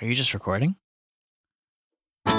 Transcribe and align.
Are 0.00 0.06
you 0.06 0.14
just 0.14 0.32
recording? 0.32 0.76
When 2.24 2.36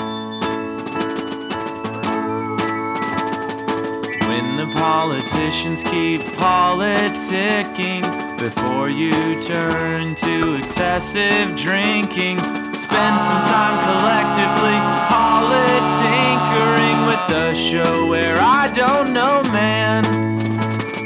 the 4.55 4.71
politicians 4.77 5.83
keep 5.83 6.21
politicking 6.39 8.03
before 8.39 8.89
you 8.89 9.11
turn 9.41 10.15
to 10.15 10.53
excessive 10.53 11.57
drinking, 11.57 12.39
spend 12.39 13.19
some 13.27 13.43
time 13.51 13.83
collectively 13.83 14.79
politinkering 15.11 17.07
with 17.07 17.27
the 17.27 17.53
show 17.55 18.07
where 18.07 18.37
I 18.39 18.71
don't 18.73 19.11
know, 19.11 19.43
man. 19.51 20.05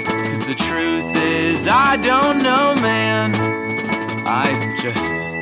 Cause 0.06 0.46
the 0.46 0.54
truth 0.54 1.18
is, 1.18 1.68
I 1.68 1.98
don't 1.98 2.44
know, 2.44 2.76
man. 2.76 3.34
I 4.28 4.78
just, 4.80 5.32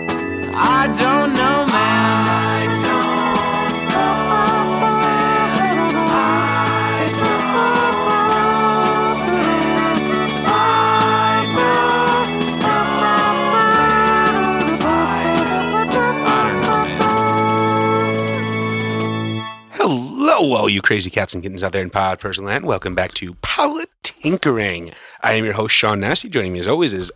all 20.61 20.69
you 20.69 20.79
crazy 20.79 21.09
cats 21.09 21.33
and 21.33 21.41
kittens 21.41 21.63
out 21.63 21.71
there 21.71 21.81
in 21.81 21.89
pod 21.89 22.19
person 22.19 22.45
land. 22.45 22.65
Welcome 22.65 22.93
back 22.93 23.15
to 23.15 23.33
Politinkering. 23.33 24.93
I 25.23 25.33
am 25.33 25.43
your 25.43 25.55
host, 25.55 25.73
Sean 25.73 25.99
Nasty. 25.99 26.29
Joining 26.29 26.53
me 26.53 26.59
as 26.59 26.67
always 26.67 26.93
is 26.93 27.11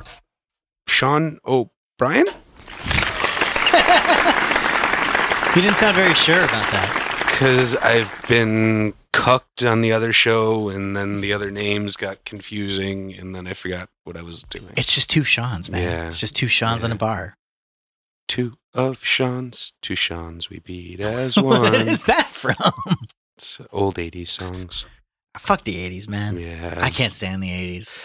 Sean 0.87 1.37
O'Brien. 1.45 2.25
You 5.55 5.61
didn't 5.61 5.77
sound 5.77 5.95
very 5.95 6.13
sure 6.13 6.39
about 6.43 6.69
that. 6.71 7.27
Because 7.31 7.75
I've 7.77 8.11
been 8.27 8.93
cucked 9.13 9.63
on 9.63 9.79
the 9.79 9.93
other 9.93 10.11
show, 10.11 10.67
and 10.67 10.97
then 10.97 11.21
the 11.21 11.31
other 11.31 11.49
names 11.49 11.95
got 11.95 12.25
confusing, 12.25 13.13
and 13.13 13.33
then 13.33 13.47
I 13.47 13.53
forgot 13.53 13.89
what 14.03 14.17
I 14.17 14.21
was 14.21 14.43
doing. 14.49 14.73
It's 14.75 14.93
just 14.93 15.09
two 15.09 15.23
Sean's, 15.23 15.69
man. 15.69 15.81
Yeah. 15.81 16.07
It's 16.09 16.19
just 16.19 16.35
two 16.35 16.47
Sean's 16.49 16.83
in 16.83 16.91
a 16.91 16.95
bar. 16.95 17.35
Two 18.27 18.57
of 18.73 19.03
Sean's, 19.05 19.71
two 19.81 19.95
Sean's 19.95 20.49
we 20.49 20.59
beat 20.59 20.99
as 20.99 21.37
one. 21.41 21.73
is 21.73 22.03
that 22.03 22.27
from? 22.27 22.55
It's 23.37 23.59
old 23.71 23.95
80s 23.95 24.27
songs. 24.27 24.85
Fuck 25.39 25.63
the 25.63 25.75
80s, 25.75 26.07
man. 26.07 26.37
Yeah. 26.37 26.79
I 26.81 26.89
can't 26.89 27.13
stand 27.13 27.43
the 27.43 27.49
80s. 27.49 27.99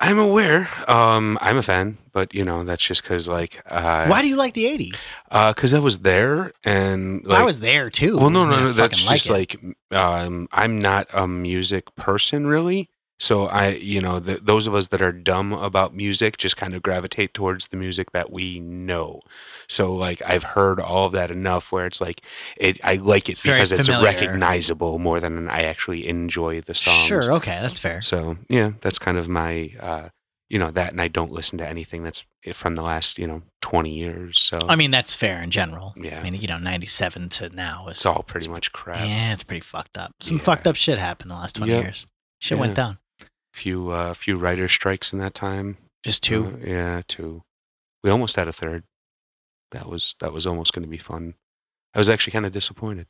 I'm 0.00 0.18
aware. 0.18 0.68
Um, 0.88 1.38
I'm 1.40 1.56
a 1.56 1.62
fan, 1.62 1.98
but 2.12 2.34
you 2.34 2.44
know 2.44 2.64
that's 2.64 2.84
just 2.84 3.02
because 3.02 3.28
like 3.28 3.62
uh, 3.66 4.06
Why 4.06 4.22
do 4.22 4.28
you 4.28 4.36
like 4.36 4.54
the 4.54 4.64
80s? 4.64 5.10
Because 5.54 5.74
I 5.74 5.78
was 5.78 5.98
there 5.98 6.52
and 6.64 7.24
like, 7.24 7.38
I 7.38 7.44
was 7.44 7.60
there 7.60 7.90
too. 7.90 8.16
Well, 8.18 8.30
no, 8.30 8.42
I 8.42 8.50
no, 8.50 8.60
no. 8.60 8.72
That's 8.72 9.02
just 9.02 9.26
it. 9.26 9.32
like 9.32 9.56
um, 9.92 10.48
I'm 10.52 10.80
not 10.80 11.08
a 11.12 11.28
music 11.28 11.94
person 11.96 12.46
really. 12.46 12.90
So 13.20 13.44
I, 13.44 13.68
you 13.72 14.00
know, 14.00 14.18
the, 14.18 14.36
those 14.36 14.66
of 14.66 14.74
us 14.74 14.88
that 14.88 15.02
are 15.02 15.12
dumb 15.12 15.52
about 15.52 15.94
music 15.94 16.38
just 16.38 16.56
kind 16.56 16.74
of 16.74 16.82
gravitate 16.82 17.34
towards 17.34 17.68
the 17.68 17.76
music 17.76 18.12
that 18.12 18.32
we 18.32 18.60
know. 18.60 19.20
So 19.68 19.94
like 19.94 20.22
I've 20.26 20.42
heard 20.42 20.80
all 20.80 21.04
of 21.04 21.12
that 21.12 21.30
enough 21.30 21.70
where 21.70 21.84
it's 21.86 22.00
like 22.00 22.22
it. 22.56 22.80
I 22.82 22.94
like 22.96 23.28
it 23.28 23.32
It's 23.32 23.42
because 23.42 23.70
it's 23.72 23.88
recognizable 23.90 24.98
more 24.98 25.20
than 25.20 25.48
I 25.48 25.64
actually 25.64 26.08
enjoy 26.08 26.62
the 26.62 26.74
song. 26.74 27.06
Sure, 27.06 27.30
okay, 27.34 27.58
that's 27.60 27.78
fair. 27.78 28.00
So 28.00 28.38
yeah, 28.48 28.72
that's 28.80 28.98
kind 28.98 29.18
of 29.18 29.28
my, 29.28 29.72
uh, 29.78 30.08
you 30.48 30.58
know, 30.58 30.70
that, 30.72 30.90
and 30.92 31.00
I 31.00 31.08
don't 31.08 31.30
listen 31.30 31.58
to 31.58 31.68
anything 31.68 32.02
that's 32.02 32.24
from 32.54 32.74
the 32.74 32.82
last, 32.82 33.18
you 33.18 33.26
know, 33.26 33.42
twenty 33.60 33.92
years. 33.92 34.40
So 34.40 34.58
I 34.66 34.76
mean, 34.76 34.90
that's 34.90 35.14
fair 35.14 35.42
in 35.42 35.50
general. 35.50 35.92
Yeah. 35.96 36.18
I 36.18 36.22
mean, 36.22 36.34
you 36.40 36.48
know, 36.48 36.58
97 36.58 37.28
to 37.28 37.50
now 37.50 37.84
is 37.88 37.98
it's 37.98 38.06
all 38.06 38.22
pretty 38.22 38.48
much 38.48 38.72
crap. 38.72 39.06
Yeah, 39.06 39.32
it's 39.34 39.42
pretty 39.42 39.60
fucked 39.60 39.98
up. 39.98 40.12
Some 40.20 40.38
Yeah. 40.38 40.42
fucked 40.44 40.66
up 40.66 40.74
shit 40.74 40.98
happened 40.98 41.30
in 41.30 41.36
the 41.36 41.40
last 41.42 41.56
20 41.56 41.70
Yep. 41.70 41.82
years. 41.84 42.06
Shit 42.40 42.58
went 42.58 42.74
down. 42.74 42.96
Few, 43.52 43.90
uh, 43.90 44.14
few 44.14 44.38
writer 44.38 44.68
strikes 44.68 45.12
in 45.12 45.18
that 45.18 45.34
time. 45.34 45.76
Just 46.04 46.22
two. 46.22 46.46
Uh, 46.46 46.66
yeah, 46.66 47.02
two. 47.06 47.42
We 48.02 48.10
almost 48.10 48.36
had 48.36 48.48
a 48.48 48.52
third. 48.52 48.84
That 49.72 49.88
was 49.88 50.16
that 50.20 50.32
was 50.32 50.46
almost 50.46 50.72
going 50.72 50.82
to 50.82 50.88
be 50.88 50.98
fun. 50.98 51.34
I 51.94 51.98
was 51.98 52.08
actually 52.08 52.32
kind 52.32 52.46
of 52.46 52.52
disappointed. 52.52 53.06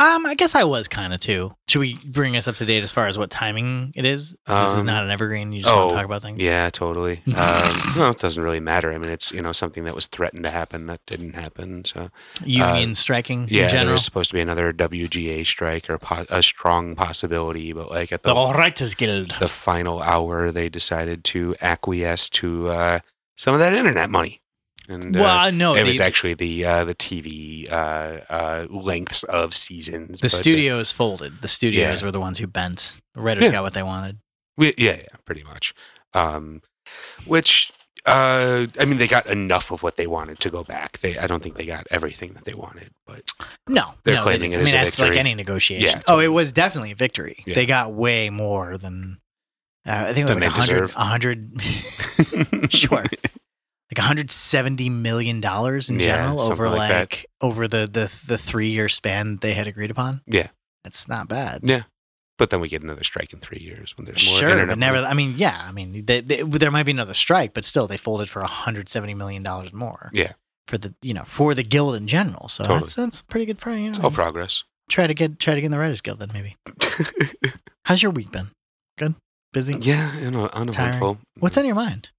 Um, 0.00 0.26
I 0.26 0.34
guess 0.36 0.54
I 0.54 0.62
was 0.64 0.86
kind 0.86 1.12
of 1.12 1.18
too. 1.18 1.50
Should 1.66 1.80
we 1.80 1.96
bring 2.06 2.36
us 2.36 2.46
up 2.46 2.54
to 2.56 2.64
date 2.64 2.84
as 2.84 2.92
far 2.92 3.08
as 3.08 3.18
what 3.18 3.30
timing 3.30 3.92
it 3.96 4.04
is? 4.04 4.30
this 4.46 4.72
is 4.72 4.78
Um, 4.80 4.86
not 4.86 5.02
an 5.04 5.10
evergreen. 5.10 5.52
You 5.52 5.62
just 5.62 5.74
want 5.74 5.86
oh, 5.86 5.88
to 5.90 5.94
talk 5.96 6.04
about 6.04 6.22
things. 6.22 6.40
Yeah, 6.40 6.70
totally. 6.70 7.22
Um, 7.28 7.72
well, 7.98 8.10
it 8.12 8.18
doesn't 8.18 8.42
really 8.42 8.60
matter. 8.60 8.92
I 8.92 8.98
mean, 8.98 9.10
it's 9.10 9.32
you 9.32 9.42
know 9.42 9.52
something 9.52 9.84
that 9.84 9.94
was 9.94 10.06
threatened 10.06 10.44
to 10.44 10.50
happen 10.50 10.86
that 10.86 11.00
didn't 11.06 11.34
happen. 11.34 11.84
So 11.84 12.10
Union 12.44 12.94
striking 12.94 13.42
uh, 13.44 13.46
yeah, 13.50 13.68
in 13.80 13.86
there 13.86 13.92
was 13.92 14.04
supposed 14.04 14.30
to 14.30 14.34
be 14.34 14.40
another 14.40 14.72
WGA 14.72 15.44
strike 15.46 15.88
or 15.90 15.98
po- 15.98 16.26
a 16.30 16.42
strong 16.42 16.94
possibility, 16.94 17.72
but 17.72 17.90
like 17.90 18.12
at 18.12 18.22
The 18.22 18.34
the 18.34 18.52
Writers 18.54 18.94
Guild. 18.94 19.34
the 19.40 19.48
final 19.48 20.00
hour, 20.02 20.50
they 20.52 20.68
decided 20.68 21.24
to 21.24 21.54
acquiesce 21.60 22.28
to 22.30 22.68
uh, 22.68 22.98
some 23.36 23.54
of 23.54 23.60
that 23.60 23.72
internet 23.72 24.10
money. 24.10 24.40
And 24.88 25.14
uh, 25.16 25.20
well, 25.20 25.52
no, 25.52 25.74
it 25.74 25.82
they- 25.82 25.88
was 25.88 26.00
actually 26.00 26.34
the 26.34 26.64
uh, 26.64 26.84
the 26.84 26.94
TV 26.94 27.70
uh, 27.70 28.20
uh, 28.30 28.66
lengths 28.70 29.22
of 29.24 29.54
seasons. 29.54 30.18
the 30.20 30.28
but, 30.28 30.34
uh, 30.34 30.36
studios 30.38 30.90
folded. 30.92 31.42
The 31.42 31.48
studios 31.48 32.00
yeah. 32.00 32.06
were 32.06 32.12
the 32.12 32.20
ones 32.20 32.38
who 32.38 32.46
bent. 32.46 32.96
The 33.14 33.20
writers 33.20 33.44
Yeah. 33.44 33.52
got 33.52 33.62
what 33.64 33.74
they 33.74 33.82
wanted. 33.82 34.18
we, 34.56 34.74
yeah, 34.78 34.96
yeah, 34.96 35.16
pretty 35.24 35.44
much. 35.44 35.74
Um, 36.14 36.62
which 37.26 37.70
uh, 38.06 38.66
I 38.80 38.84
mean, 38.86 38.96
they 38.96 39.06
got 39.06 39.26
enough 39.26 39.70
of 39.70 39.82
what 39.82 39.96
they 39.96 40.06
wanted 40.06 40.40
to 40.40 40.48
go 40.50 40.64
back. 40.64 40.98
They, 41.00 41.18
I 41.18 41.26
don't 41.26 41.42
think 41.42 41.56
they 41.56 41.66
got 41.66 41.86
everything 41.90 42.32
that 42.32 42.44
they 42.44 42.54
wanted, 42.54 42.90
but 43.06 43.30
No, 43.68 43.92
They're 44.04 44.14
no, 44.14 44.22
claiming 44.22 44.52
they, 44.52 44.56
it 44.56 44.60
I 44.60 44.64
mean, 44.64 44.74
as 44.74 44.84
that's 44.86 44.98
like 44.98 45.16
any 45.18 45.34
negotiation. 45.34 45.86
Yeah, 45.86 46.02
oh, 46.08 46.18
it 46.18 46.28
was 46.28 46.50
definitely 46.50 46.92
a 46.92 46.94
victory. 46.94 47.36
Yeah. 47.46 47.54
They 47.54 47.66
got 47.66 47.92
way 47.92 48.30
more 48.30 48.78
than. 48.78 49.18
Uh, 49.86 50.06
I 50.08 50.14
think 50.14 50.28
it 50.28 50.34
was 50.34 50.34
Than 50.36 50.42
like 50.44 50.66
they 50.66 50.96
100, 50.96 51.42
deserve. 51.42 52.70
100 52.70 52.70
Sure. 52.72 53.04
Like 53.90 53.98
170 53.98 54.88
million 54.90 55.40
dollars 55.40 55.88
in 55.90 55.98
Yeah, 55.98 56.16
general 56.16 56.40
over 56.40 56.68
like, 56.68 56.90
like 56.92 57.26
over 57.40 57.66
the 57.68 57.88
the 57.90 58.10
the 58.26 58.38
three 58.38 58.68
year 58.68 58.88
span 58.88 59.38
they 59.40 59.54
had 59.54 59.66
agreed 59.66 59.90
upon. 59.90 60.20
Yeah. 60.26 60.48
That's 60.84 61.08
not 61.08 61.28
bad. 61.28 61.60
Yeah. 61.64 61.82
But 62.38 62.50
then 62.50 62.60
we 62.60 62.68
get 62.68 62.82
another 62.82 63.02
strike 63.02 63.32
in 63.32 63.40
three 63.40 63.58
years 63.60 63.96
when 63.96 64.04
there's 64.04 64.24
more 64.24 64.38
Sure, 64.38 64.64
but 64.66 64.78
never. 64.78 64.98
I 64.98 65.12
mean, 65.12 65.34
yeah. 65.36 65.60
I 65.60 65.72
mean, 65.72 66.04
they, 66.06 66.20
they, 66.20 66.42
there 66.42 66.70
might 66.70 66.84
be 66.86 66.92
another 66.92 67.12
strike, 67.14 67.52
but 67.52 67.64
still, 67.64 67.88
they 67.88 67.96
folded 67.96 68.30
for 68.30 68.40
170 68.42 69.12
million 69.14 69.42
dollars 69.42 69.72
more. 69.72 70.08
Yeah. 70.12 70.32
For 70.68 70.78
the 70.78 70.94
you 71.02 71.14
know 71.14 71.24
for 71.24 71.54
the 71.54 71.62
guild 71.64 71.96
in 71.96 72.06
general, 72.06 72.46
so 72.48 72.62
Totally. 72.62 72.80
that's 72.80 72.94
that's 72.94 73.22
pretty 73.22 73.46
good 73.46 73.58
price. 73.58 73.80
You 73.80 73.88
It's 73.88 73.98
know, 73.98 74.04
all 74.04 74.10
progress. 74.10 74.64
try 74.88 75.06
to 75.08 75.14
get 75.14 75.38
try 75.40 75.54
to 75.54 75.60
get 75.60 75.66
in 75.66 75.72
the 75.72 75.78
writers 75.78 76.00
guild 76.02 76.18
then 76.20 76.30
maybe. 76.34 76.56
How's 77.86 78.02
your 78.02 78.12
week 78.12 78.30
been? 78.30 78.48
Good, 78.98 79.14
busy. 79.52 79.74
yeah, 79.80 80.16
you 80.20 80.30
know, 80.30 80.48
uneventful. 80.52 81.18
What's 81.40 81.56
on 81.56 81.64
your 81.64 81.74
mind? 81.74 82.10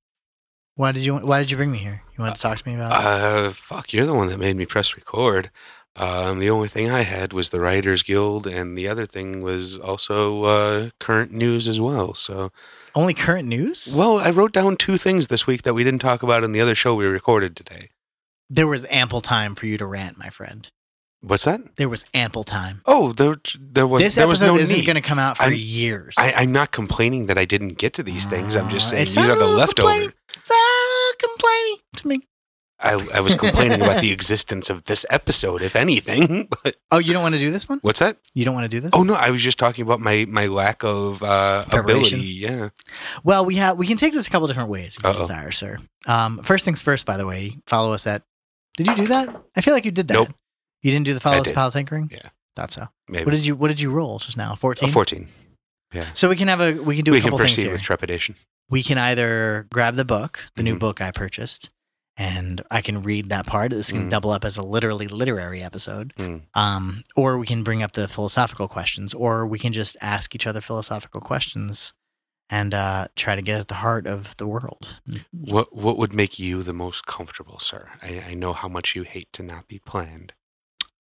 Why 0.80 0.94
did 0.94 1.04
you 1.04 1.18
Why 1.18 1.40
did 1.40 1.52
you 1.52 1.58
bring 1.58 1.74
me 1.74 1.78
here? 1.80 2.04
You 2.18 2.24
want 2.24 2.36
to 2.38 2.42
talk 2.42 2.58
to 2.58 2.66
me 2.66 2.74
about? 2.76 2.92
it? 2.94 3.06
Uh, 3.06 3.50
fuck, 3.52 3.92
you're 3.92 4.06
the 4.06 4.14
one 4.14 4.30
that 4.30 4.40
made 4.40 4.56
me 4.56 4.66
press 4.66 4.96
record. 4.96 5.52
Um, 5.98 6.40
the 6.40 6.50
only 6.50 6.70
thing 6.70 6.90
I 6.90 7.02
had 7.02 7.34
was 7.34 7.50
the 7.50 7.60
Writers 7.60 8.02
Guild, 8.02 8.48
and 8.48 8.78
the 8.78 8.88
other 8.88 9.06
thing 9.06 9.42
was 9.42 9.78
also 9.78 10.44
uh, 10.46 10.90
current 10.98 11.34
news 11.34 11.68
as 11.68 11.82
well. 11.82 12.14
So, 12.14 12.54
Only 12.96 13.14
current 13.14 13.46
news. 13.46 13.94
well, 13.94 14.20
I 14.20 14.30
wrote 14.30 14.54
down 14.54 14.78
two 14.78 14.96
things 14.96 15.28
this 15.28 15.46
week 15.46 15.64
that 15.64 15.74
we 15.74 15.84
didn't 15.84 16.00
talk 16.00 16.24
about 16.24 16.46
in 16.46 16.54
the 16.54 16.62
other 16.62 16.76
show 16.76 16.96
we 16.96 17.06
recorded 17.06 17.58
today. 17.58 17.90
there 18.50 18.68
was 18.68 18.86
ample 18.90 19.20
time 19.20 19.56
for 19.56 19.66
you 19.66 19.78
to 19.80 19.86
rant, 19.86 20.18
my 20.18 20.30
friend. 20.30 20.72
What's 21.22 21.44
that? 21.44 21.60
There 21.76 21.90
was 21.90 22.06
ample 22.14 22.46
time. 22.46 22.82
Oh, 22.86 23.12
there, 23.12 23.36
there 23.60 23.86
was 23.86 24.02
this 24.02 24.16
there 24.16 24.30
was 24.30 24.42
episode 24.42 24.56
no 24.56 24.62
isn't 24.62 24.86
going 24.86 24.96
to 24.96 25.02
come 25.02 25.20
out 25.20 25.36
for 25.36 25.44
I'm- 25.44 25.54
years. 25.56 26.16
I, 26.18 26.32
I'm 26.38 26.54
not 26.54 26.72
complaining 26.72 27.26
that 27.26 27.38
I 27.38 27.44
didn't 27.44 27.78
get 27.78 27.92
to 27.96 28.04
these 28.04 28.24
things. 28.24 28.56
I'm 28.56 28.70
just 28.70 28.88
Uh, 28.88 28.92
saying 28.92 29.06
these 29.08 29.28
are 29.28 29.36
the 29.38 29.46
leftovers. 29.48 30.14
To 31.98 32.08
me. 32.08 32.22
I, 32.82 32.94
I 33.14 33.20
was 33.20 33.36
complaining 33.36 33.82
about 33.82 34.02
the 34.02 34.12
existence 34.14 34.70
of 34.70 34.86
this 34.86 35.06
episode, 35.10 35.62
if 35.62 35.76
anything. 35.76 36.48
But 36.64 36.78
Oh, 36.92 36.98
you 36.98 37.12
don't 37.12 37.22
want 37.22 37.36
to 37.36 37.40
do 37.40 37.52
this 37.52 37.68
one? 37.68 37.80
what's 37.82 38.00
that? 38.00 38.18
You 38.34 38.46
don't 38.46 38.54
want 38.54 38.64
to 38.64 38.70
do 38.70 38.80
this? 38.80 38.92
Oh 38.94 39.04
no, 39.04 39.16
I 39.16 39.32
was 39.32 39.44
just 39.44 39.58
talking 39.60 39.84
about 39.84 40.00
my 40.00 40.26
my 40.30 40.46
lack 40.48 40.84
of 40.86 41.22
uh, 41.22 41.66
ability. 41.74 42.22
Yeah. 42.22 42.70
Well, 43.26 43.44
we 43.46 43.56
have 43.56 43.78
we 43.78 43.86
can 43.86 43.98
take 43.98 44.14
this 44.14 44.28
a 44.28 44.30
couple 44.30 44.48
different 44.48 44.70
ways 44.70 44.96
if 44.96 45.04
you 45.04 45.10
Uh-oh. 45.10 45.20
desire, 45.20 45.52
sir. 45.52 45.78
Um, 46.08 46.38
first 46.38 46.64
things 46.64 46.82
first, 46.82 47.06
by 47.06 47.18
the 47.18 47.26
way, 47.28 47.52
follow 47.68 47.92
us 47.92 48.08
at. 48.08 48.22
Did 48.78 48.88
you 48.88 48.96
do 48.96 49.06
that? 49.08 49.36
I 49.58 49.62
feel 49.62 49.74
like 49.74 49.84
you 49.84 49.92
did 49.92 50.08
that. 50.08 50.14
Nope. 50.14 50.30
You 50.82 50.92
didn't 50.92 51.06
do 51.06 51.14
the 51.14 51.20
follow 51.20 51.36
I 51.36 51.40
us 51.42 51.48
did. 51.48 51.56
pal 51.56 51.72
tinkering. 51.72 52.08
Yeah. 52.12 52.30
thought 52.56 52.72
so. 52.72 52.88
Maybe. 53.10 53.26
What 53.26 53.32
did 53.32 53.46
you 53.46 53.56
What 53.58 53.68
did 53.68 53.82
you 53.82 53.92
roll 53.92 54.20
just 54.20 54.38
now? 54.38 54.54
Uh, 54.54 54.56
Fourteen. 54.56 55.28
14. 55.92 56.16
So 56.16 56.30
we 56.30 56.36
can 56.36 56.48
have 56.48 56.62
a 56.62 56.74
we 56.82 56.96
can 56.96 57.06
do 57.06 57.12
we 57.12 57.18
a 57.18 57.22
can 57.22 57.30
couple 57.32 57.40
things 57.40 57.52
proceed 57.52 57.64
here. 57.64 57.72
with 57.72 57.82
trepidation. 57.82 58.36
we 58.70 58.84
can 58.84 58.98
either 58.98 59.68
grab 59.72 59.96
the 59.96 60.06
book, 60.06 60.48
the 60.56 60.64
new 60.64 60.76
Mhm. 60.76 60.80
book 60.80 61.02
I 61.02 61.12
purchased, 61.12 61.70
and 62.18 62.62
I 62.70 62.82
can 62.82 63.02
read 63.02 63.30
that 63.30 63.48
part. 63.48 63.72
This 63.72 63.92
can 63.92 64.08
Mhm. 64.08 64.10
double 64.12 64.30
up 64.32 64.46
as 64.46 64.58
a 64.58 64.62
literally 64.64 65.08
literary 65.08 65.64
episode. 65.64 66.14
Mm. 66.18 66.42
Um, 66.54 67.04
or 67.16 67.38
we 67.40 67.48
can 67.48 67.64
bring 67.64 67.82
up 67.82 67.94
the 67.94 68.08
philosophical 68.08 68.68
questions, 68.68 69.14
or 69.14 69.48
we 69.48 69.58
can 69.58 69.74
just 69.74 69.98
ask 70.02 70.36
each 70.36 70.46
other 70.46 70.62
philosophical 70.62 71.22
questions 71.22 71.94
and 72.52 72.74
uh, 72.74 73.08
try 73.16 73.36
to 73.36 73.42
get 73.42 73.60
at 73.60 73.68
the 73.70 73.76
heart 73.76 74.06
of 74.08 74.36
the 74.38 74.46
world. 74.48 74.98
What 75.32 75.76
what 75.76 75.98
would 75.98 76.14
make 76.14 76.38
you 76.40 76.62
the 76.64 76.74
most 76.74 77.06
comfortable, 77.08 77.58
sir? 77.60 77.90
I, 78.02 78.24
I 78.30 78.34
know 78.36 78.54
how 78.54 78.68
much 78.68 78.96
you 78.96 79.04
hate 79.04 79.32
to 79.34 79.44
not 79.44 79.68
be 79.68 79.80
planned. 79.80 80.34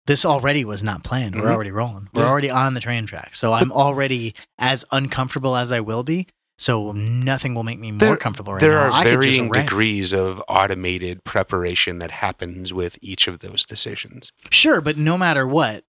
This 0.10 0.26
already 0.26 0.66
was 0.66 0.82
not 0.82 1.04
planned. 1.04 1.36
We're 1.36 1.44
Mhm. 1.44 1.52
already 1.54 1.70
rolling. 1.70 2.10
We're 2.16 2.24
Yeah. 2.24 2.30
already 2.30 2.50
on 2.50 2.74
the 2.74 2.80
train 2.80 3.06
track. 3.06 3.36
So 3.36 3.54
I'm 3.54 3.72
already 3.72 4.34
as 4.58 4.84
uncomfortable 4.92 5.56
as 5.56 5.72
I 5.72 5.82
will 5.82 6.02
be. 6.02 6.26
So 6.58 6.92
nothing 6.94 7.54
will 7.54 7.62
make 7.62 7.78
me 7.78 7.92
more 7.92 8.00
There- 8.00 8.18
comfortable 8.18 8.54
right 8.54 8.60
there 8.60 8.72
now. 8.72 8.86
are 8.88 8.92
I 8.92 9.04
varying 9.04 9.52
degrees 9.52 10.12
of 10.12 10.42
automated 10.50 11.24
preparation 11.26 12.00
that 12.00 12.10
happens 12.10 12.74
with 12.74 12.98
each 13.04 13.28
of 13.28 13.40
those 13.40 13.64
decisions. 13.68 14.32
Sure, 14.50 14.82
but 14.82 14.98
no 14.98 15.16
matter 15.16 15.46
what, 15.46 15.84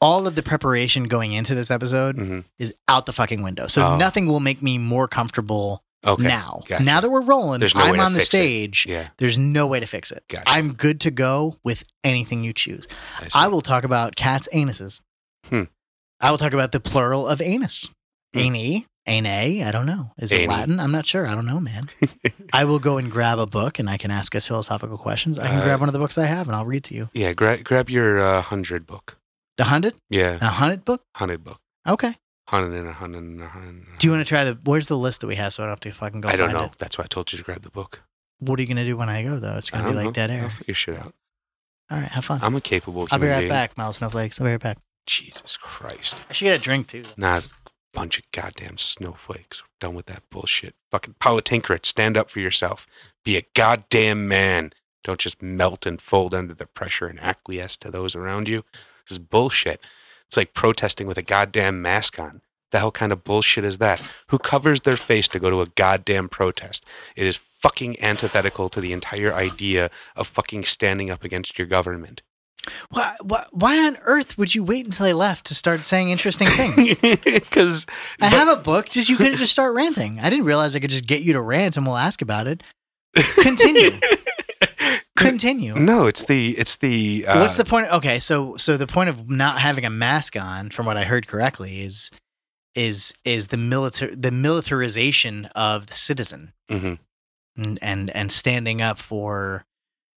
all 0.00 0.26
of 0.26 0.34
the 0.34 0.42
preparation 0.42 1.04
going 1.04 1.34
into 1.34 1.54
this 1.54 1.70
episode 1.70 2.16
Mhm. 2.16 2.44
is 2.58 2.72
out 2.88 3.04
the 3.04 3.12
fucking 3.12 3.42
window. 3.42 3.66
So 3.66 3.84
Oh. 3.86 3.96
nothing 3.98 4.28
will 4.28 4.40
make 4.40 4.62
me 4.62 4.78
more 4.78 5.06
comfortable 5.06 5.84
Okay. 6.06 6.22
now. 6.22 6.62
gotcha. 6.66 6.82
Now 6.82 7.00
that 7.00 7.10
we're 7.10 7.22
rolling, 7.22 7.60
no 7.60 7.68
I'm 7.74 8.00
on 8.00 8.12
the 8.14 8.20
fix 8.20 8.28
it. 8.28 8.36
stage. 8.36 8.86
Yeah. 8.88 9.08
There's 9.18 9.36
no 9.36 9.66
way 9.66 9.80
to 9.80 9.86
fix 9.86 10.10
it. 10.10 10.24
Gotcha. 10.28 10.44
I'm 10.46 10.72
good 10.72 10.98
to 11.00 11.10
go 11.10 11.56
with 11.62 11.84
anything 12.04 12.42
you 12.42 12.52
choose. 12.54 12.86
I. 13.20 13.44
I 13.44 13.48
will 13.48 13.60
talk 13.60 13.84
about 13.84 14.16
cats' 14.16 14.48
anuses. 14.54 15.00
Hmm. 15.48 15.64
I 16.20 16.30
will 16.30 16.38
talk 16.38 16.52
about 16.54 16.72
the 16.72 16.80
plural 16.80 17.26
of 17.26 17.42
anus. 17.42 17.88
Hmm. 18.32 18.38
Ani, 18.40 18.86
ane, 19.06 19.62
I 19.62 19.70
don't 19.70 19.86
know. 19.86 20.12
Is 20.18 20.32
it 20.32 20.48
Latin? 20.48 20.80
I'm 20.80 20.92
not 20.92 21.04
sure. 21.04 21.26
I 21.26 21.34
don't 21.34 21.46
know, 21.46 21.60
man. 21.60 21.90
I 22.52 22.64
will 22.64 22.78
go 22.78 22.96
and 22.96 23.10
grab 23.10 23.38
a 23.38 23.46
book 23.46 23.78
and 23.78 23.90
I 23.90 23.96
can 23.98 24.10
ask 24.10 24.34
us 24.34 24.46
philosophical 24.48 24.96
questions. 24.96 25.38
I 25.38 25.48
can 25.48 25.58
Uh, 25.58 25.64
grab 25.64 25.80
one 25.80 25.88
of 25.88 25.92
the 25.92 25.98
books 25.98 26.16
I 26.16 26.26
have 26.26 26.46
and 26.46 26.56
I'll 26.56 26.64
read 26.66 26.84
to 26.84 26.94
you. 26.94 27.10
yeah. 27.12 27.32
Gra- 27.34 27.62
grab 27.62 27.90
your 27.90 28.18
uh, 28.20 28.40
hundred 28.42 28.86
book. 28.86 29.18
The 29.58 29.64
hundred? 29.64 29.96
Yeah. 30.08 30.38
A 30.40 30.46
hundred 30.46 30.84
book? 30.86 31.02
Hundred 31.16 31.44
book. 31.44 31.58
Okay. 31.86 32.14
Hundred 32.50 32.78
and 32.78 32.88
a 32.88 32.92
hundred 32.92 33.22
and 33.22 33.40
a 33.40 33.46
hundred. 33.46 33.98
Do 34.00 34.08
you 34.08 34.10
want 34.10 34.26
to 34.26 34.28
try 34.28 34.42
the? 34.42 34.58
Where's 34.64 34.88
the 34.88 34.98
list 34.98 35.20
that 35.20 35.28
we 35.28 35.36
have 35.36 35.52
so 35.52 35.62
I 35.62 35.66
don't 35.66 35.70
have 35.70 35.80
to 35.80 35.92
fucking 35.92 36.20
go 36.20 36.28
I 36.28 36.34
don't 36.34 36.48
find 36.48 36.58
know. 36.58 36.64
it? 36.64 36.78
That's 36.78 36.98
why 36.98 37.04
I 37.04 37.06
told 37.06 37.32
you 37.32 37.38
to 37.38 37.44
grab 37.44 37.62
the 37.62 37.70
book. 37.70 38.00
What 38.40 38.58
are 38.58 38.62
you 38.62 38.66
gonna 38.66 38.84
do 38.84 38.96
when 38.96 39.08
I 39.08 39.22
go 39.22 39.38
though? 39.38 39.54
It's 39.56 39.72
I 39.72 39.78
gonna 39.78 39.90
be 39.90 39.94
like 39.94 40.04
know. 40.06 40.10
dead 40.10 40.32
air. 40.32 40.42
I'll 40.42 40.48
figure 40.48 40.74
shit 40.74 40.98
out. 40.98 41.14
All 41.92 41.98
right, 41.98 42.08
have 42.08 42.24
fun. 42.24 42.40
I'm 42.42 42.56
a 42.56 42.60
capable 42.60 43.06
I'll 43.12 43.20
be 43.20 43.28
right 43.28 43.38
being. 43.38 43.50
back, 43.50 43.78
Miles 43.78 43.98
Snowflakes. 43.98 44.40
I'll 44.40 44.46
be 44.46 44.50
right 44.50 44.60
back. 44.60 44.78
Jesus 45.06 45.56
Christ. 45.56 46.16
I 46.28 46.32
should 46.32 46.46
get 46.46 46.58
a 46.58 46.62
drink 46.62 46.88
too. 46.88 47.04
Not 47.16 47.46
a 47.46 47.50
bunch 47.92 48.18
of 48.18 48.24
goddamn 48.32 48.78
snowflakes. 48.78 49.62
Done 49.80 49.94
with 49.94 50.06
that 50.06 50.24
bullshit. 50.28 50.74
Fucking 50.90 51.14
Paula 51.20 51.42
stand 51.84 52.16
up 52.16 52.30
for 52.30 52.40
yourself. 52.40 52.88
Be 53.24 53.36
a 53.36 53.46
goddamn 53.54 54.26
man. 54.26 54.72
Don't 55.04 55.20
just 55.20 55.40
melt 55.40 55.86
and 55.86 56.02
fold 56.02 56.34
under 56.34 56.54
the 56.54 56.66
pressure 56.66 57.06
and 57.06 57.20
acquiesce 57.20 57.76
to 57.76 57.92
those 57.92 58.16
around 58.16 58.48
you. 58.48 58.64
This 59.08 59.12
is 59.12 59.18
bullshit. 59.18 59.80
It's 60.30 60.36
like 60.36 60.54
protesting 60.54 61.08
with 61.08 61.18
a 61.18 61.22
goddamn 61.22 61.82
mask 61.82 62.20
on. 62.20 62.40
The 62.70 62.78
hell 62.78 62.92
kind 62.92 63.10
of 63.10 63.24
bullshit 63.24 63.64
is 63.64 63.78
that? 63.78 64.00
Who 64.28 64.38
covers 64.38 64.82
their 64.82 64.96
face 64.96 65.26
to 65.26 65.40
go 65.40 65.50
to 65.50 65.60
a 65.60 65.66
goddamn 65.66 66.28
protest? 66.28 66.84
It 67.16 67.26
is 67.26 67.34
fucking 67.36 68.00
antithetical 68.00 68.68
to 68.68 68.80
the 68.80 68.92
entire 68.92 69.34
idea 69.34 69.90
of 70.14 70.28
fucking 70.28 70.62
standing 70.62 71.10
up 71.10 71.24
against 71.24 71.58
your 71.58 71.66
government. 71.66 72.22
Why, 72.90 73.16
why, 73.22 73.46
why 73.50 73.84
on 73.84 73.96
earth 74.02 74.38
would 74.38 74.54
you 74.54 74.62
wait 74.62 74.86
until 74.86 75.06
I 75.06 75.12
left 75.12 75.46
to 75.46 75.54
start 75.56 75.84
saying 75.84 76.10
interesting 76.10 76.46
things? 76.46 76.96
Because 77.24 77.84
I 78.20 78.26
have 78.26 78.46
a 78.46 78.62
book. 78.62 78.88
Just 78.88 79.08
you 79.08 79.16
could 79.16 79.36
just 79.36 79.50
start 79.50 79.74
ranting. 79.74 80.20
I 80.20 80.30
didn't 80.30 80.44
realize 80.44 80.76
I 80.76 80.78
could 80.78 80.90
just 80.90 81.08
get 81.08 81.22
you 81.22 81.32
to 81.32 81.40
rant 81.40 81.76
and 81.76 81.84
we'll 81.84 81.96
ask 81.96 82.22
about 82.22 82.46
it. 82.46 82.62
Continue. 83.16 83.90
Continue. 85.20 85.74
No, 85.74 86.06
it's 86.06 86.24
the 86.24 86.50
it's 86.58 86.76
the 86.76 87.26
uh, 87.26 87.40
What's 87.40 87.56
the 87.56 87.64
point? 87.64 87.92
Okay, 87.92 88.18
so 88.18 88.56
so 88.56 88.76
the 88.76 88.86
point 88.86 89.08
of 89.10 89.30
not 89.30 89.58
having 89.58 89.84
a 89.84 89.90
mask 89.90 90.36
on, 90.36 90.70
from 90.70 90.86
what 90.86 90.96
I 90.96 91.04
heard 91.04 91.26
correctly, 91.26 91.82
is 91.82 92.10
is 92.74 93.12
is 93.24 93.48
the 93.48 93.56
military 93.56 94.14
the 94.14 94.30
militarization 94.30 95.46
of 95.54 95.86
the 95.88 95.94
citizen 95.94 96.52
Mhm. 96.70 96.98
and 97.56 97.78
and, 97.82 98.10
and 98.10 98.30
standing 98.32 98.80
up 98.80 98.98
for 98.98 99.64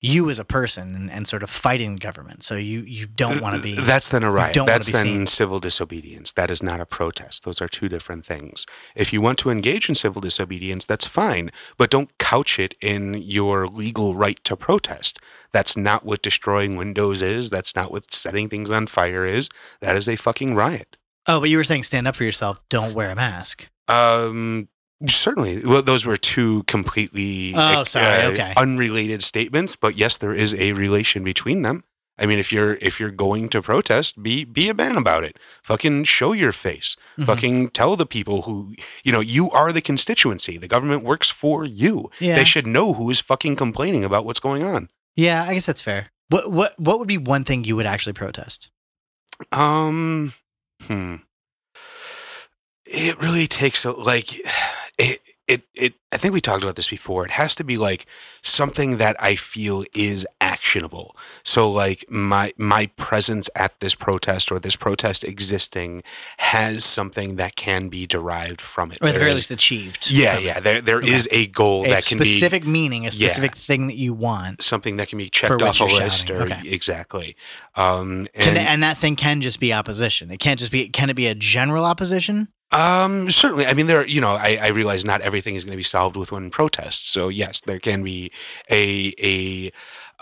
you 0.03 0.29
as 0.29 0.37
a 0.37 0.45
person 0.45 0.93
and, 0.95 1.09
and 1.09 1.27
sort 1.27 1.41
of 1.41 1.49
fighting 1.49 1.95
government. 1.95 2.43
So 2.43 2.55
you 2.55 2.81
you 2.81 3.07
don't 3.07 3.41
want 3.41 3.55
to 3.55 3.61
be. 3.61 3.73
That's 3.75 4.09
then 4.09 4.23
a 4.23 4.31
riot. 4.31 4.57
That's 4.65 4.91
then 4.91 5.05
seen. 5.05 5.27
civil 5.27 5.59
disobedience. 5.59 6.33
That 6.33 6.51
is 6.51 6.61
not 6.61 6.79
a 6.81 6.85
protest. 6.85 7.45
Those 7.45 7.61
are 7.61 7.67
two 7.67 7.89
different 7.89 8.25
things. 8.25 8.65
If 8.95 9.13
you 9.13 9.21
want 9.21 9.39
to 9.39 9.49
engage 9.49 9.89
in 9.89 9.95
civil 9.95 10.21
disobedience, 10.21 10.85
that's 10.85 11.07
fine, 11.07 11.49
but 11.77 11.89
don't 11.89 12.15
couch 12.19 12.59
it 12.59 12.75
in 12.81 13.13
your 13.15 13.67
legal 13.67 14.15
right 14.15 14.43
to 14.43 14.55
protest. 14.57 15.19
That's 15.51 15.77
not 15.77 16.05
what 16.05 16.21
destroying 16.21 16.75
windows 16.75 17.21
is. 17.21 17.49
That's 17.49 17.75
not 17.75 17.91
what 17.91 18.13
setting 18.13 18.49
things 18.49 18.69
on 18.69 18.87
fire 18.87 19.25
is. 19.25 19.49
That 19.81 19.95
is 19.95 20.09
a 20.09 20.15
fucking 20.17 20.55
riot. 20.55 20.97
oh, 21.27 21.39
but 21.39 21.49
you 21.49 21.57
were 21.57 21.63
saying 21.63 21.83
stand 21.83 22.07
up 22.07 22.15
for 22.15 22.25
yourself. 22.25 22.59
Don't 22.69 22.93
wear 22.93 23.09
a 23.09 23.15
mask. 23.15 23.69
Um, 23.87 24.67
certainly. 25.07 25.61
Well, 25.63 25.81
those 25.81 26.05
were 26.05 26.17
two 26.17 26.63
completely 26.63 27.53
Oh, 27.55 27.81
uh, 27.81 27.83
sorry, 27.85 28.21
uh, 28.23 28.31
okay. 28.31 28.53
unrelated 28.57 29.23
statements, 29.23 29.75
but 29.75 29.95
yes, 29.97 30.17
there 30.17 30.33
is 30.33 30.53
a 30.55 30.73
relation 30.73 31.23
between 31.23 31.61
them. 31.61 31.83
I 32.19 32.27
mean, 32.27 32.37
if 32.37 32.51
you're 32.51 32.75
if 32.79 32.99
you're 32.99 33.09
going 33.09 33.49
to 33.49 33.61
protest, 33.61 34.21
be 34.21 34.43
be 34.45 34.69
a 34.69 34.73
man 34.75 34.97
about 34.97 35.23
it. 35.23 35.39
Fucking 35.63 36.03
show 36.03 36.31
your 36.31 36.51
face. 36.51 36.95
Mhm. 37.17 37.25
Fucking 37.25 37.69
tell 37.71 37.95
the 37.95 38.05
people 38.05 38.43
who 38.43 38.75
you 39.03 39.11
know 39.11 39.19
you 39.19 39.49
are 39.49 39.71
the 39.73 39.81
constituency. 39.81 40.59
The 40.59 40.67
government 40.67 41.03
works 41.03 41.31
for 41.31 41.65
you. 41.65 42.11
Yeah. 42.19 42.35
They 42.35 42.43
should 42.43 42.67
know 42.67 42.93
who 42.93 43.09
is 43.09 43.19
fucking 43.19 43.55
complaining 43.55 44.03
about 44.03 44.25
what's 44.25 44.39
going 44.39 44.63
on. 44.63 44.89
Yeah, 45.15 45.43
I 45.47 45.55
guess 45.55 45.65
that's 45.65 45.81
fair. 45.81 46.11
What 46.29 46.51
what 46.51 46.79
what 46.79 46.99
would 46.99 47.07
be 47.07 47.17
one 47.17 47.43
thing 47.43 47.63
you 47.63 47.75
would 47.77 47.87
actually 47.87 48.13
protest? 48.13 48.69
Um, 49.51 50.33
hmm. 50.83 51.15
It 52.85 53.19
really 53.21 53.47
takes 53.47 53.85
a 53.85 53.91
like 53.91 54.39
it. 55.03 55.19
It, 55.45 55.63
it 55.73 55.93
I 56.13 56.15
think 56.15 56.33
we 56.33 56.39
talked 56.39 56.63
about 56.63 56.77
this 56.77 56.87
before. 56.87 57.25
It 57.25 57.31
has 57.31 57.53
to 57.55 57.65
be 57.65 57.75
like 57.77 58.05
something 58.41 58.95
that 58.95 59.17
I 59.19 59.35
feel 59.35 59.83
is 59.93 60.25
actionable. 60.39 61.17
So 61.43 61.69
like 61.69 62.05
my 62.09 62.53
my 62.57 62.85
presence 62.95 63.49
at 63.53 63.77
this 63.81 63.93
protest 63.93 64.53
or 64.53 64.59
this 64.59 64.77
protest 64.77 65.25
existing 65.25 66.01
has 66.37 66.85
something 66.85 67.35
that 67.35 67.57
can 67.57 67.89
be 67.89 68.07
derived 68.07 68.61
from 68.61 68.93
it. 68.93 68.99
Or 69.01 69.09
at 69.09 69.13
the 69.15 69.19
very 69.19 69.33
least 69.33 69.51
achieved. 69.51 70.09
yeah, 70.09 70.37
yeah. 70.39 70.61
There 70.61 70.79
there 70.79 70.97
Okay. 70.99 71.11
is 71.11 71.27
a 71.29 71.47
goal 71.47 71.83
A 71.85 71.89
that 71.89 72.05
can 72.05 72.19
be 72.19 72.23
specific 72.23 72.65
meaning, 72.65 73.01
a 73.05 73.09
Yeah. 73.09 73.27
specific 73.27 73.53
thing 73.55 73.87
that 73.87 73.97
you 73.97 74.13
want. 74.13 74.61
something 74.63 74.95
that 74.95 75.09
can 75.09 75.17
be 75.17 75.29
checked 75.29 75.61
off 75.61 75.81
a 75.81 75.83
list 75.85 76.29
or 76.29 76.43
Okay. 76.43 76.61
exactly. 76.63 77.35
Um, 77.75 78.27
and, 78.33 78.55
it- 78.57 78.65
and 78.65 78.81
that 78.81 78.97
thing 78.97 79.17
can 79.17 79.41
just 79.41 79.59
be 79.59 79.73
opposition. 79.73 80.31
It 80.31 80.37
can't 80.39 80.57
just 80.57 80.71
be. 80.71 80.87
Can 80.87 81.09
it 81.09 81.15
be 81.15 81.27
a 81.27 81.35
general 81.35 81.83
opposition? 81.83 82.47
Um, 82.73 83.29
certainly. 83.29 83.65
I 83.65 83.73
mean, 83.73 83.87
there. 83.87 83.99
Are, 83.99 84.05
you 84.07 84.21
know, 84.21 84.31
I, 84.31 84.57
I 84.61 84.67
realize 84.69 85.05
not 85.05 85.21
everything 85.21 85.55
is 85.55 85.63
going 85.63 85.73
to 85.73 85.77
be 85.77 85.83
solved 85.83 86.15
with 86.17 86.31
one 86.31 86.49
protest. 86.49 87.11
So 87.11 87.29
yes, 87.29 87.61
there 87.61 87.79
can 87.79 88.03
be 88.03 88.31
a 88.69 89.13
a 89.21 89.71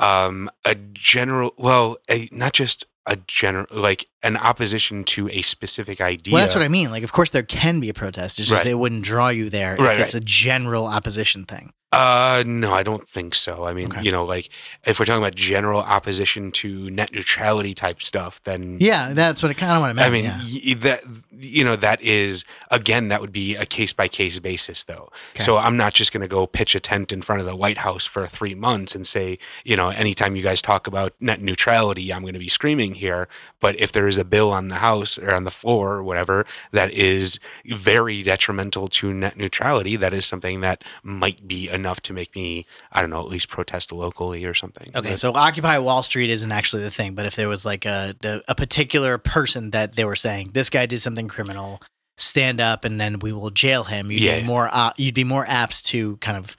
um 0.03 0.49
a 0.65 0.75
general. 0.75 1.53
Well, 1.57 1.97
a 2.09 2.27
not 2.31 2.53
just 2.53 2.85
a 3.07 3.15
general 3.27 3.65
like 3.71 4.05
an 4.21 4.37
opposition 4.37 5.03
to 5.03 5.27
a 5.29 5.41
specific 5.41 6.01
idea. 6.01 6.33
Well, 6.33 6.43
that's 6.43 6.53
what 6.53 6.63
I 6.63 6.67
mean. 6.67 6.91
Like, 6.91 7.03
of 7.03 7.11
course, 7.11 7.31
there 7.31 7.43
can 7.43 7.79
be 7.79 7.89
a 7.89 7.93
protest. 7.93 8.39
It's 8.39 8.49
just 8.49 8.63
Right. 8.63 8.71
it 8.71 8.75
wouldn't 8.75 9.03
draw 9.03 9.29
you 9.29 9.49
there 9.49 9.75
Right, 9.77 9.95
if 9.99 10.03
it's 10.03 10.15
a 10.15 10.19
general 10.19 10.85
opposition 10.85 11.45
thing. 11.45 11.73
Uh, 11.91 12.43
no, 12.47 12.73
I 12.73 12.83
don't 12.83 13.05
think 13.05 13.35
so. 13.35 13.65
I 13.65 13.73
mean, 13.73 13.87
Okay. 13.91 14.01
you 14.01 14.11
know, 14.13 14.23
like 14.23 14.49
if 14.85 14.97
we're 14.97 15.05
talking 15.05 15.21
about 15.21 15.35
general 15.35 15.81
opposition 15.81 16.51
to 16.53 16.89
net 16.89 17.11
neutrality 17.11 17.73
type 17.73 18.01
stuff, 18.01 18.39
then 18.45 18.77
Yeah, 18.79 19.11
that's 19.13 19.43
what 19.43 19.49
I 19.49 19.53
kind 19.53 19.73
of 19.73 19.81
want 19.81 19.97
to 19.97 20.03
I 20.05 20.09
mean. 20.09 20.23
yeah. 20.25 20.39
y- 20.41 20.73
that 20.77 21.03
you 21.43 21.63
know 21.65 21.75
that 21.75 21.99
is 22.03 22.45
again 22.69 23.07
that 23.07 23.19
would 23.19 23.31
be 23.33 23.55
a 23.55 23.65
case 23.65 23.91
by 23.93 24.07
case 24.07 24.37
basis 24.39 24.83
though. 24.83 25.09
Okay. 25.35 25.43
So 25.43 25.57
I'm 25.57 25.75
not 25.75 25.93
just 25.93 26.13
going 26.13 26.21
to 26.21 26.27
go 26.29 26.45
pitch 26.47 26.75
a 26.75 26.79
tent 26.79 27.11
in 27.11 27.21
front 27.21 27.41
of 27.41 27.47
the 27.47 27.55
White 27.55 27.79
House 27.79 28.05
for 28.05 28.25
3 28.27 28.53
months 28.55 28.95
and 28.95 29.05
say, 29.07 29.37
you 29.65 29.75
know, 29.75 29.89
anytime 29.89 30.35
you 30.37 30.43
guys 30.43 30.61
talk 30.61 30.87
about 30.87 31.13
net 31.19 31.41
neutrality, 31.41 32.13
I'm 32.13 32.21
going 32.21 32.33
to 32.33 32.39
be 32.39 32.47
screaming 32.49 32.93
here, 32.95 33.27
but 33.59 33.75
if 33.79 33.91
there 33.91 34.07
is 34.07 34.17
a 34.17 34.23
bill 34.23 34.53
on 34.53 34.67
the 34.69 34.75
house 34.75 35.17
or 35.17 35.33
on 35.33 35.43
the 35.43 35.51
floor 35.51 35.93
or 35.95 36.03
whatever 36.03 36.45
that 36.71 36.93
is 36.93 37.39
very 37.65 38.21
detrimental 38.23 38.87
to 38.89 39.11
net 39.11 39.35
neutrality, 39.35 39.95
that 39.97 40.13
is 40.13 40.25
something 40.25 40.61
that 40.61 40.83
might 41.03 41.47
be 41.47 41.67
enough 41.81 41.99
to 42.07 42.13
make 42.13 42.35
me, 42.35 42.65
I 42.91 43.01
don't 43.01 43.09
know, 43.09 43.19
at 43.21 43.27
least 43.35 43.49
protest 43.49 43.91
locally 43.91 44.45
or 44.45 44.53
something. 44.53 44.89
Okay, 44.95 45.11
But- 45.11 45.19
so 45.19 45.33
Occupy 45.33 45.77
Wall 45.79 46.03
Street 46.03 46.29
isn't 46.29 46.51
actually 46.51 46.83
the 46.83 46.91
thing, 46.91 47.13
but 47.15 47.25
if 47.25 47.35
there 47.35 47.49
was 47.49 47.65
like 47.65 47.85
a 47.85 48.15
a- 48.47 48.55
particular 48.55 49.17
person 49.17 49.71
that 49.71 49.95
they 49.95 50.05
were 50.05 50.15
saying 50.15 50.51
this 50.53 50.69
guy 50.69 50.85
did 50.85 51.01
something 51.01 51.27
criminal, 51.27 51.79
stand 52.17 52.61
up, 52.61 52.85
and 52.85 52.99
then 53.01 53.19
we 53.19 53.31
will 53.31 53.49
jail 53.49 53.83
him, 53.85 54.11
you'd 54.11 54.21
Yeah. 54.21 54.39
be 54.41 54.45
more 54.45 54.69
uh, 54.71 54.91
you'd 54.97 55.15
be 55.15 55.23
more 55.23 55.45
apt 55.47 55.85
to 55.87 56.17
kind 56.17 56.37
of 56.37 56.55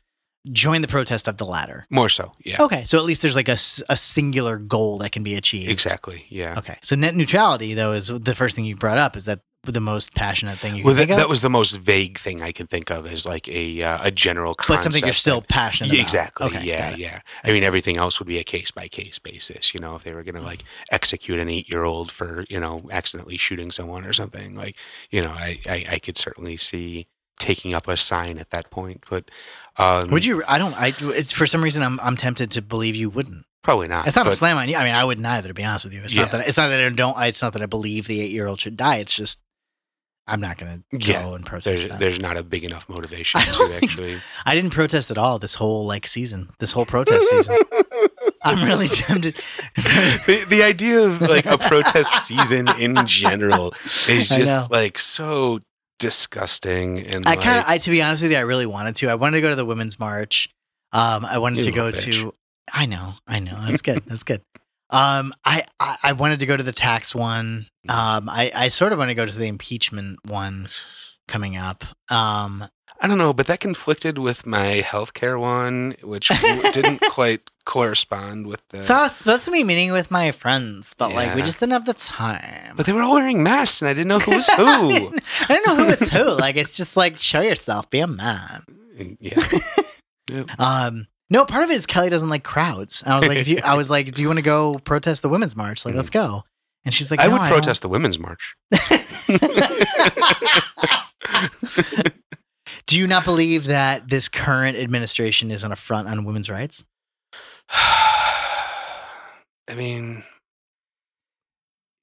join 0.51 0.83
the 0.83 0.89
protest 0.89 1.29
of 1.29 1.37
the 1.37 1.45
latter. 1.45 1.87
more 1.89 2.09
so, 2.09 2.33
yeah. 2.45 2.61
Okay, 2.61 2.83
so 2.83 2.99
at 2.99 3.05
least 3.05 3.23
there's 3.23 3.37
like 3.37 3.49
a, 3.49 3.59
a 3.89 3.97
singular 3.97 4.59
goal 4.59 4.99
that 4.99 5.13
can 5.13 5.23
be 5.23 5.37
achieved. 5.37 5.71
Exactly. 5.71 6.27
Yeah. 6.31 6.59
Okay, 6.59 6.77
so 6.83 6.97
net 6.97 7.15
neutrality 7.15 7.75
though 7.75 7.93
is 7.93 8.09
the 8.09 8.35
first 8.35 8.57
thing 8.57 8.65
you 8.65 8.75
brought 8.75 8.99
up. 8.99 9.17
Is 9.17 9.25
that 9.27 9.39
the 9.65 9.81
most 9.81 10.13
passionate 10.15 10.59
thing 10.59 10.75
you 10.75 10.85
Well, 10.85 10.95
that, 10.95 11.07
think 11.07 11.19
that 11.19 11.29
was 11.29 11.41
the 11.41 11.49
most 11.51 11.73
vague 11.77 12.19
thing 12.19 12.43
I 12.43 12.51
can 12.51 12.67
think 12.67 12.91
of 12.91 13.07
as 13.07 13.25
like 13.25 13.47
a 13.49 13.81
uh, 13.83 13.99
a 14.03 14.11
general 14.11 14.55
concept. 14.55 14.79
but 14.79 14.83
something 14.83 15.05
you're 15.05 15.13
still 15.13 15.41
passionate 15.43 15.91
about. 15.93 16.01
exactly. 16.03 16.47
Okay, 16.49 16.65
yeah, 16.65 16.97
yeah. 16.97 17.21
I 17.45 17.53
mean, 17.53 17.63
everything 17.63 17.97
else 17.97 18.19
would 18.19 18.27
be 18.27 18.39
a 18.39 18.45
case 18.45 18.73
by 18.73 18.89
case 18.89 19.21
basis. 19.21 19.73
You 19.73 19.79
know, 19.81 19.95
if 19.95 20.03
they 20.03 20.13
were 20.15 20.25
going 20.25 20.35
to 20.35 20.43
like 20.43 20.65
execute 20.91 21.39
an 21.39 21.49
eight 21.49 21.69
year 21.71 21.85
old 21.85 22.11
for 22.11 22.45
you 22.49 22.59
know 22.59 22.83
accidentally 22.91 23.37
shooting 23.37 23.71
someone 23.71 24.05
or 24.05 24.13
something, 24.13 24.57
like 24.57 24.77
you 25.11 25.23
know, 25.23 25.31
I, 25.31 25.61
I 25.69 25.87
I 25.93 25.99
could 26.01 26.19
certainly 26.19 26.57
see 26.57 27.07
taking 27.39 27.73
up 27.75 27.87
a 27.89 27.97
sign 27.97 28.39
at 28.39 28.51
that 28.51 28.71
point. 28.71 29.05
But 29.09 29.31
um, 29.79 30.11
Would 30.11 30.25
you? 30.25 30.43
I 30.49 30.59
don't. 30.59 30.75
I. 30.77 30.93
It's 31.01 31.33
for 31.33 31.47
some 31.47 31.63
reason 31.63 31.83
I'm 31.85 32.01
I'm 32.01 32.17
tempted 32.17 32.51
to 32.53 32.63
believe 32.63 32.97
you 32.97 33.11
wouldn't. 33.11 33.47
Probably 33.63 33.87
not. 33.87 34.09
It's 34.09 34.17
not 34.17 34.27
a 34.27 34.33
slam 34.33 34.57
on 34.57 34.69
you. 34.69 34.75
I 34.77 34.83
mean, 34.83 34.93
I 34.93 35.05
wouldn't 35.05 35.25
either. 35.25 35.47
To 35.47 35.55
be 35.55 35.63
honest 35.63 35.85
with 35.85 35.95
you, 35.95 36.03
it's 36.03 36.13
Yeah. 36.13 36.23
not 36.23 36.33
that. 36.33 36.49
It's 36.49 36.57
not 36.57 36.67
that 36.69 36.81
I 36.81 36.89
don't. 36.89 37.17
It's 37.21 37.41
not 37.41 37.53
that 37.53 37.63
I 37.63 37.67
believe 37.67 38.09
the 38.09 38.21
eight 38.21 38.33
year 38.33 38.49
old 38.49 38.61
should 38.61 38.77
die. 38.77 38.97
It's 38.97 39.15
just 39.15 39.39
I'm 40.27 40.41
not 40.41 40.57
going 40.57 40.85
to 40.91 40.99
go 40.99 41.13
Yeah, 41.13 41.35
and 41.35 41.45
protest 41.45 41.65
There's 41.65 41.99
there's 41.99 42.21
not 42.21 42.37
a 42.37 42.43
big 42.43 42.65
enough 42.65 42.89
motivation 42.89 43.41
to 43.53 43.81
actually. 43.83 44.21
I 44.47 44.55
didn't 44.55 44.71
protest 44.71 45.11
at 45.11 45.19
all 45.19 45.39
this 45.39 45.55
whole 45.55 45.87
like 45.87 46.07
season. 46.07 46.51
This 46.59 46.73
whole 46.73 46.87
protest 46.87 47.29
season. 47.29 47.57
I'm 48.45 48.67
really 48.67 48.89
tempted. 48.89 49.37
the, 49.77 50.45
the 50.49 50.63
idea 50.63 51.01
of 51.01 51.21
like 51.21 51.47
a 51.47 51.59
protest 51.59 52.27
season 52.27 52.69
in 52.79 52.97
general 53.07 53.75
is 54.09 54.29
just 54.29 54.71
like 54.71 54.99
so 54.99 55.61
disgusting 55.99 56.99
and 56.99 57.27
I 57.29 57.37
kind 57.37 57.59
of, 57.59 57.65
like, 57.65 57.69
I 57.69 57.79
to 57.79 57.91
be 57.91 58.03
honest 58.03 58.23
with 58.23 58.33
you, 58.33 58.39
I 58.39 58.43
really 58.43 58.67
wanted 58.67 58.97
to. 58.97 59.09
I 59.09 59.15
wanted 59.15 59.37
to 59.37 59.41
go 59.41 59.51
to 59.51 59.57
the 59.57 59.65
women's 59.65 59.99
march. 59.99 60.49
Um, 60.93 61.25
I 61.25 61.39
wanted 61.39 61.65
to 61.65 61.73
go 61.73 61.91
bitch. 61.91 62.13
to. 62.21 62.35
I 62.73 62.87
know, 62.87 63.15
I 63.27 63.39
know. 63.41 63.59
That's 63.67 63.83
good. 63.83 64.03
That's 64.07 64.23
good. 64.23 64.43
Um, 64.93 65.33
I, 65.45 65.65
I 65.81 65.97
I 66.03 66.13
wanted 66.13 66.39
to 66.41 66.47
go 66.47 66.57
to 66.57 66.63
the 66.63 66.73
tax 66.73 67.15
one. 67.15 67.67
Um, 67.89 68.29
I 68.29 68.53
I 68.55 68.69
sort 68.69 68.93
of 68.93 68.99
want 68.99 69.09
to 69.11 69.15
go 69.15 69.27
to 69.27 69.35
the 69.37 69.47
impeachment 69.49 70.19
one 70.27 70.69
coming 71.29 71.57
up. 71.57 71.83
Um, 72.11 72.65
I 73.01 73.09
don't 73.09 73.19
know, 73.19 73.33
but 73.33 73.47
that 73.49 73.59
conflicted 73.59 74.19
with 74.19 74.47
my 74.47 74.81
healthcare 74.87 75.41
one, 75.41 75.97
which 76.05 76.29
didn't 76.73 77.01
quite 77.11 77.41
correspond 77.65 78.47
with 78.47 78.63
the. 78.69 78.83
so 78.83 78.95
I 78.95 79.03
was 79.05 79.13
supposed 79.17 79.45
to 79.47 79.51
be 79.51 79.65
meeting 79.65 79.91
with 79.93 80.11
my 80.13 80.31
friends, 80.31 80.95
but 80.99 81.13
like 81.13 81.35
we 81.35 81.43
just 81.43 81.59
didn't 81.59 81.73
have 81.73 81.85
the 81.87 81.95
time. 81.95 82.75
but 82.77 82.87
they 82.87 82.93
were 82.93 83.03
all 83.03 83.15
wearing 83.15 83.43
masks, 83.43 83.83
and 83.83 83.89
I 83.89 83.95
didn't 83.95 84.07
know 84.09 84.21
who 84.21 84.37
was 84.37 84.49
I 84.49 84.55
who. 84.57 84.93
didn't, 84.93 85.23
I 85.41 85.47
didn't 85.49 85.67
know 85.67 85.77
who 85.83 85.87
was 85.91 86.09
who. 86.11 86.25
Like 86.39 86.57
it's 86.57 86.77
just 86.77 86.97
like 86.97 87.17
show 87.19 87.41
yourself, 87.41 87.89
be 87.91 87.99
a 88.01 88.07
man. 88.07 88.63
yeah, 89.21 89.43
Um, 90.59 91.07
no, 91.33 91.47
part 91.47 91.65
of 91.65 91.71
it 91.71 91.75
is 91.75 91.87
Kelly 91.87 92.11
doesn't 92.11 92.29
like 92.29 92.45
crowds. 92.45 93.03
And 93.03 93.15
I 93.15 93.19
was 93.19 93.27
like, 93.27 93.39
if 93.39 93.49
you, 93.49 93.61
I 93.65 93.75
was 93.75 93.89
like, 93.89 94.13
do 94.13 94.21
you 94.21 94.29
want 94.29 94.39
to 94.39 94.45
go 94.45 94.79
protest 94.85 95.23
the 95.23 95.31
women's 95.31 95.57
march? 95.57 95.87
Like, 95.87 95.95
let's 95.95 96.11
mm-hmm. 96.11 96.35
go. 96.35 96.43
And 96.85 96.93
she's 96.93 97.11
like, 97.11 97.21
I 97.21 97.27
"No, 97.27 97.33
would 97.33 97.39
don't." 97.39 97.49
protest 97.49 97.81
the 97.81 97.89
women's 97.89 98.19
march. 98.19 98.55
do 102.87 102.99
you 102.99 103.07
not 103.07 103.25
believe 103.25 103.65
that 103.65 104.09
this 104.09 104.29
current 104.29 104.77
administration 104.77 105.51
is 105.51 105.65
on 105.65 105.73
a 105.73 105.77
front 105.77 106.07
on 106.07 106.27
women's 106.27 106.51
rights? 106.51 106.85
I 107.71 108.69
mean, 109.75 110.25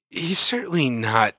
he's 0.08 0.40
certainly 0.40 0.90
not 0.90 1.36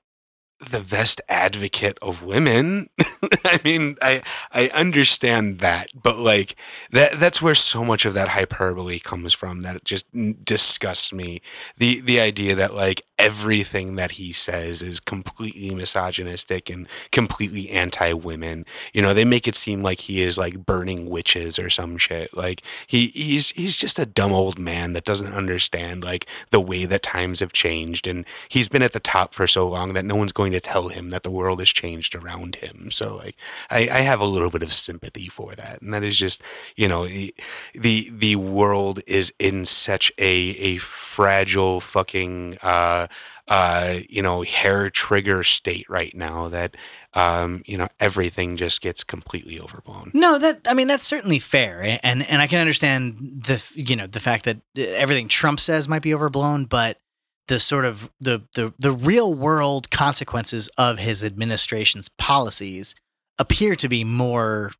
the 0.70 0.80
best 0.80 1.20
advocate 1.28 1.98
of 2.00 2.22
women. 2.22 2.88
I 3.44 3.58
mean, 3.64 3.96
I 4.02 4.22
I 4.52 4.68
understand 4.74 5.58
that, 5.58 5.88
but 5.94 6.18
like 6.18 6.56
that 6.90 7.18
that's 7.18 7.42
where 7.42 7.54
so 7.54 7.84
much 7.84 8.04
of 8.04 8.14
that 8.14 8.28
hyperbole 8.28 8.98
comes 8.98 9.32
from 9.32 9.62
that 9.62 9.84
just 9.84 10.06
disgusts 10.44 11.12
me. 11.12 11.42
The 11.78 12.00
the 12.00 12.20
idea 12.20 12.54
that 12.54 12.74
like 12.74 13.02
everything 13.18 13.94
that 13.94 14.12
he 14.12 14.32
says 14.32 14.82
is 14.82 14.98
completely 14.98 15.72
misogynistic 15.72 16.68
and 16.68 16.88
completely 17.12 17.70
anti-women. 17.70 18.66
You 18.92 19.00
know, 19.00 19.14
they 19.14 19.24
make 19.24 19.46
it 19.46 19.54
seem 19.54 19.80
like 19.80 20.00
he 20.00 20.22
is 20.22 20.36
like 20.36 20.66
burning 20.66 21.08
witches 21.08 21.56
or 21.56 21.70
some 21.70 21.98
shit. 21.98 22.36
Like 22.36 22.62
he 22.86 23.08
he's 23.08 23.50
he's 23.50 23.76
just 23.76 23.98
a 23.98 24.06
dumb 24.06 24.32
old 24.32 24.58
man 24.58 24.92
that 24.94 25.04
doesn't 25.04 25.32
understand 25.32 26.02
like 26.02 26.26
the 26.50 26.60
way 26.60 26.84
that 26.84 27.02
times 27.02 27.40
have 27.40 27.52
changed 27.52 28.06
and 28.06 28.24
he's 28.48 28.68
been 28.68 28.82
at 28.82 28.92
the 28.92 29.00
top 29.00 29.34
for 29.34 29.46
so 29.46 29.68
long 29.68 29.92
that 29.92 30.04
no 30.04 30.16
one's 30.16 30.32
going 30.32 30.51
to 30.52 30.60
tell 30.60 30.88
him 30.88 31.10
that 31.10 31.22
the 31.22 31.30
world 31.30 31.60
has 31.60 31.70
changed 31.70 32.14
around 32.14 32.56
him. 32.56 32.90
So 32.90 33.16
like 33.16 33.36
I, 33.70 33.88
I 33.90 33.98
have 34.00 34.20
a 34.20 34.26
little 34.26 34.50
bit 34.50 34.62
of 34.62 34.72
sympathy 34.72 35.28
for 35.28 35.54
that. 35.54 35.82
And 35.82 35.92
that 35.92 36.02
is 36.02 36.16
just, 36.16 36.42
you 36.76 36.88
know, 36.88 37.06
the 37.06 38.10
the, 38.10 38.36
world 38.36 39.00
is 39.06 39.32
in 39.38 39.66
such 39.66 40.10
a 40.18 40.32
a 40.32 40.78
fragile 40.78 41.80
fucking 41.80 42.56
uh 42.62 43.06
uh 43.48 43.98
you 44.08 44.22
know 44.22 44.42
hair 44.42 44.88
trigger 44.88 45.42
state 45.42 45.88
right 45.88 46.14
now 46.14 46.48
that 46.48 46.76
um 47.14 47.62
you 47.66 47.76
know 47.76 47.88
everything 48.00 48.56
just 48.56 48.80
gets 48.80 49.04
completely 49.04 49.60
overblown. 49.60 50.10
No, 50.14 50.38
that 50.38 50.66
I 50.66 50.74
mean 50.74 50.88
that's 50.88 51.06
certainly 51.06 51.38
fair, 51.38 51.98
and 52.02 52.28
and 52.28 52.40
I 52.40 52.46
can 52.46 52.60
understand 52.60 53.16
the 53.20 53.62
you 53.74 53.96
know 53.96 54.06
the 54.06 54.20
fact 54.20 54.44
that 54.46 54.56
uh, 54.78 54.82
everything 54.82 55.28
Trump 55.28 55.60
says 55.60 55.88
might 55.88 56.02
be 56.02 56.14
overblown, 56.14 56.64
but 56.64 57.01
the 57.48 57.58
sort 57.58 57.84
of 57.84 58.10
the 58.20 58.42
the 58.54 58.72
the 58.78 58.92
real 58.92 59.34
world 59.34 59.90
consequences 59.90 60.68
of 60.78 60.98
his 60.98 61.24
administration's 61.24 62.08
policies 62.18 62.94
appear 63.38 63.74
to 63.76 63.88
be 63.88 64.04
more 64.04 64.72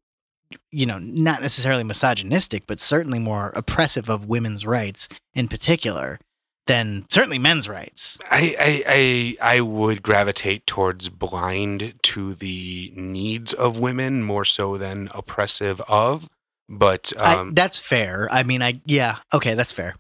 you 0.71 0.87
know 0.87 0.99
not 1.01 1.41
necessarily 1.41 1.85
misogynistic 1.85 2.67
but 2.67 2.79
certainly 2.79 3.19
more 3.19 3.53
oppressive 3.57 4.09
of 4.09 4.27
women's 4.27 4.65
rights 4.65 5.09
in 5.35 5.49
particular 5.49 6.19
than 6.67 7.05
certainly 7.09 7.39
men's 7.39 7.69
rights 7.69 8.19
I, 8.31 8.55
I 8.59 8.85
I 8.87 9.57
I 9.57 9.61
would 9.61 10.03
gravitate 10.03 10.67
towards 10.67 11.09
blind 11.09 11.95
to 12.03 12.35
the 12.35 12.93
needs 12.95 13.53
of 13.53 13.81
women 13.81 14.23
more 14.23 14.45
so 14.45 14.77
than 14.77 15.09
oppressive 15.15 15.81
of. 15.89 16.29
But 16.69 17.13
I, 17.21 17.35
um, 17.35 17.55
that's 17.55 17.79
fair. 17.79 18.29
I 18.31 18.45
mean, 18.45 18.63
I 18.63 18.81
yeah, 18.87 19.17
okay, 19.35 19.55
that's 19.55 19.73
fair. 19.73 19.97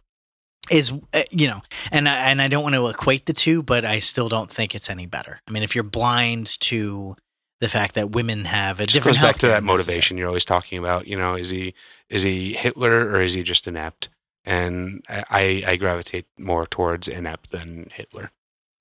Is 0.70 0.92
uh, 1.12 1.22
you 1.30 1.48
know, 1.48 1.60
and 1.90 2.08
I, 2.08 2.30
and 2.30 2.40
I 2.40 2.48
don't 2.48 2.62
want 2.62 2.76
to 2.76 2.86
equate 2.88 3.26
the 3.26 3.32
two, 3.32 3.62
but 3.62 3.84
I 3.84 3.98
still 3.98 4.28
don't 4.28 4.50
think 4.50 4.74
it's 4.74 4.88
any 4.88 5.06
better. 5.06 5.40
I 5.46 5.50
mean, 5.50 5.62
if 5.62 5.74
you're 5.74 5.84
blind 5.84 6.58
to 6.60 7.16
the 7.62 7.68
fact 7.68 7.94
that 7.94 8.10
women 8.10 8.44
have 8.44 8.80
a 8.80 8.82
it 8.82 8.88
different 8.88 9.18
goes 9.18 9.22
back 9.22 9.38
to 9.38 9.46
that 9.46 9.62
motivation 9.62 10.18
you're 10.18 10.26
always 10.26 10.44
talking 10.44 10.78
about. 10.78 11.06
You 11.06 11.16
know, 11.16 11.36
is 11.36 11.48
he 11.48 11.74
is 12.10 12.24
he 12.24 12.54
Hitler 12.54 13.08
or 13.08 13.22
is 13.22 13.34
he 13.34 13.44
just 13.44 13.68
inept? 13.68 14.08
And 14.44 15.04
I, 15.08 15.62
I 15.64 15.76
gravitate 15.76 16.26
more 16.36 16.66
towards 16.66 17.06
inept 17.06 17.52
than 17.52 17.88
Hitler. 17.92 18.32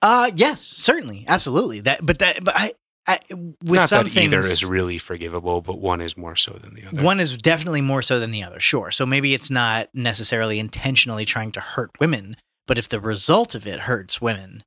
Uh 0.02 0.32
yes, 0.34 0.60
certainly, 0.60 1.24
absolutely. 1.28 1.78
That, 1.78 2.04
but 2.04 2.18
that, 2.18 2.42
but 2.42 2.54
I, 2.56 2.72
I 3.06 3.18
with 3.30 3.58
Not 3.62 3.88
some 3.88 4.04
that 4.04 4.10
things, 4.10 4.32
either 4.32 4.38
is 4.38 4.64
really 4.64 4.98
forgivable, 4.98 5.60
but 5.60 5.80
one 5.80 6.00
is 6.00 6.16
more 6.16 6.36
so 6.36 6.52
than 6.52 6.74
the 6.74 6.86
other. 6.86 7.02
One 7.02 7.18
is 7.18 7.36
definitely 7.36 7.80
more 7.80 8.02
so 8.02 8.20
than 8.20 8.30
the 8.30 8.44
other, 8.44 8.60
sure. 8.60 8.90
So 8.92 9.04
maybe 9.04 9.34
it's 9.34 9.50
not 9.50 9.88
necessarily 9.92 10.60
intentionally 10.60 11.24
trying 11.24 11.50
to 11.52 11.60
hurt 11.60 11.90
women, 11.98 12.36
but 12.66 12.78
if 12.78 12.88
the 12.88 13.00
result 13.00 13.56
of 13.56 13.66
it 13.66 13.80
hurts 13.80 14.20
women, 14.20 14.62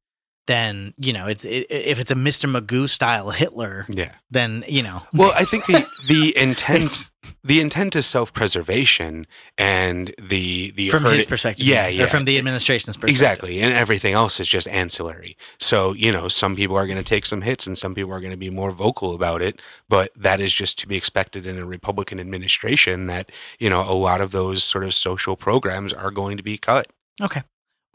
then 0.47 0.93
you 0.97 1.13
know 1.13 1.27
it's 1.27 1.45
it, 1.45 1.67
if 1.69 1.99
it's 1.99 2.11
a 2.11 2.15
Mr. 2.15 2.49
Magoo 2.49 2.87
style 2.87 3.29
Hitler, 3.29 3.85
yeah. 3.89 4.13
then 4.29 4.63
you 4.67 4.83
know. 4.83 5.01
Well, 5.13 5.31
I 5.35 5.43
think 5.43 5.65
the 5.65 5.85
the 6.07 6.37
intent 6.37 7.09
the 7.43 7.61
intent 7.61 7.95
is 7.95 8.05
self 8.05 8.33
preservation, 8.33 9.27
and 9.57 10.13
the 10.21 10.71
the 10.71 10.89
from 10.89 11.03
his 11.05 11.25
perspective, 11.25 11.65
Yeah, 11.65 11.87
yeah. 11.87 12.07
from 12.07 12.25
the 12.25 12.37
administration's 12.37 12.97
perspective, 12.97 13.11
Exactly. 13.11 13.61
And 13.61 13.73
everything 13.73 14.13
else 14.13 14.39
is 14.39 14.47
just 14.47 14.67
ancillary. 14.67 15.37
So, 15.59 15.93
you 15.93 16.11
know, 16.11 16.27
some 16.27 16.55
people 16.55 16.75
are 16.75 16.87
going 16.87 16.97
to 16.97 17.03
take 17.03 17.25
some 17.25 17.41
hits 17.41 17.67
and 17.67 17.77
some 17.77 17.93
people 17.93 18.11
are 18.13 18.19
going 18.19 18.31
to 18.31 18.37
be 18.37 18.49
more 18.49 18.71
vocal 18.71 19.13
about 19.13 19.41
it. 19.41 19.61
But 19.87 20.11
that 20.15 20.39
is 20.39 20.53
just 20.53 20.79
to 20.79 20.87
be 20.87 20.95
expected 20.95 21.45
in 21.45 21.59
a 21.59 21.65
Republican 21.65 22.19
administration 22.19 23.07
that, 23.07 23.31
you 23.59 23.69
know, 23.69 23.81
a 23.81 23.93
lot 23.93 24.21
of 24.21 24.31
those 24.31 24.63
sort 24.63 24.83
of 24.83 24.93
social 24.93 25.35
programs 25.35 25.93
are 25.93 26.11
going 26.11 26.37
to 26.37 26.43
be 26.43 26.57
cut. 26.57 26.87
Okay. 27.21 27.43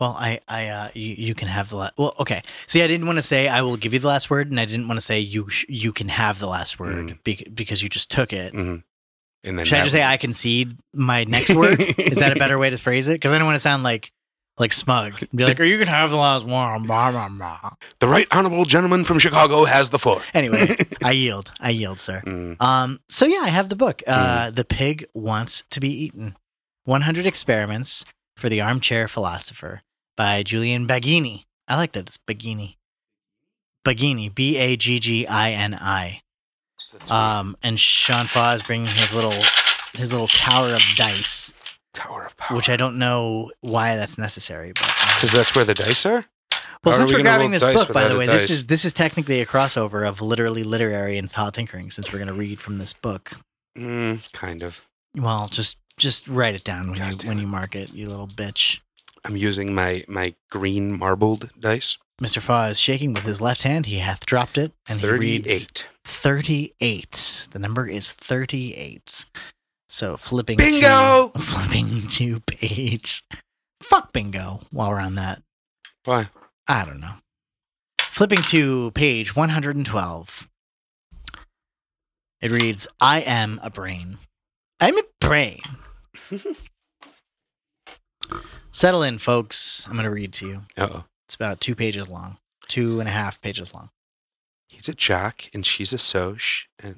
Well, 0.01 0.17
I, 0.19 0.41
I, 0.49 0.69
uh, 0.69 0.89
you, 0.95 1.15
you 1.19 1.35
can 1.35 1.47
have 1.49 1.69
the 1.69 1.77
last. 1.77 1.93
Well, 1.99 2.15
okay. 2.19 2.41
See, 2.67 2.83
I 2.83 2.87
didn't 2.87 3.07
want 3.07 3.19
to 3.19 3.23
say 3.23 3.49
I 3.49 3.61
will 3.63 3.77
give 3.77 3.93
you 3.93 3.99
the 3.99 4.09
last 4.09 4.31
word, 4.31 4.51
and 4.51 4.59
I 4.59 4.65
didn't 4.65 4.89
want 4.89 4.97
to 4.99 5.05
say 5.05 5.21
you, 5.21 5.49
sh- 5.51 5.67
you 5.69 5.93
can 5.93 6.09
have 6.09 6.39
the 6.39 6.47
last 6.47 6.79
word 6.81 6.97
Mm. 7.09 7.19
bec- 7.23 7.55
because 7.55 7.83
you 7.83 7.89
just 7.91 8.11
took 8.11 8.33
it. 8.33 8.55
hmm 8.55 8.77
And 9.45 9.59
then 9.59 9.65
Should 9.67 9.79
I 9.79 9.83
just 9.83 9.93
say 9.93 10.03
I 10.03 10.17
concede 10.17 10.77
my 10.95 11.25
next 11.25 11.55
word? 11.55 11.81
Is 11.99 12.19
that 12.19 12.33
a 12.35 12.39
better 12.39 12.59
way 12.59 12.71
to 12.71 12.77
phrase 12.87 13.09
it? 13.09 13.13
Because 13.15 13.33
I 13.33 13.39
don't 13.39 13.47
want 13.47 13.57
to 13.57 13.61
sound 13.61 13.83
like 13.83 14.11
like 14.59 14.73
smug. 14.75 15.19
Be 15.35 15.45
like, 15.45 15.59
or 15.61 15.65
you 15.65 15.79
can 15.79 15.87
have 15.89 16.11
the 16.11 16.17
last 16.17 16.45
one. 16.47 16.85
Blah, 16.87 17.11
blah, 17.13 17.29
blah. 17.31 17.71
the 18.01 18.07
right 18.09 18.27
honorable 18.31 18.65
gentleman 18.67 19.05
from 19.05 19.19
Chicago 19.19 19.65
has 19.65 19.89
the 19.91 19.99
floor. 19.99 20.21
Anyway, 20.35 20.77
I 21.05 21.13
yield. 21.13 21.51
I 21.61 21.71
yield, 21.71 21.99
sir. 21.99 22.23
Mm. 22.27 22.61
Um. 22.61 23.01
So 23.09 23.25
yeah, 23.27 23.41
I 23.43 23.49
have 23.49 23.69
the 23.69 23.77
book. 23.77 24.03
Uh, 24.07 24.51
The 24.51 24.65
Pig 24.65 25.07
Wants 25.15 25.63
to 25.71 25.81
Be 25.81 25.89
Eaten: 26.05 26.37
100 26.85 27.25
Experiments 27.27 28.05
for 28.37 28.49
the 28.49 28.61
Armchair 28.63 29.07
Philosopher 29.09 29.83
by 30.21 30.43
Julian 30.43 30.87
Baggini. 30.87 31.45
I 31.67 31.77
like 31.77 31.93
that. 31.93 32.01
It's 32.07 32.19
Baggini. 32.19 32.77
Baggini. 33.87 34.35
B 34.35 34.59
A 34.59 34.77
G 34.77 35.01
G 35.01 35.27
I 35.27 35.53
N 35.53 35.73
I. 35.81 36.21
Um. 37.11 37.57
And 37.63 37.81
Sean 37.81 38.27
Faw 38.27 38.53
is 38.53 38.63
bringing 38.63 38.87
his 38.89 39.15
little 39.15 39.33
his 39.95 40.13
little 40.13 40.29
tower 40.29 40.75
of 40.75 40.83
dice. 40.97 41.55
Tower 41.95 42.27
of 42.27 42.37
Power. 42.37 42.55
which 42.57 42.69
I 42.69 42.77
don't 42.77 42.99
know 42.99 43.51
why 43.63 43.97
that's 43.97 44.19
necessary. 44.19 44.73
But 44.75 44.91
uh, 44.91 45.15
Because 45.15 45.33
that's 45.33 45.55
where 45.55 45.65
the 45.65 45.73
dice 45.75 46.05
are? 46.05 46.27
well, 46.85 46.93
How 46.95 47.01
since 47.01 47.11
we 47.11 47.17
we're 47.17 47.23
grabbing 47.23 47.51
this 47.51 47.63
book, 47.63 47.91
by 47.93 48.07
the 48.07 48.19
way, 48.19 48.27
this 48.27 48.51
is 48.51 48.67
this 48.67 48.85
is 48.85 48.93
technically 48.93 49.41
a 49.41 49.47
crossover 49.47 50.07
of 50.07 50.21
literally 50.21 50.65
literary 50.65 51.17
and 51.17 51.29
politinkering. 51.33 51.91
Since 51.93 52.13
we're 52.13 52.19
going 52.19 52.29
to 52.29 52.35
read 52.35 52.61
from 52.61 52.77
this 52.77 52.93
book, 52.93 53.33
Mm, 53.79 54.31
kind 54.33 54.63
of. 54.63 54.83
well, 55.17 55.49
just 55.49 55.79
just 55.97 56.29
write 56.29 56.55
it 56.55 56.65
down 56.65 56.91
when 56.91 56.99
God 56.99 57.23
you 57.23 57.29
when 57.29 57.39
it. 57.39 57.43
you 57.43 57.47
mark 57.47 57.75
it, 57.75 57.95
you 57.95 58.07
little 58.09 58.29
bitch. 58.29 58.81
I'm 59.25 59.37
using 59.37 59.75
my, 59.75 60.05
my 60.09 60.35
green 60.51 60.99
marbled 60.99 61.51
dice. 61.59 61.97
Mister 62.21 62.41
Faw 62.41 62.67
is 62.67 62.79
shaking 62.79 63.15
with 63.15 63.25
his 63.25 63.41
left 63.41 63.63
hand. 63.63 63.87
He 63.87 63.99
hath 63.99 64.27
dropped 64.27 64.59
it, 64.59 64.73
and 64.87 65.01
he 65.01 65.09
reads 65.09 65.47
38. 65.47 65.87
38. 66.05 67.49
The 67.51 67.59
number 67.59 67.87
is 67.89 68.13
38. 68.13 69.25
So 69.89 70.17
flipping 70.17 70.59
Bingo! 70.59 71.29
to, 71.29 71.39
flipping 71.39 72.07
to 72.09 72.41
page. 72.41 73.25
Fuck 73.83 74.13
bingo 74.13 74.61
while 74.71 74.91
we're 74.91 75.01
on 75.01 75.15
that. 75.15 75.43
Why? 76.05 76.29
I 76.69 76.85
don't 76.85 77.01
know. 77.01 77.15
Flipping 78.01 78.43
to 78.43 78.91
page 78.93 79.35
112. 79.35 80.49
It 82.43 82.51
reads, 82.51 82.87
I 83.01 83.21
am 83.21 83.59
a 83.63 83.71
brain. 83.71 84.17
I'm 84.79 84.99
a 84.99 85.03
brain. 85.21 85.61
Settle 88.71 89.03
in, 89.03 89.19
folks. 89.19 89.85
I'm 89.87 89.95
going 89.95 90.05
to 90.05 90.11
read 90.11 90.33
to 90.35 90.47
you. 90.47 90.63
Uh 90.77 90.89
oh. 90.93 91.05
It's 91.27 91.35
about 91.35 91.61
two 91.61 91.75
pages 91.75 92.09
long, 92.09 92.39
two 92.69 92.99
and 93.01 93.09
a 93.09 93.13
half 93.13 93.41
pages 93.41 93.73
long. 93.75 93.91
He's 94.69 94.89
a 94.89 94.95
jock 94.95 95.43
and 95.55 95.65
she's 95.65 95.93
a 95.93 95.99
soch. 95.99 96.67
And 96.83 96.97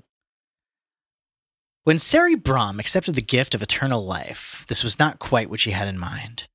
When 1.84 1.98
Sari 1.98 2.34
Brahm 2.34 2.78
accepted 2.80 3.14
the 3.14 3.22
gift 3.22 3.54
of 3.54 3.62
eternal 3.62 4.04
life, 4.04 4.64
this 4.68 4.82
was 4.82 4.98
not 4.98 5.18
quite 5.18 5.50
what 5.50 5.60
she 5.60 5.72
had 5.72 5.88
in 5.88 5.98
mind. 5.98 6.46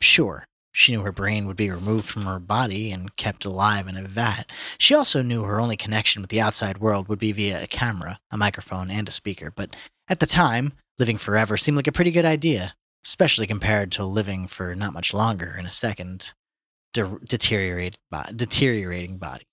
Sure, 0.00 0.46
she 0.72 0.92
knew 0.92 1.02
her 1.02 1.12
brain 1.12 1.46
would 1.46 1.56
be 1.56 1.70
removed 1.70 2.06
from 2.08 2.22
her 2.26 2.38
body 2.38 2.90
and 2.92 3.16
kept 3.16 3.46
alive 3.46 3.88
in 3.88 3.96
a 3.96 4.02
vat. 4.02 4.44
She 4.76 4.94
also 4.94 5.22
knew 5.22 5.44
her 5.44 5.58
only 5.60 5.76
connection 5.78 6.20
with 6.20 6.30
the 6.30 6.40
outside 6.40 6.78
world 6.78 7.08
would 7.08 7.18
be 7.18 7.32
via 7.32 7.62
a 7.62 7.66
camera, 7.66 8.20
a 8.30 8.36
microphone, 8.36 8.90
and 8.90 9.08
a 9.08 9.12
speaker. 9.12 9.50
But 9.50 9.74
at 10.08 10.20
the 10.20 10.26
time, 10.26 10.74
living 10.98 11.16
forever 11.16 11.56
seemed 11.56 11.76
like 11.76 11.86
a 11.86 11.92
pretty 11.92 12.10
good 12.10 12.26
idea, 12.26 12.74
especially 13.06 13.46
compared 13.46 13.92
to 13.92 14.04
living 14.04 14.48
for 14.48 14.74
not 14.74 14.92
much 14.92 15.14
longer 15.14 15.54
in 15.56 15.64
a 15.64 15.70
second 15.70 16.32
de- 16.92 17.18
deteriorate, 17.24 17.98
bo- 18.10 18.24
deteriorating 18.34 19.16
body. 19.16 19.46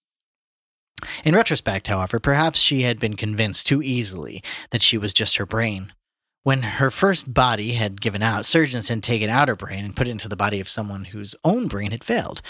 In 1.24 1.36
retrospect, 1.36 1.88
however, 1.88 2.20
perhaps 2.20 2.60
she 2.60 2.82
had 2.82 3.00
been 3.00 3.16
convinced 3.16 3.68
too 3.68 3.82
easily 3.84 4.42
that 4.72 4.82
she 4.82 4.98
was 4.98 5.14
just 5.14 5.38
her 5.38 5.46
brain. 5.46 5.94
When 6.44 6.64
her 6.64 6.90
first 6.90 7.34
body 7.34 7.74
had 7.74 8.02
given 8.02 8.24
out, 8.24 8.46
surgeons 8.46 8.90
had 8.90 9.04
taken 9.04 9.30
out 9.30 9.48
her 9.48 9.56
brain 9.56 9.86
and 9.86 9.96
put 9.96 10.08
it 10.08 10.12
into 10.12 10.28
the 10.28 10.36
body 10.36 10.60
of 10.60 10.68
someone 10.68 11.06
whose 11.06 11.36
own 11.44 11.68
brain 11.68 11.92
had 11.92 12.04
failed. 12.04 12.42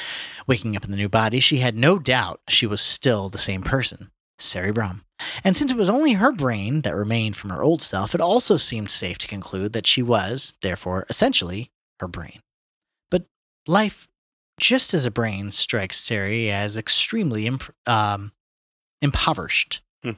Waking 0.48 0.76
up 0.76 0.86
in 0.86 0.92
the 0.92 0.98
new 0.98 1.10
body, 1.10 1.40
she 1.40 1.58
had 1.58 1.76
no 1.76 2.00
doubt 2.00 2.42
she 2.48 2.66
was 2.66 2.82
still 2.82 3.30
the 3.30 3.38
same 3.38 3.62
person, 3.62 4.10
Sari 4.40 4.72
Brahm. 4.72 5.03
And 5.44 5.56
since 5.56 5.72
it 5.72 5.78
was 5.78 5.90
only 5.90 6.14
her 6.14 6.32
brain 6.32 6.82
that 6.82 6.96
remained 6.96 7.36
from 7.36 7.50
her 7.50 7.64
old 7.64 7.82
self, 7.82 8.16
it 8.16 8.22
also 8.22 8.58
seemed 8.58 8.92
safe 8.92 9.18
to 9.20 9.28
conclude 9.28 9.74
that 9.74 9.88
she 9.88 10.02
was, 10.02 10.54
therefore, 10.62 11.06
essentially 11.10 11.72
her 12.00 12.08
brain. 12.08 12.40
But 13.12 13.26
life, 13.68 14.08
just 14.60 14.94
as 14.94 15.06
a 15.06 15.12
brain, 15.12 15.52
strikes 15.52 16.00
Sari 16.00 16.52
as 16.52 16.78
extremely 16.78 17.48
imp- 17.48 17.74
um, 17.86 18.32
impoverished. 19.02 19.82
Hmm. 20.04 20.12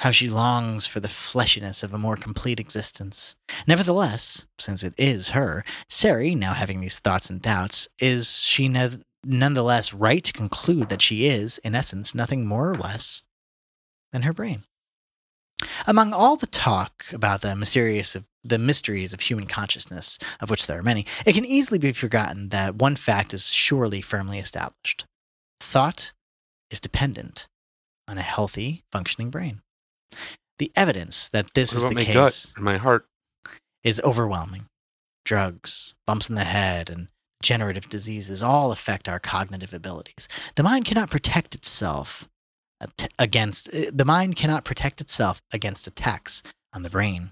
How 0.00 0.10
she 0.10 0.28
longs 0.28 0.86
for 0.86 1.00
the 1.00 1.08
fleshiness 1.08 1.82
of 1.82 1.92
a 1.92 1.98
more 1.98 2.16
complete 2.16 2.60
existence. 2.60 3.36
Nevertheless, 3.66 4.46
since 4.58 4.82
it 4.82 4.94
is 4.96 5.30
her, 5.30 5.64
Sari, 5.88 6.34
now 6.34 6.54
having 6.54 6.80
these 6.80 6.98
thoughts 6.98 7.30
and 7.30 7.40
doubts, 7.40 7.88
is 7.98 8.40
she 8.40 8.68
ne- 8.68 9.02
nonetheless 9.24 9.92
right 9.92 10.22
to 10.24 10.32
conclude 10.32 10.88
that 10.88 11.02
she 11.02 11.26
is, 11.26 11.58
in 11.58 11.74
essence, 11.74 12.14
nothing 12.14 12.46
more 12.46 12.70
or 12.70 12.76
less 12.76 13.22
than 14.12 14.22
her 14.22 14.32
brain? 14.32 14.64
Among 15.86 16.12
all 16.12 16.36
the 16.36 16.46
talk 16.46 17.06
about 17.12 17.40
the 17.40 17.54
mysterious 17.54 18.14
of 18.14 18.24
the 18.44 18.58
mysteries 18.58 19.14
of 19.14 19.20
human 19.20 19.46
consciousness, 19.46 20.18
of 20.40 20.50
which 20.50 20.66
there 20.66 20.78
are 20.78 20.82
many, 20.82 21.06
it 21.24 21.34
can 21.34 21.44
easily 21.44 21.78
be 21.78 21.92
forgotten 21.92 22.48
that 22.48 22.74
one 22.74 22.96
fact 22.96 23.32
is 23.32 23.48
surely 23.48 24.00
firmly 24.00 24.38
established. 24.38 25.04
Thought 25.60 26.12
is 26.70 26.80
dependent 26.80 27.46
on 28.08 28.18
a 28.18 28.22
healthy, 28.22 28.82
functioning 28.90 29.30
brain. 29.30 29.62
The 30.58 30.72
evidence 30.74 31.28
that 31.28 31.54
this 31.54 31.72
is 31.72 31.82
the 31.82 31.90
my 31.92 32.04
case 32.04 32.14
gut 32.14 32.52
and 32.56 32.64
my 32.64 32.76
heart? 32.78 33.06
is 33.84 34.00
overwhelming. 34.04 34.66
Drugs, 35.24 35.94
bumps 36.06 36.28
in 36.28 36.34
the 36.34 36.44
head, 36.44 36.90
and 36.90 37.08
generative 37.42 37.88
diseases 37.88 38.42
all 38.42 38.72
affect 38.72 39.08
our 39.08 39.18
cognitive 39.18 39.74
abilities. 39.74 40.28
The 40.56 40.62
mind 40.62 40.84
cannot 40.84 41.10
protect 41.10 41.54
itself 41.54 42.28
against 43.18 43.68
uh, 43.72 43.90
the 43.92 44.04
mind 44.04 44.36
cannot 44.36 44.64
protect 44.64 45.00
itself 45.00 45.40
against 45.52 45.86
attacks 45.86 46.42
on 46.72 46.82
the 46.82 46.90
brain. 46.90 47.30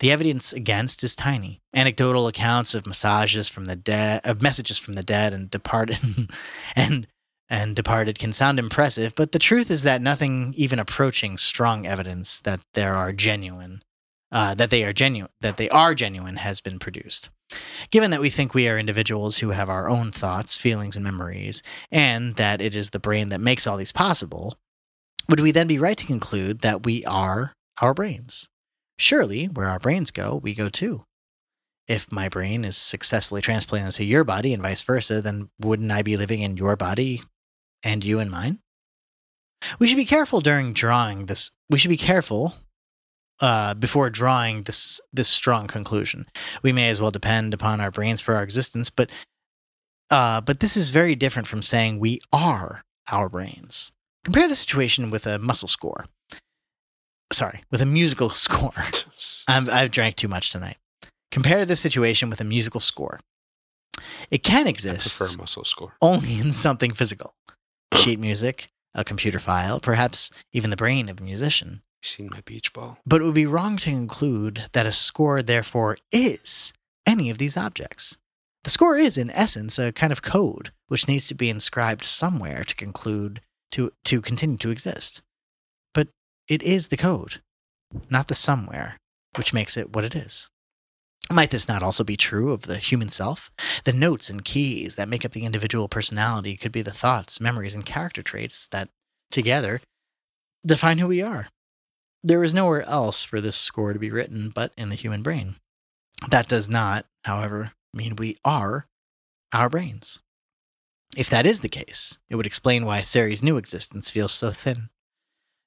The 0.00 0.10
evidence 0.10 0.52
against 0.52 1.04
is 1.04 1.14
tiny. 1.14 1.60
Anecdotal 1.74 2.26
accounts 2.26 2.74
of 2.74 2.86
massages 2.86 3.48
from 3.48 3.66
the 3.66 3.76
dead, 3.76 4.20
of 4.24 4.42
messages 4.42 4.78
from 4.78 4.94
the 4.94 5.02
dead 5.02 5.32
and 5.32 5.48
departed, 5.48 5.98
and 6.76 7.06
and 7.52 7.76
departed 7.76 8.18
can 8.18 8.32
sound 8.32 8.58
impressive, 8.58 9.14
but 9.14 9.32
the 9.32 9.38
truth 9.38 9.70
is 9.70 9.82
that 9.82 10.00
nothing 10.00 10.54
even 10.56 10.78
approaching 10.78 11.36
strong 11.36 11.86
evidence 11.86 12.40
that 12.40 12.60
there 12.72 12.94
are 12.94 13.12
genuine, 13.12 13.82
uh, 14.32 14.54
that 14.54 14.70
they 14.70 14.82
are 14.84 14.94
genuine, 14.94 15.30
that 15.42 15.58
they 15.58 15.68
are 15.68 15.94
genuine, 15.94 16.36
has 16.36 16.62
been 16.62 16.78
produced. 16.78 17.28
Given 17.90 18.10
that 18.10 18.22
we 18.22 18.30
think 18.30 18.54
we 18.54 18.68
are 18.68 18.78
individuals 18.78 19.38
who 19.38 19.50
have 19.50 19.68
our 19.68 19.90
own 19.90 20.10
thoughts, 20.12 20.56
feelings, 20.56 20.96
and 20.96 21.04
memories, 21.04 21.62
and 21.90 22.36
that 22.36 22.62
it 22.62 22.74
is 22.74 22.88
the 22.90 22.98
brain 22.98 23.28
that 23.28 23.40
makes 23.40 23.66
all 23.66 23.76
these 23.76 23.92
possible, 23.92 24.54
would 25.28 25.40
we 25.40 25.52
then 25.52 25.66
be 25.66 25.78
right 25.78 25.96
to 25.96 26.06
conclude 26.06 26.60
that 26.60 26.84
we 26.84 27.04
are 27.04 27.52
our 27.80 27.94
brains? 27.94 28.48
Surely, 28.98 29.46
where 29.46 29.68
our 29.68 29.78
brains 29.78 30.10
go, 30.10 30.36
we 30.42 30.54
go 30.54 30.68
too. 30.68 31.04
If 31.88 32.12
my 32.12 32.28
brain 32.28 32.64
is 32.64 32.76
successfully 32.76 33.42
transplanted 33.42 33.94
to 33.94 34.04
your 34.04 34.24
body 34.24 34.52
and 34.54 34.62
vice 34.62 34.82
versa, 34.82 35.20
then 35.20 35.50
wouldn't 35.60 35.90
I 35.90 36.02
be 36.02 36.16
living 36.16 36.40
in 36.40 36.56
your 36.56 36.76
body 36.76 37.22
and 37.82 38.04
you 38.04 38.20
in 38.20 38.30
mine? 38.30 38.60
We 39.78 39.86
should 39.86 39.96
be 39.96 40.04
careful 40.04 40.40
during 40.40 40.72
drawing 40.72 41.26
this. 41.26 41.50
We 41.70 41.78
should 41.78 41.88
be 41.88 41.96
careful 41.96 42.54
uh, 43.40 43.74
before 43.74 44.10
drawing 44.10 44.62
this 44.62 45.00
this 45.12 45.28
strong 45.28 45.66
conclusion. 45.66 46.26
We 46.62 46.72
may 46.72 46.88
as 46.88 47.00
well 47.00 47.10
depend 47.10 47.54
upon 47.54 47.80
our 47.80 47.90
brains 47.90 48.20
for 48.20 48.34
our 48.34 48.42
existence, 48.42 48.90
but 48.90 49.10
uh, 50.10 50.40
but 50.40 50.60
this 50.60 50.76
is 50.76 50.90
very 50.90 51.14
different 51.14 51.48
from 51.48 51.62
saying 51.62 51.98
we 51.98 52.20
are 52.32 52.82
our 53.10 53.28
brains. 53.28 53.92
Compare 54.24 54.48
the 54.48 54.56
situation 54.56 55.10
with 55.10 55.26
a 55.26 55.38
muscle 55.38 55.68
score. 55.68 56.06
Sorry, 57.32 57.64
with 57.70 57.80
a 57.80 57.86
musical 57.86 58.30
score. 58.46 58.72
I'm, 59.48 59.68
I've 59.68 59.90
drank 59.90 60.16
too 60.16 60.28
much 60.28 60.50
tonight. 60.50 60.76
Compare 61.30 61.64
the 61.64 61.76
situation 61.76 62.30
with 62.30 62.40
a 62.40 62.44
musical 62.44 62.80
score. 62.80 63.20
It 64.30 64.42
can 64.42 64.66
I 64.66 64.70
exist 64.70 65.18
prefer 65.18 65.36
muscle 65.38 65.64
score. 65.64 65.94
only 66.00 66.38
in 66.38 66.52
something 66.52 66.92
physical 66.92 67.34
sheet 67.94 68.18
music, 68.18 68.70
a 68.94 69.04
computer 69.04 69.38
file, 69.38 69.80
perhaps 69.80 70.30
even 70.52 70.70
the 70.70 70.76
brain 70.76 71.08
of 71.08 71.20
a 71.20 71.24
musician. 71.24 71.82
You 72.02 72.08
seen 72.08 72.28
my 72.30 72.40
beach 72.42 72.72
ball? 72.72 72.98
But 73.06 73.20
it 73.20 73.24
would 73.24 73.34
be 73.34 73.46
wrong 73.46 73.76
to 73.78 73.90
conclude 73.90 74.64
that 74.72 74.86
a 74.86 74.92
score, 74.92 75.42
therefore, 75.42 75.96
is 76.10 76.72
any 77.06 77.30
of 77.30 77.38
these 77.38 77.56
objects. 77.56 78.16
The 78.64 78.70
score 78.70 78.96
is, 78.96 79.18
in 79.18 79.30
essence, 79.30 79.78
a 79.78 79.92
kind 79.92 80.12
of 80.12 80.22
code 80.22 80.72
which 80.88 81.08
needs 81.08 81.26
to 81.28 81.34
be 81.34 81.50
inscribed 81.50 82.04
somewhere 82.04 82.64
to 82.64 82.74
conclude 82.74 83.40
to, 83.72 83.92
to 84.04 84.20
continue 84.20 84.56
to 84.58 84.70
exist. 84.70 85.22
But 85.94 86.08
it 86.48 86.62
is 86.62 86.88
the 86.88 86.96
code, 86.96 87.40
not 88.10 88.28
the 88.28 88.34
somewhere, 88.34 88.98
which 89.36 89.52
makes 89.52 89.76
it 89.76 89.94
what 89.94 90.04
it 90.04 90.14
is. 90.14 90.48
Might 91.30 91.50
this 91.50 91.68
not 91.68 91.82
also 91.82 92.04
be 92.04 92.16
true 92.16 92.52
of 92.52 92.62
the 92.62 92.78
human 92.78 93.08
self? 93.08 93.50
The 93.84 93.92
notes 93.92 94.28
and 94.28 94.44
keys 94.44 94.96
that 94.96 95.08
make 95.08 95.24
up 95.24 95.32
the 95.32 95.44
individual 95.44 95.88
personality 95.88 96.56
could 96.56 96.72
be 96.72 96.82
the 96.82 96.90
thoughts, 96.90 97.40
memories, 97.40 97.74
and 97.74 97.86
character 97.86 98.22
traits 98.22 98.68
that, 98.68 98.88
together, 99.30 99.80
define 100.66 100.98
who 100.98 101.08
we 101.08 101.22
are. 101.22 101.48
There 102.22 102.44
is 102.44 102.54
nowhere 102.54 102.82
else 102.82 103.22
for 103.22 103.40
this 103.40 103.56
score 103.56 103.92
to 103.92 103.98
be 103.98 104.10
written 104.10 104.50
but 104.54 104.72
in 104.76 104.88
the 104.90 104.94
human 104.94 105.22
brain. 105.22 105.56
That 106.28 106.48
does 106.48 106.68
not, 106.68 107.06
however, 107.24 107.72
mean 107.94 108.16
we 108.16 108.36
are 108.44 108.86
our 109.52 109.68
brains. 109.68 110.20
If 111.16 111.28
that 111.28 111.46
is 111.46 111.60
the 111.60 111.68
case, 111.68 112.18
it 112.30 112.36
would 112.36 112.46
explain 112.46 112.86
why 112.86 113.02
Sari's 113.02 113.42
new 113.42 113.56
existence 113.56 114.10
feels 114.10 114.32
so 114.32 114.50
thin. 114.50 114.88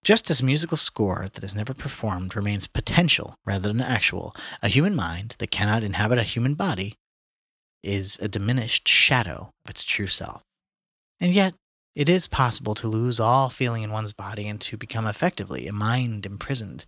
Just 0.04 0.30
as 0.30 0.44
musical 0.44 0.78
score 0.78 1.26
that 1.34 1.44
is 1.44 1.56
never 1.56 1.74
performed 1.74 2.36
remains 2.36 2.68
potential 2.68 3.36
rather 3.46 3.72
than 3.72 3.82
actual, 3.82 4.36
a 4.62 4.68
human 4.68 4.96
mind 4.96 5.36
that 5.40 5.52
cannot 5.52 5.84
inhabit 5.84 6.20
a 6.20 6.24
human 6.24 6.54
body 6.54 6.96
is 7.84 8.18
a 8.22 8.28
diminished 8.28 8.88
shadow 8.88 9.52
of 9.66 9.72
its 9.72 9.84
true 9.84 10.08
self. 10.08 10.42
And 11.20 11.32
yet, 11.32 11.56
it 11.96 12.10
is 12.10 12.28
possible 12.28 12.76
to 12.76 12.88
lose 12.88 13.20
all 13.20 13.50
feeling 13.50 13.84
in 13.84 13.92
one's 13.92 14.14
body 14.14 14.48
and 14.48 14.60
to 14.62 14.78
become 14.78 15.08
effectively 15.08 15.68
a 15.68 15.74
mind 15.74 16.26
imprisoned 16.26 16.86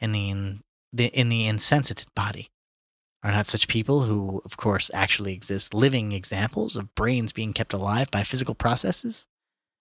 in 0.00 0.12
the, 0.12 0.30
in 0.30 0.60
the, 0.92 1.06
in 1.06 1.28
the 1.28 1.46
insensitive 1.46 2.12
body. 2.14 2.48
Are 3.24 3.32
not 3.32 3.46
such 3.46 3.66
people, 3.66 4.02
who, 4.02 4.40
of 4.44 4.56
course, 4.56 4.90
actually 4.94 5.32
exist, 5.32 5.74
living 5.74 6.12
examples 6.12 6.76
of 6.76 6.94
brains 6.94 7.32
being 7.32 7.52
kept 7.52 7.72
alive 7.72 8.10
by 8.10 8.22
physical 8.22 8.54
processes? 8.54 9.26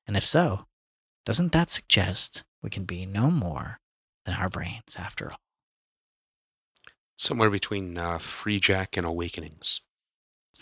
And 0.07 0.17
if 0.17 0.25
so, 0.25 0.65
doesn't 1.25 1.51
that 1.51 1.69
suggest 1.69 2.43
we 2.63 2.69
can 2.69 2.85
be 2.85 3.05
no 3.05 3.29
more 3.29 3.79
than 4.25 4.35
our 4.35 4.49
brains 4.49 4.95
after 4.97 5.31
all? 5.31 5.37
Somewhere 7.15 7.49
between 7.51 7.97
uh, 7.97 8.17
Freejack 8.17 8.97
and 8.97 9.05
Awakenings. 9.05 9.81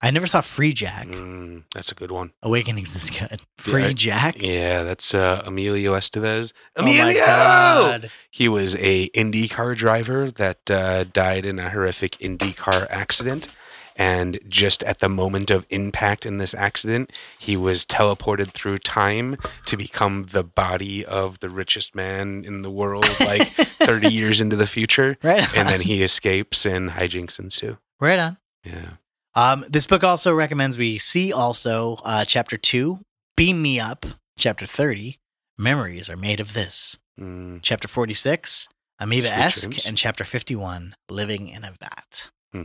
I 0.00 0.10
never 0.12 0.26
saw 0.28 0.40
Freejack. 0.42 1.06
Mm, 1.12 1.64
that's 1.74 1.90
a 1.90 1.94
good 1.94 2.12
one. 2.12 2.32
Awakenings 2.42 2.94
is 2.94 3.10
good. 3.10 3.40
Freejack. 3.58 4.40
Yeah, 4.40 4.84
that's 4.84 5.12
uh, 5.12 5.42
Emilio 5.44 5.92
Estevez. 5.94 6.52
Oh 6.76 6.82
Emilio! 6.82 7.24
God. 7.24 8.10
He 8.30 8.48
was 8.48 8.76
a 8.76 9.08
IndyCar 9.10 9.76
driver 9.76 10.30
that 10.30 10.70
uh, 10.70 11.04
died 11.04 11.44
in 11.44 11.58
a 11.58 11.70
horrific 11.70 12.12
IndyCar 12.18 12.86
accident. 12.90 13.48
And 13.96 14.38
just 14.46 14.84
at 14.84 15.00
the 15.00 15.08
moment 15.08 15.50
of 15.50 15.66
impact 15.70 16.24
in 16.24 16.38
this 16.38 16.54
accident, 16.54 17.12
he 17.36 17.56
was 17.56 17.84
teleported 17.84 18.52
through 18.52 18.78
time 18.78 19.36
to 19.66 19.76
become 19.76 20.26
the 20.30 20.44
body 20.44 21.04
of 21.04 21.40
the 21.40 21.50
richest 21.50 21.96
man 21.96 22.44
in 22.44 22.62
the 22.62 22.70
world, 22.70 23.08
like 23.18 23.48
30 23.48 24.08
years 24.10 24.40
into 24.40 24.54
the 24.54 24.68
future. 24.68 25.16
Right. 25.24 25.44
And 25.56 25.68
then 25.68 25.80
he 25.80 26.04
escapes 26.04 26.64
and 26.64 26.90
hijinks 26.90 27.40
ensue. 27.40 27.78
right 27.98 28.20
on. 28.20 28.38
Yeah. 28.64 28.90
Um, 29.34 29.64
this 29.68 29.86
book 29.86 30.02
also 30.02 30.34
recommends 30.34 30.76
we 30.78 30.98
see 30.98 31.32
also 31.32 31.98
uh, 32.04 32.24
chapter 32.24 32.56
two, 32.56 32.98
Beam 33.36 33.62
Me 33.62 33.78
Up, 33.78 34.04
chapter 34.38 34.66
30, 34.66 35.18
Memories 35.58 36.08
Are 36.10 36.16
Made 36.16 36.40
of 36.40 36.52
This, 36.54 36.96
Mm, 37.20 37.60
chapter 37.62 37.88
46, 37.88 38.68
Amoeba 39.00 39.28
esque, 39.28 39.84
and 39.86 39.96
chapter 39.96 40.24
51, 40.24 40.94
Living 41.10 41.48
in 41.48 41.64
a 41.64 41.72
Vat. 41.80 42.30
Hmm. 42.52 42.62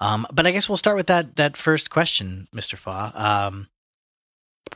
Um, 0.00 0.26
but 0.32 0.46
I 0.46 0.50
guess 0.52 0.68
we'll 0.68 0.76
start 0.76 0.96
with 0.96 1.06
that 1.08 1.36
that 1.36 1.56
first 1.56 1.88
question, 1.90 2.46
Mr. 2.54 2.76
Fa. 2.78 3.12
Um, 3.14 3.68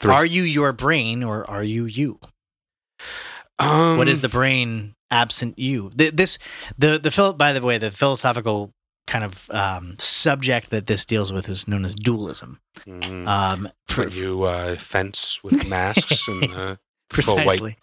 are 0.04 0.24
you 0.26 0.42
your 0.42 0.72
brain 0.72 1.22
or 1.22 1.48
are 1.50 1.62
you 1.64 1.84
you? 1.86 2.18
um, 3.58 3.98
what 3.98 4.08
is 4.08 4.20
the 4.20 4.28
brain 4.28 4.94
absent 5.10 5.58
you? 5.58 5.90
Th- 5.96 6.12
This 6.12 6.38
the 6.78 6.98
the 6.98 7.10
phil- 7.10 7.32
by 7.34 7.52
the 7.52 7.60
way 7.62 7.76
the 7.78 7.90
philosophical 7.90 8.72
kind 9.08 9.24
of 9.24 9.50
um, 9.50 9.96
subject 9.98 10.70
that 10.70 10.86
this 10.86 11.04
deals 11.04 11.32
with 11.32 11.48
is 11.48 11.66
known 11.66 11.84
as 11.84 11.94
dualism. 11.96 12.60
mm, 12.86 13.26
Um, 13.26 13.68
for, 13.86 14.04
when 14.04 14.12
you 14.12 14.42
uh, 14.44 14.76
fence 14.76 15.40
with 15.42 15.68
masks 15.76 16.28
and 16.28 16.52
uh, 16.54 16.76
precisely 17.08 17.76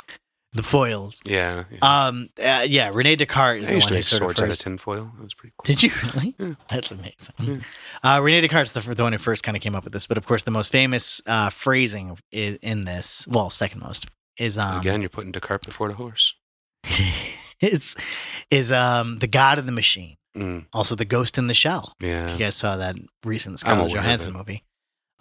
the 0.53 0.63
foils. 0.63 1.21
yeah. 1.25 1.65
yeah. 1.69 1.79
Um, 2.07 2.29
uh, 2.41 2.63
yeah, 2.65 2.89
Rene 2.93 3.17
Descartes 3.17 3.63
is 3.63 3.67
I 3.67 3.69
the 3.71 3.75
used 3.75 3.85
one 3.85 3.89
to 3.89 3.89
who 3.89 3.95
make 3.95 4.03
sort 4.05 4.21
of 4.21 4.25
swords 4.27 4.41
out 4.41 4.49
of 4.51 4.57
tinfoil. 4.57 5.11
That 5.17 5.23
was 5.23 5.33
pretty 5.33 5.53
cool. 5.57 5.65
Did 5.65 5.83
you 5.83 5.91
really? 6.03 6.35
Yeah. 6.39 6.53
That's 6.69 6.91
amazing. 6.91 7.35
Yeah. 7.39 7.55
Uh, 8.03 8.21
Rene 8.21 8.39
Descartes, 8.47 8.71
the, 8.71 8.79
the 8.79 9.03
one 9.03 9.11
who 9.11 9.17
first 9.19 9.43
kind 9.43 9.57
of 9.57 9.61
came 9.63 9.75
up 9.75 9.83
with 9.83 9.91
this, 9.91 10.07
but 10.07 10.17
of 10.17 10.25
course, 10.25 10.43
the 10.43 10.51
most 10.51 10.71
famous 10.71 11.21
uh, 11.25 11.49
phrasing 11.49 12.17
is 12.31 12.57
in 12.61 12.85
this, 12.85 13.27
well, 13.27 13.49
second 13.49 13.81
most, 13.81 14.05
is 14.39 14.57
um, 14.57 14.79
Again, 14.79 15.01
you're 15.01 15.09
putting 15.09 15.31
Descartes 15.33 15.65
before 15.65 15.89
the 15.89 15.95
horse. 15.95 16.35
is 17.61 17.95
is 18.51 18.71
um 18.71 19.17
the 19.19 19.27
God 19.27 19.57
of 19.57 19.65
the 19.65 19.71
Machine, 19.71 20.15
Mm, 20.35 20.65
also 20.73 20.95
the 20.95 21.05
Ghost 21.05 21.37
in 21.37 21.47
the 21.47 21.53
Shell. 21.53 21.93
yeah. 22.01 22.31
You 22.31 22.37
guys 22.37 22.55
saw 22.55 22.75
that 22.77 22.95
recent 23.25 23.59
Scarlett 23.59 23.91
Johansson 23.91 24.33
movie. 24.33 24.63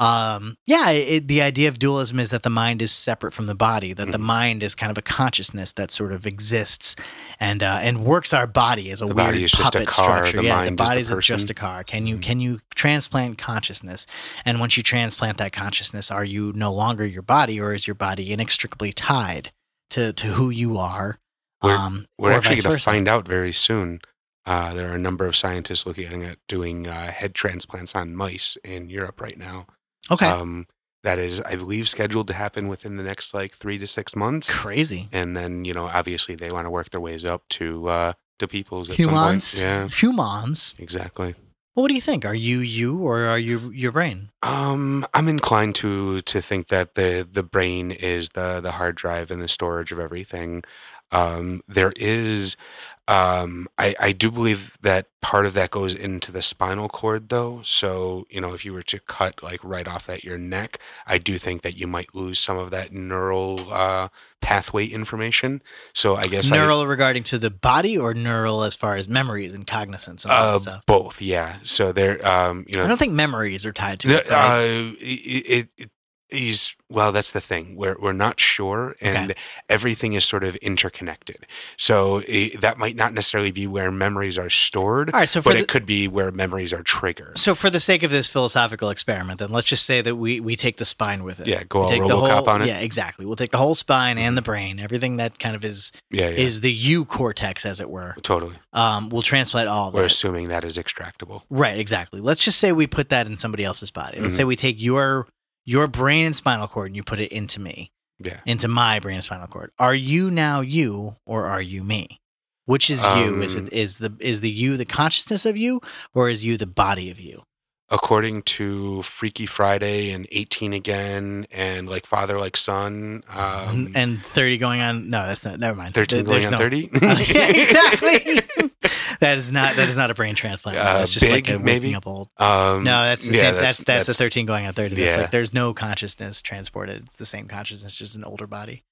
Um, 0.00 0.56
yeah, 0.66 0.90
it, 0.90 1.28
the 1.28 1.40
idea 1.40 1.68
of 1.68 1.78
dualism 1.78 2.18
is 2.18 2.30
that 2.30 2.42
the 2.42 2.50
mind 2.50 2.82
is 2.82 2.90
separate 2.90 3.32
from 3.32 3.46
the 3.46 3.54
body. 3.54 3.92
That 3.92 4.10
the 4.10 4.18
Mhm. 4.18 4.22
mind 4.22 4.62
is 4.64 4.74
kind 4.74 4.90
of 4.90 4.98
a 4.98 5.02
consciousness 5.02 5.70
that 5.74 5.92
sort 5.92 6.10
of 6.12 6.26
exists 6.26 6.96
and 7.38 7.62
uh, 7.62 7.78
and 7.80 8.00
works 8.00 8.32
our 8.34 8.48
body 8.48 8.90
as 8.90 9.00
a 9.00 9.04
The 9.06 9.14
weird 9.14 9.28
body 9.28 9.44
is 9.44 9.52
just 9.52 9.60
a 9.60 9.64
puppet 9.78 9.86
car, 9.86 10.16
structure. 10.26 10.38
the 10.38 10.44
yeah, 10.48 10.56
mind 10.56 10.78
the 10.78 10.82
is 10.98 11.06
the 11.08 11.14
body's 11.14 11.26
just 11.28 11.48
a 11.48 11.54
car. 11.54 11.84
Can 11.84 12.08
you 12.08 12.16
Mhm. 12.18 12.22
can 12.22 12.40
you 12.40 12.58
transplant 12.74 13.38
consciousness? 13.38 14.04
And 14.44 14.58
once 14.58 14.76
you 14.76 14.82
transplant 14.82 15.38
that 15.38 15.52
consciousness, 15.52 16.10
are 16.10 16.24
you 16.24 16.52
no 16.56 16.72
longer 16.72 17.06
your 17.06 17.22
body, 17.22 17.60
or 17.60 17.72
is 17.72 17.86
your 17.86 17.94
body 17.94 18.32
inextricably 18.32 18.92
tied 18.92 19.52
to 19.90 20.12
to 20.12 20.26
who 20.32 20.50
you 20.50 20.76
are? 20.76 21.20
We're- 21.62 21.76
um, 21.78 22.06
We're 22.18 22.32
actually 22.32 22.56
going 22.60 22.76
to 22.76 22.82
find 22.82 23.06
out 23.06 23.28
very 23.28 23.52
soon. 23.52 24.00
Uh, 24.46 24.74
there 24.74 24.90
are 24.90 24.94
a 24.94 24.98
number 24.98 25.26
of 25.26 25.34
scientists 25.36 25.86
looking 25.86 26.22
at 26.24 26.38
doing 26.48 26.86
uh, 26.86 27.10
head 27.10 27.34
transplants 27.34 27.94
on 27.94 28.14
mice 28.14 28.56
in 28.64 28.90
Europe 28.90 29.20
right 29.20 29.38
now. 29.38 29.66
Okay, 30.10 30.26
Um, 30.26 30.66
that 31.02 31.18
is, 31.18 31.40
I 31.40 31.56
believe, 31.56 31.88
scheduled 31.88 32.26
to 32.28 32.34
happen 32.34 32.68
within 32.68 32.96
the 32.96 33.02
next 33.02 33.32
like 33.34 33.52
three 33.54 33.78
to 33.78 33.86
six 33.86 34.14
months. 34.16 34.48
crazy. 34.52 35.08
And 35.12 35.36
then, 35.36 35.64
you 35.64 35.72
know, 35.74 35.86
obviously 35.86 36.34
they 36.34 36.50
want 36.52 36.66
to 36.66 36.70
work 36.70 36.90
their 36.90 37.00
ways 37.00 37.24
up 37.24 37.42
to 37.50 37.88
uh, 37.88 38.12
to 38.38 38.48
people's 38.48 38.90
at 38.90 38.96
some 38.96 39.04
Humans, 39.10 39.52
point. 39.54 39.60
Yeah, 39.62 39.88
humans. 39.88 40.74
exactly. 40.78 41.34
Well, 41.74 41.82
what 41.82 41.88
do 41.88 41.94
you 41.94 42.00
think? 42.00 42.24
Are 42.24 42.34
you 42.34 42.58
you 42.60 42.98
or 42.98 43.20
are 43.24 43.38
you 43.38 43.70
your 43.70 43.92
brain? 43.92 44.30
Um, 44.42 45.06
I'm 45.14 45.28
inclined 45.28 45.74
to 45.76 46.20
to 46.22 46.40
think 46.40 46.68
that 46.68 46.94
the 46.94 47.26
the 47.30 47.42
brain 47.42 47.90
is 47.90 48.28
the 48.30 48.60
the 48.60 48.72
hard 48.72 48.94
drive 48.96 49.30
and 49.30 49.42
the 49.42 49.48
storage 49.48 49.90
of 49.92 49.98
everything. 49.98 50.62
Um, 51.10 51.62
there 51.68 51.92
is, 51.96 52.56
um, 53.06 53.68
I 53.76 53.94
I 54.00 54.12
do 54.12 54.30
believe 54.30 54.78
that 54.80 55.06
part 55.20 55.44
of 55.44 55.52
that 55.54 55.70
goes 55.70 55.94
into 55.94 56.32
the 56.32 56.40
spinal 56.40 56.88
cord, 56.88 57.28
though. 57.28 57.60
So 57.62 58.26
you 58.30 58.40
know, 58.40 58.54
if 58.54 58.64
you 58.64 58.72
were 58.72 58.82
to 58.84 58.98
cut 58.98 59.42
like 59.42 59.62
right 59.62 59.86
off 59.86 60.08
at 60.08 60.24
your 60.24 60.38
neck, 60.38 60.78
I 61.06 61.18
do 61.18 61.36
think 61.36 61.62
that 61.62 61.78
you 61.78 61.86
might 61.86 62.14
lose 62.14 62.38
some 62.38 62.56
of 62.56 62.70
that 62.70 62.92
neural 62.92 63.70
uh, 63.70 64.08
pathway 64.40 64.86
information. 64.86 65.62
So 65.92 66.16
I 66.16 66.22
guess 66.22 66.50
I, 66.50 66.56
Neural 66.56 66.86
regarding 66.86 67.24
to 67.24 67.38
the 67.38 67.50
body 67.50 67.98
or 67.98 68.14
neural 68.14 68.62
as 68.62 68.74
far 68.74 68.96
as 68.96 69.06
memories 69.06 69.52
and 69.52 69.66
cognizance 69.66 70.24
and 70.24 70.32
all 70.32 70.42
uh, 70.42 70.52
that 70.52 70.60
stuff? 70.62 70.86
both, 70.86 71.20
yeah. 71.20 71.56
So 71.62 71.92
there, 71.92 72.26
um, 72.26 72.64
you 72.66 72.78
know, 72.78 72.84
I 72.84 72.88
don't 72.88 72.98
think 72.98 73.12
memories 73.12 73.66
are 73.66 73.72
tied 73.72 74.00
to 74.00 74.08
it. 74.08 74.30
right? 74.30 74.60
uh, 74.60 74.94
it, 74.98 75.68
it 75.76 75.90
he's 76.30 76.74
well 76.90 77.12
that's 77.12 77.30
the 77.32 77.40
thing 77.40 77.76
we're, 77.76 77.96
we're 78.00 78.12
not 78.12 78.40
sure 78.40 78.94
and 79.00 79.30
Okay. 79.30 79.40
everything 79.68 80.14
is 80.14 80.24
sort 80.24 80.42
of 80.42 80.56
interconnected 80.56 81.46
so 81.76 82.18
eh, 82.28 82.50
that 82.60 82.78
might 82.78 82.96
not 82.96 83.12
necessarily 83.12 83.52
be 83.52 83.66
where 83.66 83.90
memories 83.90 84.38
are 84.38 84.48
stored 84.50 85.10
all 85.12 85.20
right, 85.20 85.28
so 85.28 85.42
but 85.42 85.52
the, 85.52 85.60
it 85.60 85.68
could 85.68 85.86
be 85.86 86.08
where 86.08 86.30
memories 86.32 86.72
are 86.72 86.82
triggered 86.82 87.36
so 87.38 87.54
for 87.54 87.68
the 87.70 87.80
sake 87.80 88.02
of 88.02 88.10
this 88.10 88.28
philosophical 88.28 88.88
experiment, 88.90 89.38
then 89.38 89.50
let's 89.50 89.66
just 89.66 89.84
say 89.86 90.00
that 90.00 90.16
we 90.16 90.40
we 90.40 90.56
take 90.56 90.76
the 90.78 90.84
spine 90.84 91.24
with 91.24 91.40
it. 91.40 91.46
yeah 91.46 91.62
go 91.68 91.82
all 91.82 91.88
take 91.88 92.00
the 92.06 92.16
whole, 92.16 92.48
on 92.48 92.62
it 92.62 92.66
Yeah, 92.66 92.80
exactly. 92.80 93.26
We'll 93.26 93.36
take 93.36 93.50
the 93.50 93.58
whole 93.58 93.74
spine 93.74 94.18
and 94.18 94.36
the 94.36 94.42
brain, 94.42 94.78
everything 94.80 95.16
that 95.18 95.38
kind 95.38 95.54
of 95.56 95.64
is 95.64 95.92
yeah, 96.10 96.28
yeah 96.28 96.36
is 96.40 96.60
the 96.60 96.72
u 96.72 97.04
cortex 97.04 97.64
as 97.66 97.80
it 97.80 97.90
were. 97.90 98.14
totally 98.22 98.56
Um, 98.72 99.08
we'll 99.10 99.22
transplant 99.22 99.68
all 99.68 99.92
we're 99.92 100.00
that. 100.02 100.06
assuming 100.12 100.48
that 100.48 100.64
is 100.64 100.76
extractable 100.76 101.42
Right, 101.50 101.78
exactly. 101.78 102.20
Let's 102.20 102.42
just 102.42 102.58
say 102.58 102.72
we 102.72 102.86
put 102.86 103.08
that 103.10 103.26
in 103.26 103.36
somebody 103.36 103.64
else's 103.64 103.90
body. 103.90 104.20
Let's 104.20 104.34
Mhm. 104.34 104.36
say 104.38 104.44
we 104.44 104.56
take 104.56 104.80
your 104.80 105.26
your 105.64 105.86
brain 105.88 106.26
and 106.26 106.36
spinal 106.36 106.68
cord 106.68 106.88
and 106.88 106.96
you 106.96 107.02
put 107.02 107.20
it 107.20 107.32
into 107.32 107.60
me, 107.60 107.90
yeah 108.18 108.40
into 108.46 108.68
my 108.68 108.98
brain 109.00 109.16
and 109.16 109.24
spinal 109.24 109.46
cord. 109.46 109.70
Are 109.78 109.94
you 109.94 110.30
now 110.30 110.60
you 110.60 111.16
or 111.26 111.46
are 111.46 111.62
you 111.62 111.82
me? 111.82 112.20
Which 112.66 112.88
is 112.90 113.02
you? 113.02 113.42
Is 113.42 113.56
Um, 113.56 113.66
it 113.66 113.72
is 113.72 113.98
the 113.98 114.16
is 114.20 114.40
the 114.40 114.50
you 114.50 114.76
the 114.76 114.86
consciousness 114.86 115.44
of 115.44 115.56
you 115.56 115.80
or 116.14 116.28
is 116.30 116.44
you 116.44 116.56
the 116.56 116.66
body 116.66 117.10
of 117.10 117.18
you? 117.20 117.42
according 117.90 118.40
to 118.42 119.02
freaky 119.02 119.44
friday 119.44 120.10
and 120.10 120.26
18 120.32 120.72
again 120.72 121.44
and 121.52 121.86
like 121.86 122.06
father 122.06 122.38
like 122.40 122.56
son 122.56 123.22
um 123.28 123.92
and 123.94 124.24
thirty 124.24 124.56
going 124.56 124.80
on? 124.80 125.10
No, 125.10 125.26
that's 125.26 125.44
not. 125.44 125.58
Never 125.60 125.76
mind. 125.76 125.92
13 125.92 126.24
There- 126.24 126.32
going 126.40 126.46
on 126.46 126.52
no- 126.52 126.58
30 126.58 126.88
exactly. 126.94 128.40
that 129.20 129.38
is 129.38 129.50
not 129.50 129.76
that 129.76 129.88
is 129.88 129.96
not 129.96 130.10
a 130.10 130.14
brain 130.14 130.34
transplant. 130.34 130.78
Uh, 130.78 130.98
that's 130.98 131.12
just 131.12 131.26
like 131.28 131.48
a 131.48 131.54
waking 131.54 131.64
maybe? 131.64 131.94
up 131.94 132.06
old. 132.06 132.28
um 132.38 132.84
No, 132.84 133.04
that's 133.04 133.26
the 133.26 133.36
yeah, 133.36 133.50
same, 133.50 133.54
that's, 133.60 133.84
that's 133.84 134.08
a 134.08 134.14
thirteen 134.14 134.46
going 134.46 134.66
on 134.66 134.72
thirty. 134.74 134.94
That's 134.94 135.16
yeah. 135.16 135.22
like 135.22 135.30
there's 135.30 135.52
no 135.54 135.74
consciousness 135.74 136.42
transported. 136.42 137.04
It's 137.04 137.16
the 137.16 137.26
same 137.26 137.48
consciousness, 137.48 137.96
just 137.96 138.14
an 138.14 138.24
older 138.24 138.46
body. 138.46 138.84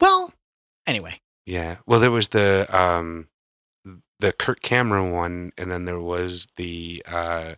Well, 0.00 0.32
anyway, 0.86 1.20
Yeah. 1.46 1.76
Well, 1.86 2.00
there 2.00 2.10
was 2.10 2.28
the 2.28 2.66
um 2.70 3.28
the 4.20 4.32
Kirk 4.32 4.62
Cameron 4.62 5.10
one, 5.12 5.52
and 5.58 5.70
then 5.70 5.84
there 5.84 6.00
was 6.00 6.46
the 6.56 7.02
uh 7.06 7.54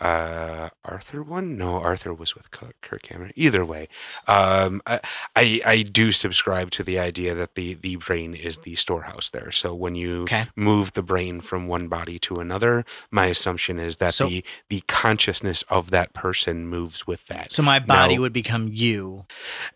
uh 0.00 0.68
Arthur 0.84 1.22
one. 1.22 1.56
No, 1.56 1.80
Arthur 1.80 2.14
was 2.14 2.34
with 2.34 2.50
Kirk 2.50 3.02
Cameron. 3.02 3.32
Either 3.36 3.64
way, 3.64 3.88
um, 4.26 4.80
I, 4.86 5.00
I 5.36 5.60
I 5.64 5.82
do 5.82 6.12
subscribe 6.12 6.70
to 6.72 6.82
the 6.82 6.98
idea 6.98 7.34
that 7.34 7.54
the 7.54 7.74
the 7.74 7.96
brain 7.96 8.34
is 8.34 8.58
the 8.58 8.74
storehouse 8.74 9.30
there. 9.30 9.50
So 9.50 9.74
when 9.74 9.94
you 9.94 10.22
okay. 10.22 10.46
move 10.56 10.92
the 10.94 11.02
brain 11.02 11.40
from 11.40 11.66
one 11.68 11.88
body 11.88 12.18
to 12.20 12.36
another, 12.36 12.84
my 13.10 13.26
assumption 13.26 13.78
is 13.78 13.96
that 13.96 14.14
So- 14.14 14.28
the 14.28 14.44
the 14.68 14.82
consciousness 14.86 15.62
of 15.68 15.90
that 15.90 16.12
person 16.14 16.66
moves 16.66 17.06
with 17.06 17.26
that. 17.26 17.52
So 17.52 17.62
my 17.62 17.78
body 17.78 18.14
Now- 18.16 18.22
would 18.22 18.32
become 18.32 18.70
you. 18.72 19.26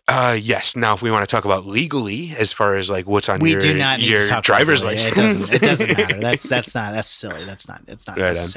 Uh, 0.07 0.37
yes. 0.39 0.75
Now, 0.75 0.93
if 0.93 1.01
we 1.01 1.11
want 1.11 1.27
to 1.27 1.31
talk 1.35 1.45
about 1.45 1.65
legally, 1.65 2.33
as 2.37 2.51
far 2.53 2.75
as 2.75 2.89
like 2.89 3.05
what's 3.07 3.29
on 3.29 3.39
We 3.39 3.51
your, 3.51 3.61
do 3.61 3.73
not 3.77 3.99
need 3.99 4.09
your 4.09 4.41
driver's 4.41 4.81
it. 4.83 4.85
license, 4.85 5.11
It 5.11 5.15
doesn't, 5.15 5.55
it 5.55 5.61
doesn't 5.61 5.97
matter. 5.97 6.19
That's 6.21 6.43
that's 6.43 6.73
not 6.75 6.93
that's 6.93 7.09
silly. 7.09 7.43
That's 7.45 7.67
not 7.67 7.81
it's 7.87 8.07
not 8.07 8.17
Right 8.17 8.37
on. 8.37 8.47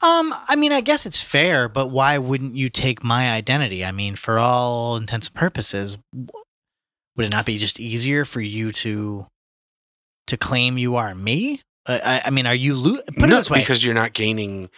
Um, 0.00 0.32
I 0.48 0.54
mean, 0.54 0.72
I 0.72 0.80
guess 0.80 1.06
it's 1.06 1.20
fair, 1.20 1.68
but 1.68 1.88
why 1.88 2.18
wouldn't 2.18 2.54
you 2.54 2.68
take 2.68 3.02
my 3.02 3.32
identity? 3.32 3.84
I 3.84 3.90
mean, 3.90 4.14
for 4.14 4.38
all 4.38 4.96
intents 4.96 5.26
and 5.26 5.34
purposes, 5.34 5.98
would 6.12 7.26
it 7.26 7.32
not 7.32 7.46
be 7.46 7.58
just 7.58 7.80
easier 7.80 8.24
for 8.24 8.40
you 8.40 8.70
to 8.70 9.26
to 10.28 10.36
claim 10.36 10.78
you 10.78 10.94
are 10.96 11.14
me? 11.14 11.62
Uh, 11.84 11.98
I, 12.04 12.22
I 12.26 12.30
mean, 12.30 12.46
are 12.46 12.54
you 12.54 12.74
lo- 12.74 13.00
put 13.06 13.24
it 13.24 13.26
no, 13.28 13.36
this 13.36 13.50
way? 13.50 13.60
because 13.60 13.82
you're 13.82 13.94
not 13.94 14.12
gaining. 14.12 14.68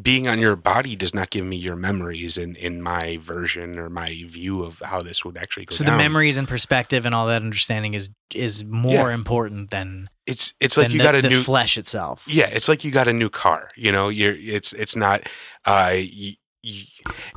Being 0.00 0.28
on 0.28 0.38
your 0.38 0.56
body 0.56 0.96
does 0.96 1.12
not 1.12 1.28
give 1.28 1.44
me 1.44 1.56
your 1.56 1.76
memories 1.76 2.38
in 2.38 2.56
in 2.56 2.80
my 2.80 3.18
version 3.18 3.78
or 3.78 3.90
my 3.90 4.24
view 4.26 4.62
of 4.62 4.80
how 4.82 5.02
this 5.02 5.22
would 5.24 5.36
actually 5.36 5.66
go 5.66 5.74
so 5.74 5.84
down. 5.84 5.98
the 5.98 6.02
memories 6.02 6.38
and 6.38 6.48
perspective 6.48 7.04
and 7.04 7.14
all 7.14 7.26
that 7.26 7.42
understanding 7.42 7.92
is 7.92 8.08
is 8.34 8.64
more 8.64 9.10
important 9.12 9.70
than 9.70 10.08
it's 10.32 10.54
it's 10.60 10.76
like 10.76 10.90
you 10.90 10.98
the, 10.98 11.04
got 11.04 11.14
a 11.14 11.22
the 11.22 11.28
new 11.28 11.42
flesh 11.42 11.78
itself. 11.78 12.24
yeah 12.26 12.46
it's 12.46 12.68
like 12.68 12.84
you 12.84 12.90
got 12.90 13.08
a 13.08 13.12
new 13.12 13.28
car 13.30 13.70
you 13.76 13.92
know? 13.92 14.08
You're 14.08 14.34
it's 14.36 14.72
it's 14.72 14.96
not 14.96 15.28
uh 15.64 15.96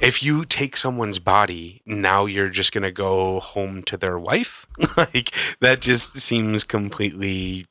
if 0.02 0.22
you 0.22 0.46
take 0.46 0.78
someone's 0.78 1.20
body 1.20 1.82
now 1.86 2.26
you're 2.26 2.50
just 2.50 2.72
gonna 2.72 2.92
go 2.92 3.40
home 3.40 3.84
to 3.84 3.98
their 3.98 4.20
wife? 4.20 4.66
Like 4.98 5.32
that 5.62 5.82
just 5.82 6.20
seems 6.20 6.64
completely 6.64 7.66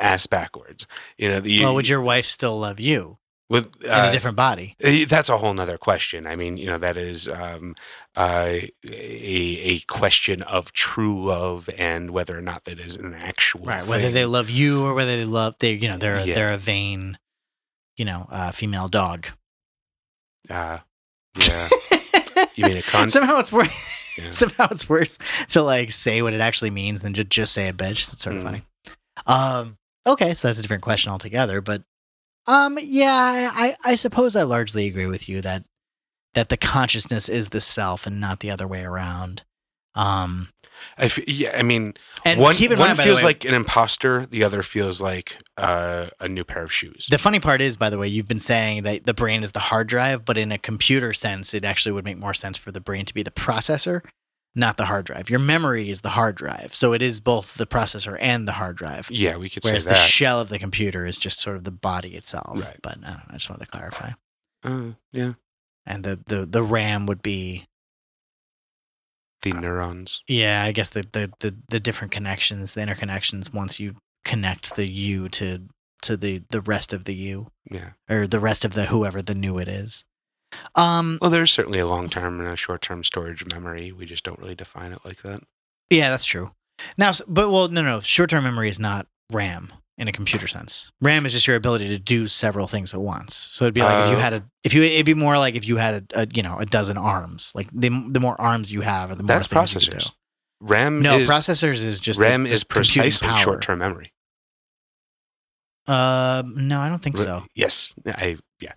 ass 0.00 0.26
backwards 0.26 0.86
you 1.16 1.28
know? 1.28 1.40
The 1.40 1.62
Well, 1.62 1.74
would 1.74 1.88
your 1.88 2.00
wife 2.00 2.26
still 2.26 2.58
love 2.58 2.80
you 2.80 3.18
with 3.50 3.82
in 3.82 3.90
uh, 3.90 4.06
a 4.08 4.12
different 4.12 4.36
body? 4.36 4.76
Eh, 4.80 5.04
That's 5.08 5.28
a 5.28 5.38
whole 5.38 5.54
nother 5.54 5.78
question. 5.78 6.26
I 6.26 6.36
mean, 6.36 6.56
you 6.56 6.66
know, 6.66 6.78
that 6.78 6.96
is 6.96 7.28
um, 7.28 7.74
uh, 8.16 8.58
a 8.58 8.70
a 8.90 9.80
question 9.86 10.42
of 10.42 10.72
true 10.72 11.24
love 11.24 11.68
and 11.78 12.10
whether 12.10 12.36
or 12.36 12.42
not 12.42 12.64
that 12.64 12.78
is 12.78 12.96
an 12.96 13.14
actual 13.14 13.64
Right. 13.64 13.86
Whether 13.86 14.10
they 14.10 14.26
love 14.26 14.50
you 14.50 14.84
or 14.84 14.94
whether 14.94 15.16
they 15.16 15.24
love 15.24 15.54
they 15.60 15.72
you 15.72 15.88
know 15.88 15.98
they're 15.98 16.16
a 16.16 16.24
Yeah. 16.24 16.34
they're 16.34 16.52
a 16.52 16.58
vain, 16.58 17.18
you 17.96 18.04
know, 18.04 18.26
uh, 18.30 18.50
female 18.52 18.88
dog. 18.88 19.28
Uh, 20.50 20.78
yeah. 21.38 21.68
You 22.54 22.64
mean 22.66 22.76
a 22.76 22.80
cunt? 22.92 23.10
somehow 23.10 23.38
it's 23.38 23.52
worse. 23.52 23.68
Yeah. 24.18 24.30
somehow 24.32 24.68
it's 24.70 24.88
worse 24.88 25.18
to 25.50 25.62
like 25.62 25.90
say 25.90 26.22
what 26.22 26.32
it 26.32 26.40
actually 26.40 26.70
means 26.70 27.02
than 27.02 27.12
to 27.14 27.24
just 27.24 27.52
say 27.52 27.68
a 27.68 27.72
bitch. 27.72 28.06
That's 28.10 28.22
sort 28.22 28.36
of 28.36 28.42
Mm. 28.42 28.44
funny. 28.44 28.62
Um. 29.26 29.78
Okay, 30.06 30.32
so 30.32 30.48
that's 30.48 30.58
a 30.58 30.62
different 30.62 30.82
question 30.82 31.12
altogether. 31.12 31.60
But 31.60 31.82
um. 32.48 32.78
Yeah, 32.82 33.50
I 33.54 33.76
I 33.84 33.94
suppose 33.94 34.34
I 34.34 34.42
largely 34.42 34.86
agree 34.88 35.06
with 35.06 35.28
you 35.28 35.40
that 35.42 35.64
that 36.34 36.48
the 36.48 36.56
consciousness 36.56 37.28
is 37.28 37.50
the 37.50 37.60
self 37.60 38.06
and 38.06 38.20
not 38.20 38.40
the 38.40 38.50
other 38.50 38.66
way 38.66 38.82
around. 38.84 39.44
Um. 39.94 40.48
I 40.96 41.06
f- 41.06 41.26
yeah, 41.26 41.56
I 41.58 41.62
mean, 41.64 41.94
And 42.24 42.38
one, 42.38 42.54
one 42.54 42.78
mind, 42.78 42.98
feels 43.00 43.18
way, 43.18 43.24
like 43.24 43.44
an 43.44 43.52
imposter, 43.52 44.26
the 44.26 44.44
other 44.44 44.62
feels 44.62 45.00
like 45.00 45.36
uh, 45.56 46.06
a 46.20 46.28
new 46.28 46.44
pair 46.44 46.62
of 46.62 46.72
shoes. 46.72 47.08
The 47.10 47.18
funny 47.18 47.40
part 47.40 47.60
is, 47.60 47.74
by 47.74 47.90
the 47.90 47.98
way, 47.98 48.06
you've 48.06 48.28
been 48.28 48.38
saying 48.38 48.84
that 48.84 49.04
the 49.04 49.12
brain 49.12 49.42
is 49.42 49.50
the 49.50 49.58
hard 49.58 49.88
drive, 49.88 50.24
but 50.24 50.38
in 50.38 50.52
a 50.52 50.58
computer 50.58 51.12
sense, 51.12 51.52
it 51.52 51.64
actually 51.64 51.90
would 51.90 52.04
make 52.04 52.16
more 52.16 52.32
sense 52.32 52.56
for 52.56 52.70
the 52.70 52.80
brain 52.80 53.06
to 53.06 53.14
be 53.14 53.24
the 53.24 53.32
processor, 53.32 54.02
not 54.54 54.76
the 54.76 54.86
hard 54.86 55.04
drive. 55.06 55.30
Your 55.30 55.38
memory 55.38 55.88
is 55.88 56.00
the 56.00 56.08
hard 56.10 56.34
drive. 56.36 56.74
So 56.74 56.92
it 56.92 57.00
is 57.02 57.20
both 57.20 57.54
the 57.54 57.66
processor 57.66 58.16
and 58.20 58.48
the 58.48 58.52
hard 58.52 58.76
drive. 58.76 59.08
yeah, 59.10 59.36
we 59.36 59.48
could 59.48 59.62
Whereas 59.64 59.84
say 59.84 59.90
the 59.90 59.96
shell 59.96 60.40
of 60.40 60.48
the 60.48 60.58
computer 60.58 61.06
is 61.06 61.18
just 61.18 61.38
sort 61.40 61.56
of 61.56 61.64
the 61.64 61.70
body 61.70 62.16
itself. 62.16 62.60
Right. 62.60 62.76
But 62.82 62.98
I, 62.98 63.00
don't 63.00 63.02
know, 63.02 63.16
I 63.30 63.32
just 63.34 63.48
wanted 63.50 63.66
to 63.66 63.70
clarify. 63.70 64.10
uh, 64.64 64.92
yeah, 65.12 65.34
And 65.86 66.02
the, 66.04 66.18
the, 66.26 66.44
the 66.46 66.62
RAM 66.62 67.06
would 67.06 67.22
be, 67.22 67.66
the 69.42 69.52
neurons. 69.52 70.22
yeah, 70.26 70.64
I 70.64 70.72
guess 70.72 70.88
the, 70.88 71.04
the, 71.12 71.30
the, 71.38 71.54
the 71.70 71.78
different 71.78 72.12
connections, 72.12 72.74
the 72.74 72.80
interconnections 72.80 73.54
once 73.54 73.78
you 73.78 73.94
connect 74.24 74.74
the 74.76 74.90
you 74.90 75.28
to 75.30 75.62
to 76.02 76.16
the, 76.16 76.42
the 76.50 76.60
rest 76.60 76.92
of 76.92 77.04
the 77.04 77.14
you 77.14 77.48
Yeah. 77.70 77.90
or 78.08 78.26
the 78.28 78.38
rest 78.40 78.64
of 78.64 78.74
the 78.74 78.86
whoever 78.86 79.20
the 79.20 79.34
new 79.34 79.58
it 79.58 79.66
is. 79.68 80.04
Um, 80.74 81.18
Well, 81.20 81.30
there's 81.30 81.52
certainly 81.52 81.78
a 81.78 81.86
long 81.86 82.08
term 82.08 82.40
and 82.40 82.48
a 82.48 82.56
short 82.56 82.82
term 82.82 83.04
storage 83.04 83.44
memory. 83.46 83.92
We 83.92 84.06
just 84.06 84.24
don't 84.24 84.38
really 84.38 84.54
define 84.54 84.92
it 84.92 85.00
like 85.04 85.22
that. 85.22 85.42
Yeah, 85.90 86.10
that's 86.10 86.24
true. 86.24 86.52
Now, 86.96 87.10
but 87.26 87.50
well, 87.50 87.68
no, 87.68 87.82
no. 87.82 88.00
Short-term 88.00 88.44
memory 88.44 88.68
is 88.68 88.78
not 88.78 89.06
RAM 89.32 89.72
in 89.96 90.06
a 90.06 90.12
computer 90.12 90.46
sense. 90.46 90.92
RAM 91.00 91.26
is 91.26 91.32
just 91.32 91.46
your 91.48 91.56
ability 91.56 91.88
to 91.88 91.98
do 91.98 92.28
several 92.28 92.68
things 92.68 92.94
at 92.94 93.00
once. 93.00 93.48
So 93.50 93.64
it'd 93.64 93.74
be 93.74 93.80
like 93.82 94.04
if 94.04 94.10
you 94.12 94.16
Uh, 94.16 94.20
had 94.20 94.32
a, 94.34 94.44
if 94.62 94.72
you, 94.72 94.82
it'd 94.82 95.04
be 95.06 95.14
more 95.14 95.38
like 95.38 95.56
if 95.56 95.66
you 95.66 95.76
had 95.78 96.10
a, 96.14 96.22
a 96.22 96.28
you 96.32 96.42
know, 96.42 96.56
a 96.58 96.66
dozen 96.66 96.96
arms. 96.96 97.50
Like 97.54 97.68
the 97.72 97.88
the 98.10 98.20
more 98.20 98.40
arms 98.40 98.70
you 98.70 98.82
have, 98.82 99.10
the 99.10 99.24
more 99.24 99.26
That's 99.26 99.46
things 99.48 99.74
you 99.86 99.90
can 99.90 99.98
processors. 100.00 100.12
RAM. 100.60 101.02
No, 101.02 101.18
is, 101.18 101.28
processors 101.28 101.82
is 101.82 101.98
just 101.98 102.20
RAM 102.20 102.44
the, 102.44 102.50
is 102.52 102.60
the 102.60 102.66
computing 102.66 103.02
precisely 103.10 103.38
short 103.38 103.60
term 103.62 103.80
memory. 103.80 104.12
Uh, 105.88 106.42
no, 106.46 106.80
I 106.80 106.88
don't 106.88 107.00
think 107.02 107.16
so. 107.16 107.44
Yes, 107.54 107.94
I 108.06 108.38
yeah, 108.60 108.72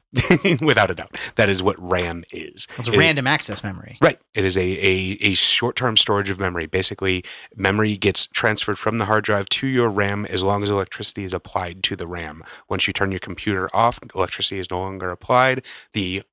without 0.61 0.91
a 0.91 0.95
doubt, 0.95 1.17
that 1.35 1.49
is 1.49 1.61
what 1.63 1.75
RAM 1.79 2.23
is. 2.31 2.67
It's 2.77 2.87
It- 2.87 2.97
random 2.97 3.27
access 3.27 3.63
memory. 3.63 3.97
Right. 4.01 4.19
It 4.33 4.45
is 4.45 4.57
a, 4.57 4.61
a, 4.61 5.17
a 5.21 5.33
short 5.33 5.75
term 5.75 5.97
storage 5.97 6.29
of 6.29 6.39
memory. 6.39 6.65
Basically, 6.65 7.23
memory 7.55 7.97
gets 7.97 8.27
transferred 8.27 8.77
from 8.79 8.97
the 8.97 9.05
hard 9.05 9.23
drive 9.23 9.49
to 9.49 9.67
your 9.67 9.89
RAM 9.89 10.25
as 10.25 10.43
long 10.43 10.63
as 10.63 10.69
electricity 10.69 11.23
is 11.23 11.33
applied 11.33 11.83
to 11.83 11.95
the 11.95 12.07
RAM. 12.07 12.43
Once 12.69 12.87
you 12.87 12.93
turn 12.93 13.11
your 13.11 13.19
computer 13.19 13.69
off, 13.75 13.99
electricity 14.15 14.59
is 14.59 14.69
no 14.71 14.79
longer 14.79 15.09
applied. 15.11 15.65
The 15.93 16.23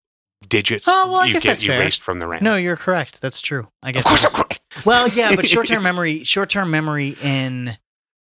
digits 0.48 0.84
Oh, 0.86 1.10
well, 1.10 1.20
I 1.22 1.26
you 1.26 1.32
guess 1.32 1.42
get 1.42 1.48
that's 1.50 1.64
fair. 1.64 1.80
erased 1.80 2.02
from 2.02 2.20
the 2.20 2.26
RAM. 2.28 2.44
No, 2.44 2.54
you're 2.54 2.76
correct. 2.76 3.20
That's 3.20 3.40
true. 3.40 3.68
I 3.82 3.90
guess. 3.92 4.04
of 4.04 4.08
course 4.08 4.24
I'm 4.24 4.30
correct. 4.44 4.60
Well, 4.84 5.08
yeah, 5.08 5.34
but 5.34 5.46
short-term 5.48 5.82
memory, 5.82 6.22
short-term 6.22 6.70
memory 6.70 7.16
in 7.22 7.76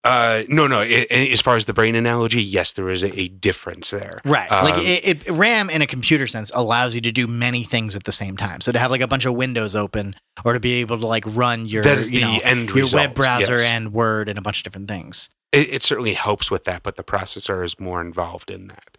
Uh, 0.07 0.43
no, 0.49 0.67
no. 0.67 0.81
i- 0.81 1.07
i- 1.11 1.29
as 1.33 1.41
far 1.41 1.57
as 1.57 1.65
the 1.65 1.73
brain 1.75 1.95
analogy, 1.95 2.43
yes, 2.43 2.73
there 2.73 2.89
is 2.89 3.03
a, 3.03 3.19
a 3.21 3.29
difference 3.29 3.91
there. 3.91 4.21
Right. 4.25 4.51
like 4.51 4.75
Um, 4.75 4.81
it, 4.87 5.27
it, 5.27 5.31
RAM 5.31 5.69
in 5.71 5.83
a 5.83 5.87
computer 5.87 6.27
sense 6.27 6.51
allows 6.55 6.95
you 6.95 7.01
to 7.03 7.13
do 7.13 7.27
many 7.27 7.65
things 7.65 7.97
at 7.97 8.05
the 8.05 8.13
same 8.13 8.37
time. 8.37 8.61
So 8.61 8.73
to 8.73 8.79
have 8.79 8.91
like 8.91 9.01
a 9.01 9.09
bunch 9.09 9.25
of 9.25 9.35
windows 9.35 9.75
open 9.75 10.15
or 10.45 10.53
to 10.53 10.61
be 10.61 10.75
able 10.75 10.99
to 11.01 11.07
like 11.07 11.25
run 11.27 11.67
your, 11.67 11.83
that 11.83 11.99
is 11.99 12.11
you 12.11 12.21
the 12.21 12.27
know, 12.27 12.39
end 12.45 12.69
your 12.69 12.85
result. 12.85 13.01
web 13.01 13.15
browser 13.15 13.53
yes. 13.57 13.63
and 13.65 13.93
Word 13.93 14.29
and 14.29 14.39
a 14.39 14.43
bunch 14.43 14.59
of 14.59 14.63
different 14.63 14.89
things. 14.89 15.29
it, 15.53 15.69
it 15.75 15.83
certainly 15.83 16.15
helps 16.15 16.51
with 16.51 16.65
that, 16.65 16.83
but 16.83 16.95
the 16.97 17.05
processor 17.05 17.65
is 17.65 17.79
more 17.81 18.01
involved 18.01 18.51
in 18.51 18.69
that. 18.69 18.97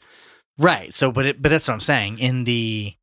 Right. 0.58 0.94
So, 0.94 1.12
but 1.12 1.26
it, 1.26 1.42
but 1.42 1.50
that's 1.50 1.68
what 1.68 1.76
I'm 1.76 1.80
saying. 1.80 2.20
In 2.20 2.44
the, 2.46 2.94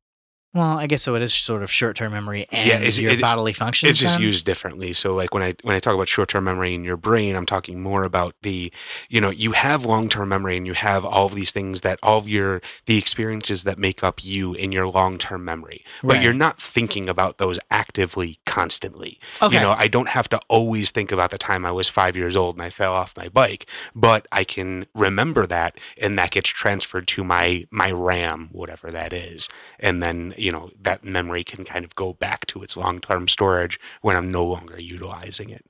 well, 0.55 0.79
I 0.79 0.87
guess 0.87 1.01
so. 1.03 1.13
It 1.15 1.21
is 1.21 1.33
sort 1.33 1.61
of 1.61 1.69
short-term 1.71 2.11
memory 2.13 2.47
and 2.51 2.67
Yeah, 2.67 2.75
it's- 2.77 2.97
your 2.97 3.11
it- 3.11 3.21
bodily 3.21 3.53
functions. 3.53 3.91
It's 3.91 3.99
just 3.99 4.19
used 4.19 4.45
differently. 4.45 4.93
So 4.93 5.13
like 5.13 5.33
when 5.33 5.43
I 5.43 5.53
when 5.63 5.75
I 5.75 5.79
talk 5.79 5.93
about 5.93 6.07
short 6.07 6.29
term 6.29 6.45
memory 6.45 6.73
in 6.73 6.83
your 6.83 6.97
brain, 6.97 7.35
I'm 7.35 7.45
talking 7.45 7.81
more 7.81 8.03
about 8.03 8.33
the, 8.41 8.71
you 9.09 9.19
know, 9.21 9.29
you 9.29 9.51
have 9.51 9.85
long 9.85 10.09
term 10.09 10.29
memory 10.29 10.57
and 10.57 10.65
you 10.65 10.73
have 10.73 11.05
all 11.05 11.25
of 11.27 11.35
these 11.35 11.51
things 11.51 11.81
that 11.81 11.99
all 12.01 12.17
of 12.17 12.27
your 12.29 12.61
the 12.85 12.97
experiences 12.97 13.63
that 13.63 13.77
make 13.77 14.03
up 14.03 14.23
you 14.23 14.53
in 14.53 14.71
your 14.71 14.87
long 14.87 15.17
term 15.17 15.43
memory. 15.45 15.83
But 16.01 16.13
Right. 16.13 16.23
you're 16.23 16.33
not 16.33 16.61
thinking 16.61 17.09
about 17.09 17.37
those 17.37 17.59
actively 17.69 18.39
constantly. 18.55 19.19
Okay. 19.41 19.55
You 19.55 19.61
know, 19.61 19.71
I 19.77 19.89
don't 19.89 20.07
have 20.07 20.29
to 20.29 20.39
always 20.47 20.89
think 20.89 21.11
about 21.11 21.31
the 21.31 21.37
time 21.37 21.65
I 21.65 21.73
was 21.73 21.89
five 21.89 22.15
years 22.15 22.37
old 22.37 22.55
and 22.55 22.63
I 22.63 22.69
fell 22.69 22.93
off 22.93 23.17
my 23.17 23.27
bike, 23.27 23.65
but 23.93 24.25
I 24.31 24.45
can 24.45 24.85
remember 24.95 25.45
that 25.45 25.77
and 26.01 26.17
that 26.17 26.31
gets 26.31 26.47
transferred 26.47 27.05
to 27.09 27.25
my 27.25 27.65
my 27.69 27.91
RAM, 27.91 28.47
whatever 28.53 28.91
that 28.91 29.11
is. 29.11 29.49
And 29.77 30.01
then, 30.01 30.33
you 30.37 30.53
know, 30.53 30.69
that 30.81 31.03
memory 31.03 31.43
can 31.43 31.65
kind 31.65 31.83
of 31.83 31.95
go 31.95 32.13
back 32.13 32.45
to 32.47 32.63
its 32.63 32.77
long 32.77 33.01
term 33.01 33.27
storage 33.27 33.77
when 34.01 34.15
I'm 34.15 34.31
no 34.31 34.45
longer 34.45 34.79
utilizing 34.79 35.49
it. 35.49 35.65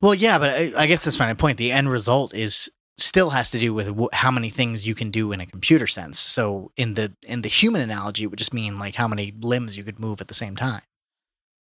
Well, 0.00 0.14
yeah, 0.14 0.38
but 0.38 0.50
I, 0.50 0.72
I 0.76 0.86
guess 0.86 1.02
that's 1.02 1.18
my 1.18 1.34
point. 1.34 1.58
The 1.58 1.72
end 1.72 1.90
result 1.90 2.36
is 2.36 2.70
still 2.98 3.30
has 3.30 3.50
to 3.50 3.58
do 3.58 3.74
with 3.74 3.98
wh- 3.98 4.14
how 4.14 4.30
many 4.30 4.48
things 4.48 4.86
you 4.86 4.94
can 4.94 5.10
do 5.10 5.32
in 5.32 5.40
a 5.40 5.46
computer 5.46 5.88
sense. 5.88 6.20
So 6.20 6.70
in 6.76 6.94
the 6.94 7.16
in 7.26 7.42
the 7.42 7.48
human 7.48 7.82
analogy, 7.82 8.22
it 8.22 8.28
would 8.28 8.38
just 8.38 8.54
mean 8.54 8.78
like 8.78 8.94
how 8.94 9.08
many 9.08 9.34
limbs 9.40 9.76
you 9.76 9.82
could 9.82 9.98
move 9.98 10.20
at 10.20 10.28
the 10.28 10.34
same 10.34 10.54
time. 10.54 10.82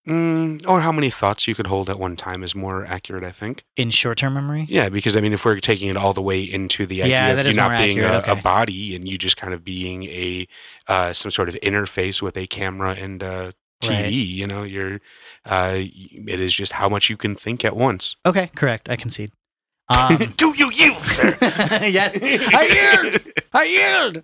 Mm, 0.07 0.67
or 0.67 0.81
how 0.81 0.91
many 0.91 1.11
thoughts 1.11 1.47
you 1.47 1.53
could 1.53 1.67
hold 1.67 1.87
at 1.89 1.99
one 1.99 2.15
time 2.15 2.41
is 2.43 2.55
more 2.55 2.85
accurate, 2.85 3.23
I 3.23 3.29
think. 3.31 3.63
In 3.77 3.91
short-term 3.91 4.33
memory, 4.33 4.65
Yeah, 4.67 4.89
because 4.89 5.15
I 5.15 5.21
mean, 5.21 5.31
if 5.31 5.45
we're 5.45 5.59
taking 5.59 5.89
it 5.89 5.95
all 5.97 6.13
the 6.13 6.23
way 6.23 6.41
into 6.41 6.87
the 6.87 7.03
idea 7.03 7.17
Yeah, 7.17 7.27
of 7.39 7.45
you 7.47 7.53
not 7.53 7.77
being 7.77 7.99
a, 7.99 8.07
okay. 8.17 8.31
a 8.31 8.35
body 8.41 8.95
and 8.95 9.07
you 9.07 9.19
just 9.19 9.37
kind 9.37 9.53
of 9.53 9.63
being 9.63 10.03
a 10.05 10.47
uh, 10.87 11.13
some 11.13 11.29
sort 11.29 11.49
of 11.49 11.55
interface 11.61 12.19
with 12.21 12.35
a 12.35 12.47
camera 12.47 12.95
and 12.95 13.21
a 13.21 13.53
TV, 13.83 13.89
Right. 14.03 14.11
you 14.11 14.47
know, 14.47 14.63
you're 14.63 15.01
uh, 15.45 15.75
it 15.77 16.39
is 16.39 16.53
just 16.55 16.71
how 16.71 16.89
much 16.89 17.09
you 17.09 17.17
can 17.17 17.35
think 17.35 17.63
at 17.63 17.75
once. 17.75 18.15
okay, 18.25 18.49
correct. 18.55 18.89
I 18.89 18.95
concede. 18.95 19.31
Um, 19.89 20.33
Do 20.37 20.53
you 20.55 20.71
yield, 20.71 21.05
sir? 21.05 21.35
yes, 21.41 22.17
I 22.21 23.01
yield. 23.03 23.21
I 23.53 23.63
yield. 23.65 24.23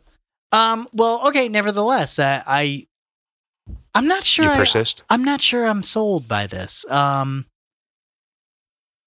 Um. 0.54 0.88
Well, 0.94 1.28
okay. 1.28 1.50
Nevertheless, 1.50 2.20
uh, 2.20 2.42
I 2.48 2.87
I'm 3.98 4.08
not 4.08 4.24
sure. 4.24 4.46
You 4.46 4.52
I, 4.52 4.58
persist. 4.58 5.04
I'm 5.10 5.24
not 5.24 5.42
sure 5.42 5.66
I'm 5.66 5.84
sold 5.84 6.28
by 6.28 6.48
this. 6.48 6.86
Um, 6.90 7.46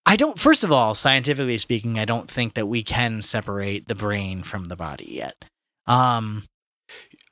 I 0.06 0.16
don't. 0.16 0.38
First 0.38 0.64
of 0.64 0.72
all, 0.72 0.94
scientifically 0.94 1.58
speaking, 1.58 1.98
I 1.98 2.04
don't 2.04 2.30
think 2.30 2.54
that 2.54 2.66
we 2.66 2.82
can 2.82 3.22
separate 3.22 3.88
the 3.88 3.94
brain 3.94 4.42
from 4.42 4.68
the 4.68 4.76
body 4.76 5.06
yet. 5.08 5.44
Um, 5.86 6.44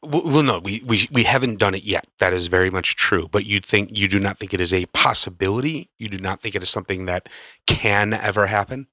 Well, 0.02 0.22
well, 0.24 0.42
no, 0.44 0.60
we, 0.60 0.82
we 0.86 1.08
we 1.10 1.24
haven't 1.24 1.58
done 1.58 1.74
it 1.74 1.82
yet. 1.82 2.06
That 2.20 2.32
is 2.32 2.46
very 2.46 2.70
much 2.70 2.94
true. 2.94 3.26
But 3.30 3.46
you 3.46 3.58
think 3.60 3.98
you 3.98 4.06
do 4.06 4.20
not 4.20 4.38
think 4.38 4.54
it 4.54 4.60
is 4.60 4.72
a 4.72 4.86
possibility. 4.86 5.90
You 5.98 6.08
do 6.08 6.18
not 6.18 6.40
think 6.40 6.54
it 6.54 6.62
is 6.62 6.70
something 6.70 7.06
that 7.06 7.28
can 7.66 8.12
ever 8.12 8.46
happen. 8.46 8.86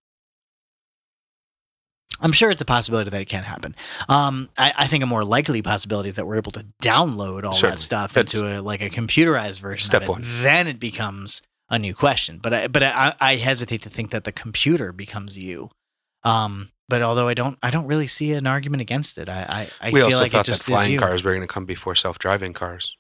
I'm 2.20 2.32
sure 2.32 2.50
it's 2.50 2.62
a 2.62 2.66
possibility 2.66 3.10
that 3.10 3.22
it 3.22 3.26
can 3.26 3.44
happen. 3.44 3.76
Um, 4.10 4.50
I, 4.58 4.74
I 4.80 4.88
think 4.88 5.04
a 5.04 5.08
more 5.08 5.24
likely 5.24 5.62
possibility 5.62 6.10
is 6.10 6.16
that 6.16 6.26
we're 6.26 6.38
able 6.38 6.52
to 6.54 6.66
download 6.82 7.44
all 7.44 7.54
Certainly. 7.54 7.72
that 7.76 7.80
stuff 7.82 8.14
That's 8.14 8.34
into 8.34 8.60
a 8.60 8.62
like 8.62 8.82
a 8.82 8.90
computerized 8.90 9.60
version 9.62 9.86
step 9.88 10.04
of 10.04 10.08
it. 10.10 10.12
one. 10.12 10.24
Then 10.26 10.68
it 10.68 10.80
becomes 10.80 11.42
a 11.70 11.80
new 11.80 11.94
question. 11.96 12.40
But 12.42 12.54
I, 12.54 12.68
but 12.68 12.84
I, 12.84 13.16
I 13.20 13.36
hesitate 13.38 13.82
to 13.84 13.90
think 13.90 14.12
that 14.12 14.24
the 14.24 14.32
computer 14.32 14.92
becomes 14.92 15.38
you. 15.38 15.70
Um, 16.24 16.70
but 16.88 17.02
although 17.02 17.28
I 17.28 17.34
don't, 17.34 17.58
I 17.64 17.72
don't 17.72 17.88
really 17.88 18.08
see 18.08 18.32
an 18.34 18.46
argument 18.48 18.82
against 18.82 19.18
it. 19.18 19.28
I, 19.30 19.68
I, 19.82 19.88
I 19.88 19.92
we 19.92 20.00
feel 20.00 20.06
also 20.06 20.18
like 20.20 20.32
thought 20.32 20.48
it 20.48 20.52
just 20.52 20.66
that 20.66 20.72
flying 20.72 20.98
cars 21.00 21.24
were 21.24 21.32
going 21.32 21.42
to 21.42 21.48
come 21.48 21.66
before 21.66 21.96
self-driving 21.96 22.54
cars. 22.54 22.96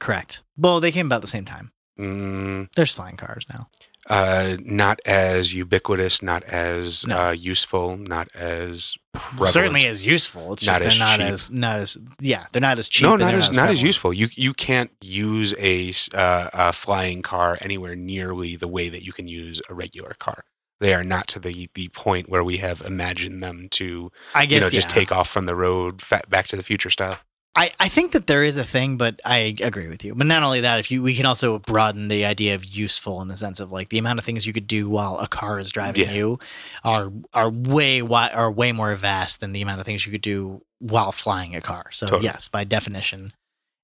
Correct. 0.00 0.42
Well, 0.56 0.80
they 0.80 0.90
came 0.90 1.06
about 1.06 1.20
the 1.20 1.28
same 1.28 1.44
time. 1.44 1.70
Mm, 1.98 2.68
There's 2.74 2.92
flying 2.92 3.16
cars 3.16 3.46
now. 3.52 3.68
Uh, 4.08 4.56
not 4.64 5.00
as 5.06 5.52
ubiquitous, 5.52 6.22
not 6.22 6.42
as 6.44 7.06
No. 7.06 7.16
uh, 7.18 7.30
useful, 7.32 7.96
not 7.96 8.28
as 8.34 8.96
prevalent. 9.14 9.52
certainly 9.52 9.86
as 9.86 10.02
useful. 10.02 10.52
It's 10.54 10.66
Not 10.66 10.82
just 10.82 10.98
they're 10.98 11.06
as 11.06 11.20
not 11.20 11.24
cheap. 11.24 11.32
as 11.34 11.50
not 11.50 11.76
as 11.78 11.98
yeah 12.20 12.46
they're 12.52 12.60
not 12.60 12.78
as 12.78 12.88
cheap. 12.88 13.04
no, 13.04 13.16
not 13.16 13.26
they're 13.30 13.38
as 13.38 13.50
not 13.52 13.68
as 13.70 13.80
useful. 13.82 14.12
You 14.12 14.28
you 14.32 14.54
can't 14.54 14.90
use 15.00 15.54
a, 15.58 15.92
uh, 16.14 16.50
a 16.52 16.72
flying 16.72 17.22
car 17.22 17.58
anywhere 17.60 17.94
nearly 17.94 18.56
the 18.56 18.68
way 18.68 18.88
that 18.88 19.02
you 19.04 19.12
can 19.12 19.28
use 19.28 19.60
a 19.68 19.74
regular 19.74 20.14
car. 20.18 20.44
They 20.80 20.94
are 20.94 21.04
not 21.04 21.28
to 21.28 21.38
the 21.38 21.68
the 21.74 21.88
point 21.88 22.28
where 22.28 22.42
we 22.42 22.56
have 22.56 22.80
imagined 22.80 23.42
them 23.42 23.68
to 23.72 24.10
I 24.34 24.46
guess 24.46 24.56
you 24.56 24.60
know 24.62 24.70
just 24.70 24.88
yeah. 24.88 24.94
take 24.94 25.12
off 25.12 25.28
from 25.28 25.46
the 25.46 25.54
road, 25.54 26.02
Back 26.28 26.48
to 26.48 26.56
the 26.56 26.64
Future 26.64 26.90
style. 26.90 27.18
I, 27.54 27.70
I 27.78 27.88
think 27.88 28.12
that 28.12 28.26
there 28.28 28.42
is 28.42 28.56
a 28.56 28.64
thing, 28.64 28.96
but 28.96 29.20
I 29.26 29.54
agree 29.60 29.86
with 29.88 30.02
you. 30.04 30.14
But 30.14 30.26
not 30.26 30.42
only 30.42 30.62
that, 30.62 30.78
if 30.80 30.90
you 30.90 31.02
we 31.02 31.14
can 31.14 31.26
also 31.26 31.58
broaden 31.58 32.08
the 32.08 32.24
idea 32.24 32.54
of 32.54 32.64
useful 32.64 33.20
in 33.20 33.28
the 33.28 33.36
sense 33.36 33.60
of 33.60 33.70
like 33.70 33.90
the 33.90 33.98
amount 33.98 34.18
of 34.18 34.24
things 34.24 34.46
you 34.46 34.54
could 34.54 34.66
do 34.66 34.88
while 34.88 35.18
a 35.18 35.28
car 35.28 35.60
is 35.60 35.70
driving 35.70 36.00
Yeah. 36.06 36.12
you 36.12 36.38
are 36.82 37.12
are 37.34 37.50
way 37.50 37.98
wi- 38.00 38.30
are 38.30 38.50
way 38.50 38.72
more 38.72 38.94
vast 38.96 39.40
than 39.40 39.52
the 39.52 39.60
amount 39.60 39.80
of 39.80 39.86
things 39.86 40.06
you 40.06 40.12
could 40.12 40.22
do 40.22 40.62
while 40.78 41.12
flying 41.12 41.54
a 41.54 41.60
car. 41.60 41.90
So 41.92 42.06
Totally. 42.06 42.24
yes, 42.24 42.48
by 42.48 42.64
definition, 42.64 43.34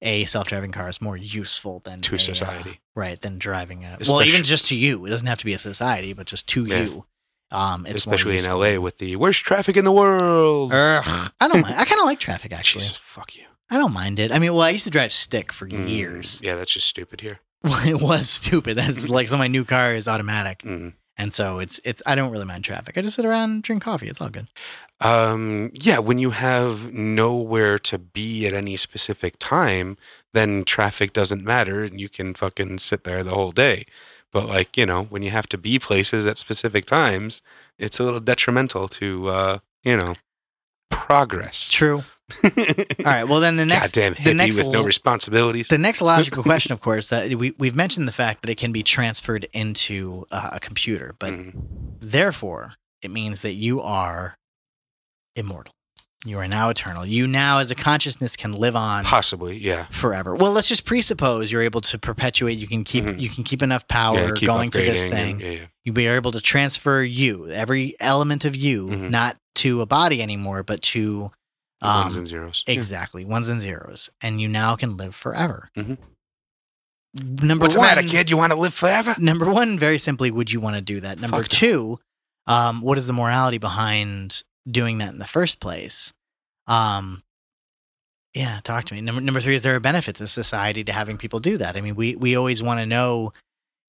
a 0.00 0.24
self-driving 0.24 0.72
car 0.72 0.88
is 0.88 1.02
more 1.02 1.16
useful 1.18 1.80
than 1.84 2.00
To 2.00 2.12
a, 2.12 2.16
uh, 2.16 2.18
society. 2.20 2.80
right? 2.96 3.20
Than 3.20 3.38
driving 3.38 3.84
a 3.84 3.98
well, 4.08 4.22
even 4.22 4.44
just 4.44 4.66
to 4.68 4.76
you. 4.76 5.04
It 5.04 5.10
doesn't 5.10 5.26
have 5.26 5.38
to 5.40 5.44
be 5.44 5.52
a 5.52 5.58
society, 5.58 6.14
but 6.14 6.26
just 6.26 6.46
to 6.48 6.64
Yeah. 6.64 6.84
you. 6.84 7.04
Um, 7.50 7.84
it's 7.86 7.96
Especially 7.98 8.38
in. 8.38 8.44
LA 8.44 8.78
with 8.78 8.96
the 8.98 9.16
worst 9.16 9.40
traffic 9.44 9.76
in 9.76 9.84
the 9.84 9.92
world. 9.92 10.72
Ugh, 10.72 11.30
I 11.38 11.48
don't 11.48 11.60
mind. 11.62 11.74
I 11.76 11.84
kind 11.84 12.00
of 12.00 12.06
like 12.06 12.18
traffic 12.20 12.52
actually. 12.52 12.84
Jesus, 12.84 12.96
fuck 13.02 13.36
you. 13.36 13.44
I 13.70 13.76
don't 13.76 13.92
mind 13.92 14.18
it. 14.18 14.32
I 14.32 14.38
mean, 14.38 14.52
well, 14.54 14.62
I 14.62 14.70
used 14.70 14.84
to 14.84 14.90
drive 14.90 15.12
stick 15.12 15.52
for 15.52 15.66
Mm, 15.68 15.88
years. 15.88 16.40
Yeah, 16.42 16.56
that's 16.56 16.72
just 16.72 16.86
stupid 16.88 17.20
here. 17.20 17.40
Well, 17.64 17.86
it 17.88 18.00
was 18.00 18.30
stupid. 18.30 18.76
That's 18.76 19.08
like 19.16 19.28
so. 19.28 19.36
My 19.36 19.48
new 19.48 19.64
car 19.64 19.92
is 19.94 20.06
automatic, 20.06 20.60
Mm. 20.62 20.94
and 21.16 21.32
so 21.34 21.58
it's 21.58 21.80
it's. 21.84 22.00
I 22.06 22.14
don't 22.14 22.30
really 22.30 22.44
mind 22.46 22.62
traffic. 22.64 22.96
I 22.96 23.02
just 23.02 23.16
sit 23.16 23.24
around 23.24 23.50
and 23.50 23.62
drink 23.62 23.82
coffee. 23.82 24.08
It's 24.08 24.20
all 24.20 24.28
good. 24.30 24.46
Um, 25.00 25.70
yeah, 25.74 25.98
when 25.98 26.18
you 26.18 26.30
have 26.30 26.92
nowhere 26.92 27.78
to 27.80 27.98
be 27.98 28.46
at 28.46 28.52
any 28.52 28.76
specific 28.76 29.34
time, 29.38 29.96
then 30.34 30.64
traffic 30.64 31.12
doesn't 31.12 31.44
matter 31.44 31.84
and 31.84 32.00
you 32.00 32.08
can 32.08 32.34
fucking 32.34 32.78
sit 32.78 33.04
there 33.04 33.22
the 33.22 33.30
whole 33.34 33.52
day. 33.52 33.84
But 34.32 34.46
like, 34.48 34.76
you 34.76 34.86
know, 34.86 35.04
when 35.04 35.22
you 35.22 35.30
have 35.30 35.48
to 35.50 35.58
be 35.58 35.78
places 35.78 36.26
at 36.26 36.36
specific 36.38 36.84
times, 36.84 37.42
it's 37.78 37.98
a 38.00 38.04
little 38.04 38.20
detrimental 38.20 38.88
to 38.88 39.28
uh, 39.28 39.58
you 39.84 39.96
know, 39.96 40.14
progress. 40.90 41.68
True. 41.68 42.04
All 42.44 42.50
right. 43.04 43.24
Well, 43.24 43.40
then 43.40 43.56
the 43.56 43.64
next 43.74 43.92
the 43.94 44.00
hippie 44.02 44.36
next 44.36 44.56
with 44.56 44.68
no 44.68 44.82
responsibilities. 44.82 45.68
the 45.68 45.78
next 45.78 46.00
logical 46.00 46.42
question, 46.50 46.72
of 46.72 46.80
course, 46.80 47.08
that 47.08 47.34
we 47.34 47.54
we've 47.58 47.76
mentioned 47.76 48.06
the 48.06 48.12
fact 48.12 48.42
that 48.42 48.50
it 48.50 48.58
can 48.58 48.72
be 48.72 48.82
transferred 48.82 49.46
into 49.52 50.26
uh, 50.30 50.50
a 50.52 50.60
computer, 50.60 51.14
but 51.18 51.32
Mhm. 51.32 51.52
therefore 52.00 52.74
it 53.02 53.10
means 53.10 53.42
that 53.42 53.52
you 53.54 53.80
are 53.80 54.36
immortal. 55.36 55.72
You 56.24 56.38
are 56.40 56.48
now 56.48 56.68
eternal. 56.68 57.06
You 57.06 57.28
now, 57.28 57.58
as 57.58 57.70
a 57.70 57.76
consciousness, 57.76 58.34
can 58.34 58.52
live 58.52 58.74
on. 58.74 59.04
Possibly, 59.04 59.56
yeah. 59.56 59.86
forever. 59.90 60.34
Well, 60.34 60.50
let's 60.50 60.66
just 60.66 60.84
presuppose 60.84 61.52
you're 61.52 61.62
able 61.62 61.80
to 61.82 61.96
perpetuate. 61.96 62.58
You 62.58 62.66
can 62.66 62.82
keep 62.82 63.04
Mhm. 63.04 63.20
you 63.20 63.28
can 63.30 63.44
keep 63.44 63.62
enough 63.62 63.86
power 63.86 64.18
yeah, 64.18 64.30
keep 64.34 64.48
going 64.48 64.70
to 64.70 64.78
this 64.78 65.04
thing. 65.04 65.40
yeah, 65.40 65.50
yeah. 65.50 65.66
You'll 65.84 65.94
be 65.94 66.06
able 66.08 66.32
to 66.32 66.40
transfer 66.40 67.02
you, 67.02 67.48
every 67.48 67.94
element 68.00 68.44
of 68.44 68.56
you, 68.56 68.88
Mhm. 68.88 69.10
not 69.10 69.36
to 69.56 69.80
a 69.80 69.86
body 69.86 70.20
anymore, 70.20 70.62
but 70.64 70.82
to 70.82 71.30
Ones 71.82 72.14
um, 72.14 72.20
and 72.20 72.28
zeros. 72.28 72.64
Yeah. 72.66 72.74
exactly 72.74 73.24
ones 73.24 73.48
and 73.48 73.60
zeros, 73.60 74.10
and 74.20 74.40
you 74.40 74.48
now 74.48 74.74
can 74.76 74.96
live 74.96 75.14
forever. 75.14 75.70
Mhm. 75.76 75.96
Number 77.14 77.62
What's 77.64 77.74
the 77.74 77.80
one, 77.80 77.88
matter, 77.88 78.02
kid? 78.06 78.30
You 78.30 78.36
want 78.36 78.52
to 78.52 78.58
live 78.58 78.74
forever? 78.74 79.14
Number 79.18 79.48
one, 79.50 79.78
very 79.78 79.98
simply, 79.98 80.30
would 80.30 80.50
you 80.52 80.60
want 80.60 80.76
to 80.76 80.82
do 80.82 81.00
that? 81.00 81.18
Number 81.18 81.38
Fuck 81.38 81.48
two, 81.48 81.98
um, 82.46 82.80
what 82.82 82.98
is 82.98 83.06
the 83.06 83.12
morality 83.12 83.58
behind 83.58 84.42
doing 84.70 84.98
that 84.98 85.12
in 85.12 85.18
the 85.18 85.26
first 85.26 85.58
place? 85.60 86.12
Um, 86.66 87.22
yeah, 88.34 88.60
talk 88.62 88.84
to 88.84 88.94
me. 88.94 89.00
Number 89.00 89.20
number 89.20 89.40
three, 89.40 89.54
is 89.54 89.62
there 89.62 89.74
a 89.74 89.80
benefit 89.80 90.16
to 90.16 90.26
society 90.26 90.84
to 90.84 90.92
having 90.92 91.16
people 91.16 91.40
do 91.40 91.56
that? 91.56 91.76
I 91.76 91.80
mean, 91.80 91.94
we 91.94 92.14
we 92.16 92.36
always 92.36 92.62
want 92.62 92.80
to 92.80 92.86
know. 92.86 93.32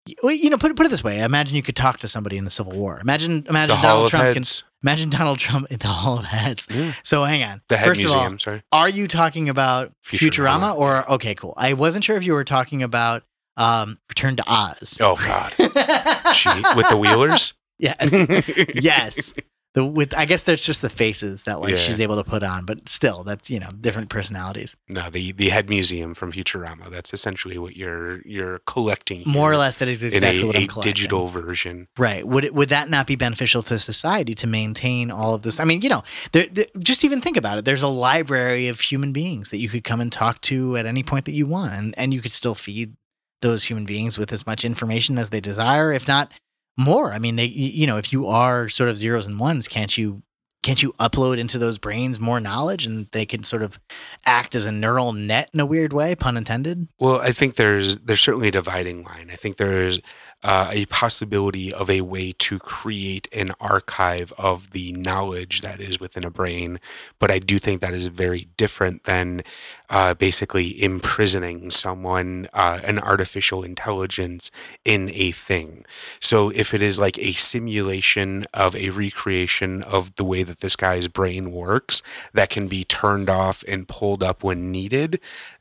You 0.07 0.49
know, 0.49 0.57
put 0.57 0.71
it 0.71 0.77
put 0.77 0.85
it 0.85 0.89
this 0.89 1.03
way. 1.03 1.21
Imagine 1.21 1.55
you 1.55 1.61
could 1.61 1.75
talk 1.75 1.97
to 1.99 2.07
somebody 2.07 2.37
in 2.37 2.45
the 2.45 2.49
Civil 2.49 2.73
War. 2.73 2.99
Imagine 3.01 3.45
imagine 3.47 3.75
The 3.75 3.81
Donald 3.81 4.09
Trump 4.09 4.33
can 4.33 4.43
Heads. 4.43 4.63
Imagine 4.83 5.09
Donald 5.09 5.39
Trump 5.39 5.67
in 5.71 5.79
the 5.79 5.87
Hall 5.87 6.19
of 6.19 6.25
Heads. 6.25 6.67
Yeah. 6.69 6.93
So 7.03 7.23
hang 7.23 7.43
on. 7.43 7.61
The 7.67 7.77
Head 7.77 7.87
First 7.87 8.01
Museum, 8.01 8.25
of 8.25 8.31
all, 8.33 8.37
sorry. 8.39 8.61
are 8.71 8.89
you 8.89 9.07
talking 9.07 9.49
about 9.49 9.91
Futurama, 10.05 10.73
Futurama, 10.73 10.77
or 10.77 11.11
okay, 11.13 11.35
cool. 11.35 11.53
I 11.57 11.73
wasn't 11.73 12.03
sure 12.03 12.17
if 12.17 12.23
you 12.23 12.33
were 12.33 12.43
talking 12.43 12.83
about 12.83 13.23
um, 13.57 13.99
Return 14.09 14.35
to 14.37 14.43
Oz. 14.47 14.97
Oh, 15.01 15.15
God. 15.17 15.51
Gee, 16.33 16.63
with 16.75 16.89
the 16.89 16.97
Wheelers? 16.97 17.53
yes. 17.77 18.73
yes. 18.75 19.33
The 19.75 19.85
with 19.85 20.17
I 20.17 20.25
guess 20.25 20.41
there's 20.43 20.63
just 20.63 20.81
the 20.81 20.89
faces 20.89 21.43
that 21.43 21.59
like 21.61 21.71
Yeah. 21.73 21.77
she's 21.77 21.99
able 21.99 22.15
to 22.15 22.23
put 22.23 22.41
on, 22.41 22.65
but 22.65 22.89
still, 22.89 23.23
that's 23.23 23.51
you 23.51 23.59
know 23.59 23.69
different 23.79 24.09
personalities. 24.09 24.75
No, 24.87 25.11
the 25.11 25.31
the 25.31 25.49
head 25.49 25.69
museum 25.69 26.15
from 26.15 26.31
Futurama. 26.31 26.89
That's 26.89 27.13
essentially 27.13 27.59
what 27.59 27.75
you're 27.77 28.21
you're 28.25 28.59
collecting 28.65 29.21
More 29.27 29.51
or 29.51 29.57
less, 29.57 29.75
that 29.75 29.87
is 29.87 30.01
in 30.01 30.11
exactly 30.13 30.41
a, 30.41 30.45
what 30.47 30.55
I'm 30.55 30.63
a 30.63 30.67
collecting. 30.67 30.93
digital 30.93 31.27
version. 31.27 31.87
Right? 31.99 32.27
Would 32.27 32.45
it 32.45 32.55
would 32.55 32.69
that 32.69 32.89
not 32.89 33.05
be 33.05 33.15
beneficial 33.15 33.61
to 33.61 33.77
society 33.77 34.33
to 34.35 34.47
maintain 34.47 35.11
all 35.11 35.35
of 35.35 35.43
this? 35.43 35.59
I 35.59 35.65
mean, 35.65 35.83
you 35.83 35.89
know, 35.89 36.03
there, 36.31 36.47
there- 36.51 36.65
just 36.79 37.03
even 37.03 37.21
think 37.21 37.37
about 37.37 37.59
it. 37.59 37.65
There's 37.65 37.83
a 37.83 37.87
library 37.87 38.69
of 38.69 38.79
human 38.79 39.13
beings 39.13 39.49
that 39.49 39.57
you 39.59 39.69
could 39.69 39.83
come 39.83 40.01
and 40.01 40.11
talk 40.11 40.41
to 40.41 40.77
at 40.77 40.87
any 40.87 41.03
point 41.03 41.25
that 41.25 41.33
you 41.33 41.45
want, 41.45 41.73
and 41.73 41.93
and 41.95 42.11
you 42.11 42.21
could 42.21 42.31
still 42.31 42.55
feed 42.55 42.95
those 43.43 43.65
human 43.65 43.85
beings 43.85 44.17
with 44.17 44.33
as 44.33 44.47
much 44.47 44.65
information 44.65 45.19
as 45.19 45.29
they 45.29 45.39
desire, 45.39 45.91
if 45.93 46.07
not 46.07 46.31
more. 46.79 47.13
I 47.13 47.19
mean, 47.19 47.35
they 47.35 47.45
you 47.45 47.85
know, 47.85 47.97
if 47.97 48.11
you 48.11 48.27
are 48.27 48.69
sort 48.69 48.89
of 48.89 48.97
zeros 48.97 49.27
and 49.27 49.39
ones, 49.39 49.67
can't 49.67 49.97
you? 49.97 50.23
Can't 50.61 50.83
you 50.83 50.91
upload 50.99 51.37
into 51.37 51.57
those 51.57 51.77
brains 51.77 52.19
more 52.19 52.41
knowledge 52.41 52.85
and 52.85 53.07
they 53.13 53.25
can 53.25 53.43
sort 53.43 53.63
of 53.63 53.79
act 54.25 54.55
as 54.55 54.65
a 54.65 54.73
neural 54.73 55.13
net 55.13 55.49
in 55.53 55.61
a 55.61 55.65
weird 55.65 55.93
way, 55.93 56.15
pun 56.15 56.35
intended? 56.35 56.89
Well, 56.99 57.21
I 57.21 57.31
think 57.31 57.55
there's 57.55 57.97
there's 57.99 58.19
certainly 58.19 58.49
a 58.49 58.51
dividing 58.51 59.03
line. 59.03 59.29
I 59.31 59.35
think 59.35 59.55
there's 59.55 60.01
uh, 60.43 60.69
a 60.71 60.85
possibility 60.85 61.73
of 61.73 61.89
a 61.89 62.01
way 62.01 62.33
to 62.39 62.59
create 62.59 63.27
an 63.33 63.51
archive 63.59 64.31
of 64.37 64.71
the 64.71 64.93
knowledge 64.93 65.61
that 65.61 65.81
is 65.81 65.99
within 65.99 66.23
a 66.23 66.31
brain, 66.31 66.79
but 67.19 67.29
I 67.29 67.39
do 67.39 67.59
think 67.59 67.81
that 67.81 67.93
is 67.93 68.07
very 68.07 68.47
different 68.55 69.03
than 69.03 69.43
uh, 69.89 70.13
basically 70.13 70.81
imprisoning 70.81 71.69
someone, 71.71 72.47
uh, 72.53 72.79
an 72.83 72.99
artificial 72.99 73.63
intelligence, 73.63 74.51
in 74.85 75.09
a 75.13 75.31
thing. 75.31 75.85
So 76.19 76.49
if 76.49 76.73
it 76.73 76.81
is 76.81 76.99
like 76.99 77.17
a 77.17 77.33
simulation 77.33 78.45
of 78.53 78.75
a 78.75 78.91
recreation 78.91 79.81
of 79.83 80.15
the 80.15 80.23
way 80.23 80.43
that 80.43 80.59
this 80.59 80.75
guy's 80.75 81.07
brain 81.07 81.51
works, 81.51 82.01
that 82.33 82.49
can 82.49 82.67
be 82.67 82.83
turned 82.85 83.29
off 83.29 83.63
and 83.67 83.87
pulled 83.87 84.23
up 84.23 84.43
when 84.43 84.71
needed, 84.71 85.19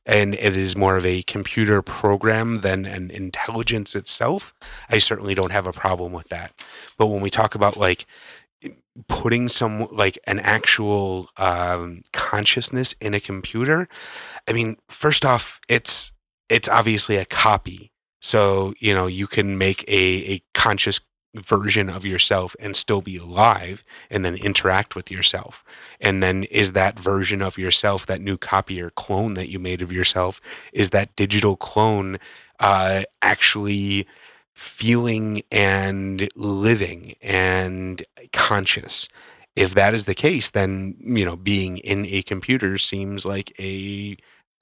and 0.08 0.34
it 0.34 0.56
is 0.56 0.74
more 0.74 0.96
of 0.96 1.04
a 1.04 1.22
computer 1.22 1.82
program 1.82 2.62
than 2.62 2.86
an 2.86 3.10
intelligence 3.10 3.94
itself, 3.94 4.54
I 4.88 4.98
certainly 4.98 5.34
don't 5.34 5.52
have 5.52 5.66
a 5.66 5.72
problem 5.72 6.12
with 6.12 6.28
that. 6.30 6.52
But 6.96 7.08
when 7.08 7.20
we 7.20 7.28
talk 7.28 7.54
about 7.54 7.76
like 7.76 8.06
putting 9.06 9.48
some 9.48 9.86
like 9.92 10.18
an 10.26 10.40
actual 10.40 11.28
um, 11.36 12.02
consciousness 12.14 12.94
in 13.02 13.12
a 13.12 13.20
computer, 13.20 13.86
I 14.48 14.52
mean, 14.52 14.78
first 14.88 15.26
off, 15.26 15.60
it's 15.68 16.10
it's 16.48 16.68
obviously 16.68 17.16
a 17.16 17.26
copy. 17.26 17.92
So 18.20 18.72
you 18.80 18.94
know 18.94 19.06
you 19.06 19.26
can 19.26 19.58
make 19.58 19.84
a 19.88 20.32
a 20.32 20.42
conscious 20.54 21.00
version 21.34 21.90
of 21.90 22.04
yourself 22.04 22.56
and 22.58 22.74
still 22.74 23.02
be 23.02 23.16
alive 23.16 23.82
and 24.10 24.24
then 24.24 24.34
interact 24.34 24.96
with 24.96 25.10
yourself 25.10 25.62
and 26.00 26.22
then 26.22 26.44
is 26.44 26.72
that 26.72 26.98
version 26.98 27.42
of 27.42 27.58
yourself 27.58 28.06
that 28.06 28.20
new 28.20 28.38
copy 28.38 28.80
or 28.80 28.90
clone 28.90 29.34
that 29.34 29.48
you 29.48 29.58
made 29.58 29.82
of 29.82 29.92
yourself 29.92 30.40
is 30.72 30.88
that 30.90 31.14
digital 31.16 31.54
clone 31.56 32.16
uh, 32.60 33.02
actually 33.20 34.06
feeling 34.54 35.42
and 35.52 36.28
living 36.34 37.14
and 37.20 38.02
conscious 38.32 39.06
if 39.54 39.74
that 39.74 39.92
is 39.92 40.04
the 40.04 40.14
case 40.14 40.50
then 40.50 40.96
you 40.98 41.24
know 41.24 41.36
being 41.36 41.76
in 41.78 42.06
a 42.06 42.22
computer 42.22 42.78
seems 42.78 43.26
like 43.26 43.52
a 43.60 44.16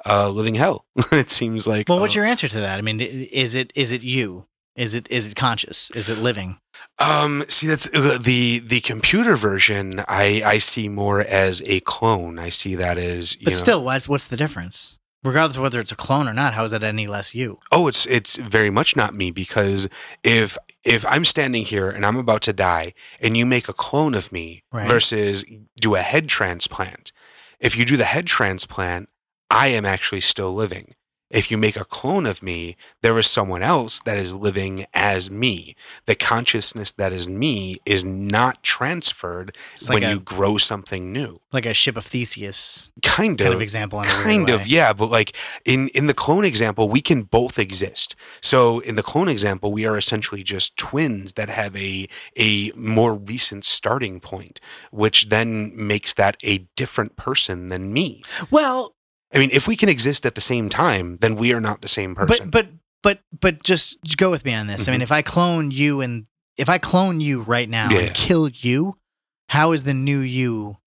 uh, 0.04 0.28
living 0.28 0.56
hell 0.56 0.84
it 1.12 1.30
seems 1.30 1.66
like 1.66 1.88
Well, 1.88 2.00
what's 2.00 2.14
uh, 2.14 2.20
your 2.20 2.26
answer 2.26 2.48
to 2.48 2.60
that? 2.60 2.78
I 2.78 2.82
mean, 2.82 3.00
is 3.00 3.54
it 3.54 3.72
is 3.74 3.92
it 3.92 4.02
you? 4.02 4.46
Is 4.76 4.94
it 4.94 5.06
is 5.10 5.26
it 5.26 5.36
conscious? 5.36 5.90
Is 5.94 6.08
it 6.08 6.18
living? 6.18 6.58
Um, 6.98 7.44
see, 7.48 7.66
that's 7.66 7.86
uh, 7.94 8.18
the 8.20 8.58
the 8.58 8.80
computer 8.80 9.34
version. 9.36 10.04
I 10.06 10.42
I 10.44 10.58
see 10.58 10.88
more 10.88 11.20
as 11.20 11.62
a 11.64 11.80
clone. 11.80 12.38
I 12.38 12.50
see 12.50 12.74
that 12.74 12.98
as 12.98 13.34
you 13.36 13.44
But 13.44 13.54
know. 13.54 13.58
still, 13.58 13.84
what 13.84 14.06
what's 14.08 14.26
the 14.26 14.36
difference? 14.36 14.98
Regardless 15.24 15.56
of 15.56 15.62
whether 15.62 15.80
it's 15.80 15.90
a 15.90 15.96
clone 15.96 16.28
or 16.28 16.34
not, 16.34 16.54
how 16.54 16.62
is 16.64 16.70
that 16.70 16.84
any 16.84 17.06
less 17.06 17.34
you? 17.34 17.58
Oh, 17.72 17.88
it's 17.88 18.06
it's 18.06 18.36
very 18.36 18.70
much 18.70 18.94
not 18.96 19.14
me 19.14 19.30
because 19.30 19.88
if 20.22 20.56
if 20.84 21.04
I'm 21.06 21.24
standing 21.24 21.64
here 21.64 21.88
and 21.90 22.04
I'm 22.06 22.16
about 22.16 22.42
to 22.42 22.52
die 22.52 22.92
and 23.20 23.36
you 23.36 23.44
make 23.46 23.68
a 23.68 23.72
clone 23.72 24.14
of 24.14 24.30
me 24.30 24.62
Right. 24.72 24.86
versus 24.86 25.42
do 25.80 25.94
a 25.96 26.00
head 26.00 26.28
transplant, 26.28 27.12
if 27.60 27.76
you 27.76 27.84
do 27.86 27.96
the 27.96 28.04
head 28.04 28.26
transplant, 28.26 29.08
I 29.50 29.68
am 29.68 29.84
actually 29.86 30.20
still 30.20 30.54
living. 30.54 30.94
If 31.30 31.50
you 31.50 31.58
make 31.58 31.76
a 31.76 31.84
clone 31.84 32.24
of 32.26 32.42
me, 32.42 32.76
there 33.02 33.18
is 33.18 33.26
someone 33.26 33.62
else 33.62 34.00
that 34.04 34.16
is 34.16 34.32
living 34.34 34.86
as 34.94 35.30
me. 35.30 35.74
The 36.06 36.14
consciousness 36.14 36.92
that 36.92 37.12
is 37.12 37.28
me 37.28 37.78
is 37.84 38.04
not 38.04 38.62
transferred 38.62 39.56
It's 39.76 39.88
when 39.88 40.02
a 40.04 40.10
you 40.10 40.20
grow 40.20 40.56
something 40.58 41.12
new. 41.12 41.40
like 41.52 41.66
a 41.66 41.74
ship 41.74 41.96
of 41.96 42.04
Theseus 42.06 42.90
Kind 43.02 43.38
kind 43.38 43.48
of. 43.48 43.54
of 43.54 43.62
example. 43.62 44.00
In 44.00 44.06
a 44.06 44.10
kind 44.10 44.50
of 44.50 44.60
way. 44.60 44.66
yeah 44.68 44.92
but 44.92 45.10
like 45.10 45.36
in 45.64 45.88
in 45.94 46.06
the 46.06 46.14
clone 46.14 46.44
example 46.44 46.88
we 46.88 47.00
can 47.00 47.22
both 47.22 47.58
exist 47.58 48.14
so 48.42 48.80
in 48.80 48.94
the 48.96 49.02
clone 49.02 49.28
example 49.28 49.72
we 49.72 49.86
are 49.86 49.96
essentially 49.96 50.42
just 50.42 50.76
twins 50.76 51.32
that 51.34 51.48
have 51.48 51.74
a 51.76 52.06
a 52.36 52.70
more 52.76 53.14
recent 53.14 53.64
starting 53.64 54.20
point 54.20 54.60
which 54.90 55.28
then 55.28 55.72
makes 55.74 56.14
that 56.14 56.36
a 56.42 56.58
different 56.76 57.16
person 57.16 57.68
than 57.68 57.92
me 57.92 58.22
Well, 58.50 58.94
i 59.36 59.38
mean 59.38 59.50
if 59.52 59.68
we 59.68 59.76
can 59.76 59.88
exist 59.88 60.26
at 60.26 60.34
the 60.34 60.40
same 60.40 60.68
time 60.68 61.18
then 61.20 61.36
we 61.36 61.52
are 61.52 61.60
not 61.60 61.80
the 61.82 61.88
same 61.88 62.14
person 62.14 62.50
but 62.50 62.66
but 62.66 62.72
but 63.02 63.20
but 63.40 63.62
just, 63.62 63.98
go 64.16 64.30
with 64.32 64.44
me 64.44 64.52
on 64.52 64.66
this. 64.66 64.88
I 64.88 64.90
mean, 64.90 64.98
Mhm. 65.00 65.04
if 65.04 65.12
I 65.12 65.22
clone 65.22 65.70
you 65.70 66.00
and 66.00 66.26
if 66.56 66.68
I 66.68 66.78
clone 66.78 67.20
you 67.20 67.42
right 67.42 67.68
now 67.68 67.88
Yeah. 67.90 67.98
and 68.00 68.14
kill 68.16 68.48
you, 68.48 68.96
how 69.50 69.70
is 69.72 69.84
the 69.84 69.94
new 69.94 70.18
you 70.18 70.78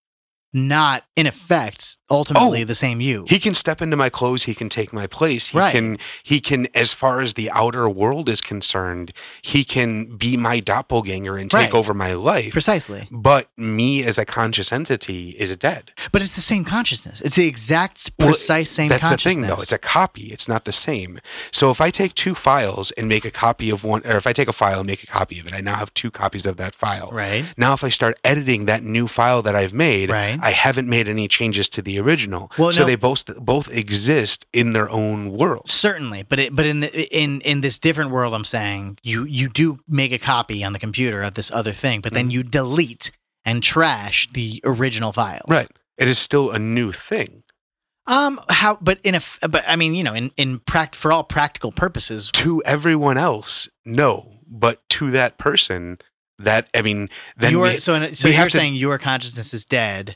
not 0.53 1.03
in 1.15 1.27
effect 1.27 1.97
ultimately 2.09 2.61
Oh, 2.61 2.65
the 2.65 2.73
same 2.75 3.01
you? 3.01 3.25
he 3.27 3.39
can 3.39 3.53
step 3.53 3.81
into 3.81 3.95
my 3.95 4.09
clothes 4.09 4.43
he 4.43 4.55
can 4.55 4.67
take 4.69 4.91
my 4.91 5.05
place 5.05 5.47
he 5.47 5.57
Right. 5.59 5.71
can 5.71 5.97
he 6.23 6.39
can 6.41 6.67
as 6.73 6.91
far 6.91 7.21
as 7.21 7.35
the 7.35 7.51
outer 7.51 7.87
world 7.87 8.27
is 8.29 8.41
concerned 8.41 9.13
he 9.43 9.63
can 9.63 10.15
be 10.17 10.37
my 10.37 10.59
doppelganger 10.59 11.37
and 11.37 11.51
take 11.51 11.59
Right. 11.59 11.73
over 11.73 11.93
my 11.93 12.13
life 12.13 12.51
Precisely. 12.51 13.07
but 13.11 13.49
me 13.57 14.03
as 14.03 14.17
a 14.17 14.25
conscious 14.25 14.71
entity 14.71 15.29
is 15.37 15.55
dead 15.57 15.91
But 16.11 16.21
it's 16.23 16.35
the 16.35 16.41
same 16.41 16.63
consciousness. 16.65 17.21
It's 17.21 17.35
the 17.35 17.47
exact 17.47 18.09
Well, 18.17 18.29
precise 18.29 18.69
same 18.71 18.89
That's 18.89 19.03
the 19.03 19.09
consciousness. 19.09 19.33
thing, 19.33 19.41
though. 19.47 19.61
It's 19.61 19.71
a 19.71 19.77
copy. 19.77 20.27
It's 20.31 20.47
not 20.47 20.63
the 20.65 20.71
same. 20.73 21.19
So 21.51 21.69
if 21.69 21.79
I 21.81 21.89
take 21.91 22.13
two 22.15 22.33
files 22.35 22.91
and 22.91 23.07
make 23.07 23.25
a 23.25 23.31
copy 23.31 23.69
of 23.69 23.83
one, 23.83 24.01
or 24.05 24.15
if 24.17 24.25
I 24.25 24.33
take 24.33 24.47
a 24.47 24.53
file 24.53 24.79
and 24.79 24.87
make 24.87 25.03
a 25.03 25.07
copy 25.07 25.39
of 25.39 25.47
it, 25.47 25.53
I 25.53 25.61
now 25.61 25.75
have 25.75 25.93
two 25.93 26.09
copies 26.11 26.45
of 26.45 26.57
that 26.57 26.73
file. 26.75 27.09
right. 27.11 27.45
Now, 27.57 27.73
if 27.73 27.83
I 27.83 27.89
start 27.89 28.17
editing 28.23 28.65
that 28.65 28.83
new 28.83 29.07
file 29.07 29.41
that 29.43 29.55
I've 29.55 29.73
made, 29.73 30.09
Right. 30.09 30.38
I 30.41 30.51
haven't 30.51 30.87
made 30.89 31.07
any 31.07 31.27
changes 31.27 31.69
to 31.69 31.81
the 31.81 31.99
original. 31.99 32.51
Well, 32.57 32.71
so 32.71 32.81
no- 32.81 32.85
they 32.87 32.95
both 32.95 33.25
both 33.37 33.71
exist 33.71 34.45
in 34.53 34.73
their 34.73 34.89
own 34.89 35.31
world. 35.31 35.69
Certainly, 35.69 36.23
but 36.23 36.39
it, 36.39 36.55
but 36.55 36.65
in 36.65 36.79
the 36.81 37.15
in 37.15 37.41
in 37.41 37.61
this 37.61 37.77
different 37.79 38.11
world, 38.11 38.33
I'm 38.33 38.45
saying 38.45 38.97
you 39.03 39.23
you 39.25 39.49
do 39.49 39.79
make 39.87 40.11
a 40.11 40.19
copy 40.19 40.63
on 40.63 40.73
the 40.73 40.79
computer 40.79 41.21
of 41.21 41.33
this 41.35 41.51
other 41.51 41.71
thing, 41.73 42.01
but 42.01 42.11
Mm-hmm. 42.13 42.15
then 42.17 42.31
you 42.31 42.43
delete 42.43 43.11
and 43.45 43.63
trash 43.63 44.27
the 44.33 44.61
original 44.63 45.11
file. 45.13 45.45
Right. 45.47 45.69
It 45.97 46.07
is 46.07 46.17
still 46.19 46.51
a 46.51 46.59
new 46.59 46.91
thing. 46.91 47.43
Um. 48.07 48.39
How? 48.49 48.77
But 48.81 48.99
in 49.03 49.15
a, 49.15 49.21
But 49.41 49.63
I 49.67 49.75
mean, 49.75 49.93
you 49.93 50.03
know, 50.03 50.13
in 50.15 50.31
in 50.37 50.59
pract 50.59 50.95
for 50.95 51.11
all 51.11 51.23
practical 51.23 51.71
purposes, 51.71 52.31
To 52.33 52.61
everyone 52.65 53.17
else, 53.17 53.69
no. 53.85 54.31
But 54.47 54.81
to 54.97 55.11
that 55.11 55.37
person, 55.37 55.99
that 56.39 56.69
I 56.73 56.81
mean, 56.81 57.09
then 57.37 57.51
your 57.51 57.63
we- 57.63 57.79
so 57.79 57.93
in, 57.93 58.15
so 58.15 58.27
you're 58.27 58.37
have 58.37 58.49
to- 58.49 58.57
saying 58.57 58.75
your 58.75 58.97
consciousness 58.97 59.53
is 59.53 59.63
dead. 59.63 60.15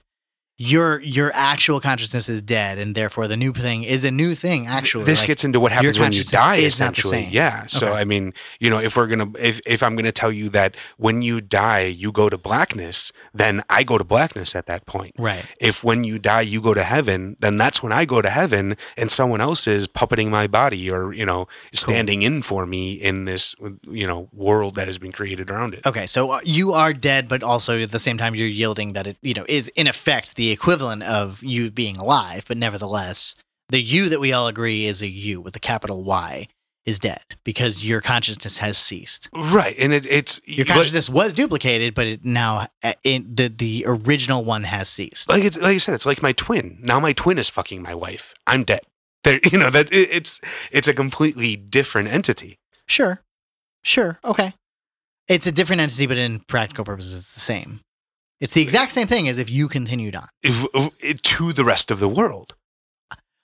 Your 0.57 1.01
your 1.01 1.31
actual 1.33 1.79
consciousness 1.79 2.29
is 2.29 2.41
dead, 2.41 2.77
and 2.77 2.93
therefore 2.93 3.27
the 3.27 3.35
new 3.35 3.53
thing 3.53 3.83
is 3.83 4.03
a 4.03 4.11
new 4.11 4.35
thing. 4.35 4.67
Actually, 4.67 5.05
this 5.05 5.19
like, 5.19 5.27
gets 5.27 5.43
into 5.43 5.59
what 5.59 5.71
happens 5.71 5.99
when 5.99 6.13
you 6.13 6.23
die 6.23 6.57
is 6.57 6.79
not 6.79 6.93
the 6.93 6.99
essentially 6.99 7.23
same. 7.23 7.29
yeah 7.31 7.65
so 7.65 7.87
Okay. 7.87 7.95
i 8.01 8.03
mean 8.03 8.33
you 8.59 8.69
know 8.69 8.79
if 8.79 8.95
we're 8.95 9.07
gonna 9.07 9.27
if, 9.39 9.59
if 9.65 9.81
i'm 9.81 9.95
gonna 9.95 10.11
tell 10.11 10.31
you 10.31 10.49
that 10.49 10.75
when 10.97 11.21
you 11.21 11.41
die 11.41 11.85
you 11.85 12.11
go 12.11 12.29
to 12.29 12.37
blackness 12.37 13.11
then 13.33 13.61
i 13.69 13.83
go 13.83 13.97
to 13.97 14.03
blackness 14.03 14.55
at 14.55 14.67
that 14.67 14.85
point 14.85 15.13
right. 15.17 15.43
if 15.59 15.83
when 15.83 16.03
you 16.03 16.19
die 16.19 16.41
you 16.41 16.61
go 16.61 16.73
to 16.73 16.83
heaven 16.83 17.35
then 17.39 17.57
that's 17.57 17.81
when 17.81 17.91
i 17.91 18.05
go 18.05 18.21
to 18.21 18.29
heaven 18.29 18.77
and 18.95 19.11
someone 19.11 19.41
else 19.41 19.65
is 19.67 19.87
puppeting 19.87 20.29
my 20.29 20.45
body 20.47 20.89
or 20.89 21.13
you 21.13 21.25
know 21.25 21.47
standing 21.73 22.21
in 22.21 22.41
for 22.41 22.65
me 22.65 22.91
in 22.91 23.25
this 23.25 23.55
you 23.83 24.05
know 24.05 24.29
world 24.31 24.75
that 24.75 24.87
has 24.87 24.97
been 24.99 25.11
created 25.11 25.49
around 25.49 25.73
it 25.73 25.81
Okay, 25.85 26.05
so 26.05 26.31
uh, 26.31 26.39
you 26.43 26.73
are 26.73 26.93
dead, 26.93 27.27
but 27.27 27.43
also 27.43 27.79
at 27.81 27.91
the 27.91 27.99
same 27.99 28.17
time 28.17 28.35
you're 28.35 28.47
yielding 28.47 28.93
that 28.93 29.05
it, 29.07 29.17
you 29.21 29.33
know, 29.33 29.45
is 29.49 29.67
in 29.75 29.87
effect 29.87 30.35
the 30.35 30.42
equivalent 30.51 31.03
of 31.03 31.43
you 31.43 31.71
being 31.71 31.97
alive, 31.97 32.45
but 32.47 32.57
nevertheless, 32.57 33.35
the 33.69 33.81
you 33.81 34.09
that 34.09 34.19
we 34.19 34.33
all 34.33 34.47
agree 34.47 34.85
is 34.85 35.01
a 35.01 35.07
you 35.07 35.41
with 35.41 35.55
a 35.55 35.59
capital 35.59 36.03
Y 36.03 36.47
is 36.85 36.99
dead 36.99 37.21
because 37.43 37.83
your 37.83 38.01
consciousness 38.01 38.57
has 38.57 38.77
ceased. 38.77 39.29
right 39.33 39.75
and 39.79 39.93
it, 39.93 40.05
it's 40.09 40.41
Your 40.45 40.65
consciousness 40.65 41.09
was 41.09 41.33
duplicated, 41.33 41.93
but 41.93 42.07
it 42.07 42.25
now 42.25 42.67
uh, 42.83 42.93
in, 43.03 43.33
the 43.33 43.47
the 43.47 43.85
original 43.87 44.43
one 44.43 44.63
has 44.63 44.89
ceased. 44.89 45.29
like 45.29 45.43
it's 45.43 45.57
like 45.57 45.75
I 45.75 45.77
said, 45.77 45.95
it's 45.95 46.05
like 46.05 46.21
my 46.21 46.33
twin. 46.33 46.77
Now 46.81 46.99
my 46.99 47.13
twin 47.13 47.37
is 47.37 47.49
fucking 47.49 47.81
my 47.81 47.95
wife. 47.95 48.33
I'm 48.45 48.63
dead. 48.63 48.81
There, 49.23 49.39
you 49.51 49.57
know 49.57 49.69
that 49.69 49.91
it, 49.93 50.09
it's 50.11 50.41
it's 50.71 50.87
a 50.87 50.93
completely 50.93 51.55
different 51.55 52.09
entity. 52.09 52.59
Sure, 52.85 53.21
sure, 53.81 54.19
okay. 54.25 54.53
It's 55.29 55.47
a 55.47 55.53
different 55.53 55.81
entity, 55.81 56.05
but 56.05 56.17
in 56.17 56.41
practical 56.41 56.83
purposes, 56.83 57.15
it's 57.15 57.33
the 57.33 57.39
same. 57.39 57.79
It's 58.43 58.53
the 58.53 58.61
exact 58.61 58.91
same 58.91 59.07
thing 59.07 59.29
as 59.29 59.37
if 59.39 59.49
you 59.49 59.67
continued 59.69 60.15
on. 60.15 60.27
if, 60.43 60.65
if- 60.99 61.21
to 61.21 61.53
the 61.53 61.63
rest 61.63 61.89
of 61.91 61.99
the 61.99 62.09
world 62.09 62.55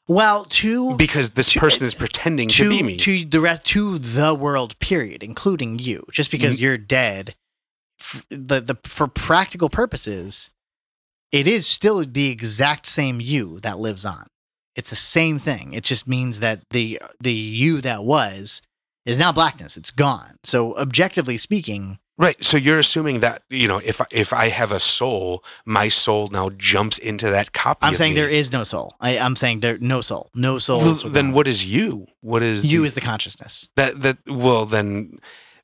Well, 0.07 0.43
to 0.45 0.97
because 0.97 1.31
this 1.31 1.47
To- 1.53 1.59
person 1.59 1.85
is 1.85 1.93
pretending 1.95 2.49
to, 2.49 2.69
be 2.69 2.83
me. 2.83 2.97
to 2.97 3.25
the 3.25 3.39
rest 3.41 3.63
to 3.65 3.97
the 3.97 4.33
world 4.35 4.77
period 4.79 5.23
including 5.23 5.79
you 5.79 6.03
just 6.11 6.31
because 6.31 6.55
Mhm. 6.55 6.59
you're 6.59 6.77
dead 6.77 7.35
f- 8.01 8.25
the, 8.29 8.59
the 8.59 8.75
for 8.83 9.07
practical 9.07 9.69
purposes 9.69 10.49
it 11.31 11.45
is 11.47 11.67
still 11.67 12.03
the 12.03 12.29
exact 12.29 12.85
same 12.85 13.21
you 13.21 13.59
that 13.61 13.77
lives 13.79 14.03
on 14.03 14.25
it's 14.75 14.89
the 14.89 14.95
same 14.95 15.37
thing 15.39 15.73
it 15.73 15.83
just 15.83 16.07
means 16.07 16.39
that 16.39 16.63
the 16.71 16.99
the 17.21 17.33
you 17.33 17.79
that 17.81 18.03
was 18.03 18.61
is 19.05 19.17
now 19.17 19.31
blackness 19.31 19.77
it's 19.77 19.91
gone 19.91 20.37
so 20.43 20.75
objectively 20.77 21.37
speaking 21.37 21.99
right. 22.25 22.37
So 22.43 22.55
you're 22.57 22.77
assuming 22.79 23.21
that 23.21 23.41
you 23.49 23.67
know 23.67 23.79
if 23.91 23.99
I, 24.01 24.05
if 24.11 24.29
I 24.33 24.49
have 24.49 24.71
a 24.71 24.79
soul, 24.79 25.43
my 25.65 25.87
soul 25.89 26.27
now 26.31 26.49
jumps 26.71 26.97
into 26.99 27.29
that 27.31 27.47
copy. 27.53 27.79
i'm 27.87 27.95
saying 27.95 28.13
me. 28.13 28.19
there 28.21 28.29
is 28.29 28.51
no 28.51 28.63
soul 28.63 28.87
I, 29.01 29.17
i'm 29.17 29.35
saying 29.35 29.61
there 29.61 29.77
no 29.79 30.01
soul 30.01 30.29
no 30.35 30.59
soul 30.59 30.81
Well, 30.81 30.95
then 31.17 31.31
what 31.31 31.47
is 31.47 31.65
you? 31.65 32.05
What 32.21 32.43
is 32.43 32.63
you 32.63 32.79
the- 32.81 32.85
is 32.87 32.93
the 32.93 33.01
consciousness 33.01 33.69
that 33.75 34.01
that 34.03 34.17
well 34.27 34.65
then 34.75 35.17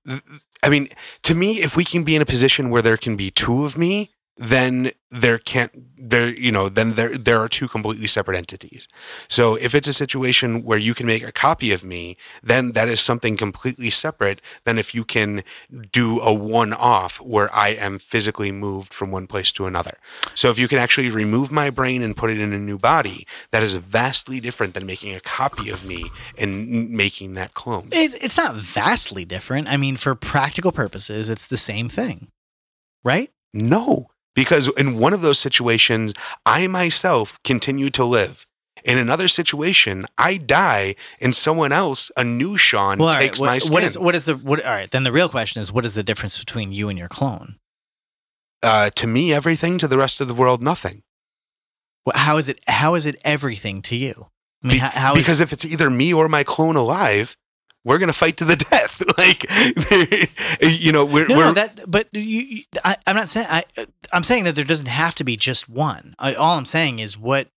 th- 0.07 0.21
i 0.63 0.69
mean 0.69 0.87
to 1.27 1.33
me 1.35 1.61
if 1.67 1.75
we 1.75 1.83
can 1.91 2.03
be 2.03 2.15
in 2.15 2.21
a 2.21 2.25
position 2.35 2.63
where 2.71 2.81
there 2.81 2.97
can 2.97 3.15
be 3.15 3.29
two 3.31 3.65
of 3.65 3.77
me 3.77 4.11
then 4.37 4.91
there 5.09 5.37
can't 5.37 5.71
there 5.97 6.27
you 6.27 6.51
know 6.51 6.67
then 6.67 6.95
there 6.95 7.17
there 7.17 7.39
are 7.39 7.47
two 7.47 7.67
completely 7.67 8.07
separate 8.07 8.37
entities. 8.37 8.87
So 9.29 9.55
if 9.55 9.73
it's 9.73 9.87
a 9.87 9.93
situation 9.93 10.63
where 10.63 10.77
you 10.77 10.93
can 10.93 11.05
make 11.05 11.23
a 11.23 11.31
copy 11.31 11.71
of 11.71 11.85
me 11.85 12.17
then 12.43 12.73
that 12.73 12.89
is 12.89 12.99
something 12.99 13.37
completely 13.37 13.89
separate 13.89 14.41
than 14.65 14.77
if 14.77 14.93
you 14.93 15.05
can 15.05 15.43
do 15.91 16.19
a 16.19 16.33
one 16.33 16.73
off 16.73 17.21
where 17.21 17.53
i 17.55 17.69
am 17.69 17.97
physically 17.97 18.51
moved 18.51 18.93
from 18.93 19.09
one 19.09 19.25
place 19.25 19.51
to 19.53 19.65
another. 19.65 19.97
So 20.33 20.49
if 20.49 20.59
you 20.59 20.67
can 20.67 20.79
actually 20.79 21.09
remove 21.09 21.51
my 21.51 21.69
brain 21.69 22.01
and 22.01 22.15
put 22.15 22.29
it 22.29 22.39
in 22.39 22.51
a 22.51 22.59
new 22.59 22.77
body 22.77 23.25
that 23.51 23.63
is 23.63 23.75
vastly 23.75 24.41
different 24.41 24.73
than 24.73 24.85
making 24.85 25.15
a 25.15 25.21
copy 25.21 25.69
of 25.69 25.85
me 25.85 26.11
and 26.37 26.89
making 26.89 27.33
that 27.33 27.53
clone. 27.53 27.89
It, 27.91 28.21
it's 28.21 28.37
not 28.37 28.55
vastly 28.55 29.23
different. 29.23 29.69
I 29.69 29.77
mean, 29.77 29.95
for 29.95 30.13
practical 30.13 30.73
purposes, 30.73 31.29
it's 31.29 31.47
the 31.47 31.57
same 31.57 31.87
thing, 31.87 32.27
right? 33.03 33.29
No, 33.53 34.07
because 34.35 34.67
in 34.77 34.99
one 34.99 35.13
of 35.13 35.21
those 35.21 35.39
situations, 35.39 36.13
I 36.45 36.67
myself 36.67 37.39
continue 37.43 37.89
to 37.91 38.05
live. 38.05 38.45
In 38.83 38.99
another 38.99 39.27
situation, 39.27 40.05
I 40.17 40.37
die, 40.37 40.93
and 41.19 41.35
someone 41.35 41.71
else, 41.71 42.11
a 42.15 42.23
new 42.23 42.55
Sean, 42.55 42.99
Well, 42.99 43.15
takes 43.19 43.39
my 43.39 43.53
what, 43.53 43.61
skin. 43.61 43.73
what 43.73 43.83
is 43.83 43.97
what 43.97 44.15
is 44.15 44.25
the 44.25 44.35
what? 44.35 44.63
All 44.63 44.71
right, 44.71 44.91
then 44.91 45.03
the 45.03 45.11
real 45.11 45.29
question 45.29 45.59
is, 45.61 45.71
what 45.71 45.85
is 45.85 45.95
the 45.95 46.03
difference 46.03 46.37
between 46.37 46.71
you 46.71 46.87
and 46.89 46.99
your 46.99 47.07
clone? 47.07 47.55
uh, 48.61 48.89
to 48.91 49.07
me, 49.07 49.33
everything. 49.33 49.77
To 49.79 49.87
the 49.87 49.97
rest 49.97 50.21
of 50.21 50.27
the 50.27 50.33
world, 50.35 50.61
nothing. 50.61 51.01
Wh- 52.07 52.15
How 52.17 52.37
is 52.37 52.47
it? 52.49 52.59
How 52.67 52.93
is 52.95 53.05
it 53.07 53.15
everything 53.23 53.81
to 53.83 53.95
you? 53.95 54.27
I 54.63 54.67
mean, 54.67 54.75
Be- 54.75 54.79
how, 54.79 54.89
how 54.89 55.13
is- 55.15 55.21
because 55.21 55.39
if 55.39 55.51
it's 55.53 55.65
either 55.65 55.89
me 55.89 56.13
or 56.13 56.27
my 56.29 56.43
clone 56.43 56.75
alive, 56.75 57.35
we're 57.85 57.97
gonna 57.99 58.11
fight 58.13 58.35
to 58.37 58.45
the 58.45 58.55
death. 58.71 59.01
like, 59.17 59.45
you 60.83 60.91
know, 60.91 61.05
we're, 61.05 61.27
no, 61.27 61.37
we're 61.37 61.45
no, 61.45 61.53
that. 61.53 61.89
But 61.89 62.09
you, 62.13 62.63
I, 62.83 62.97
I'm 63.07 63.15
not 63.15 63.29
saying. 63.29 63.47
I, 63.49 63.63
I'm 64.11 64.23
saying 64.23 64.43
that 64.43 64.55
there 64.55 64.65
doesn't 64.65 64.87
have 64.87 65.15
to 65.15 65.23
be 65.23 65.37
just 65.37 65.69
one. 65.69 66.13
I, 66.19 66.33
all 66.33 66.57
I'm 66.57 66.65
saying 66.65 66.99
is 66.99 67.17
what 67.17 67.47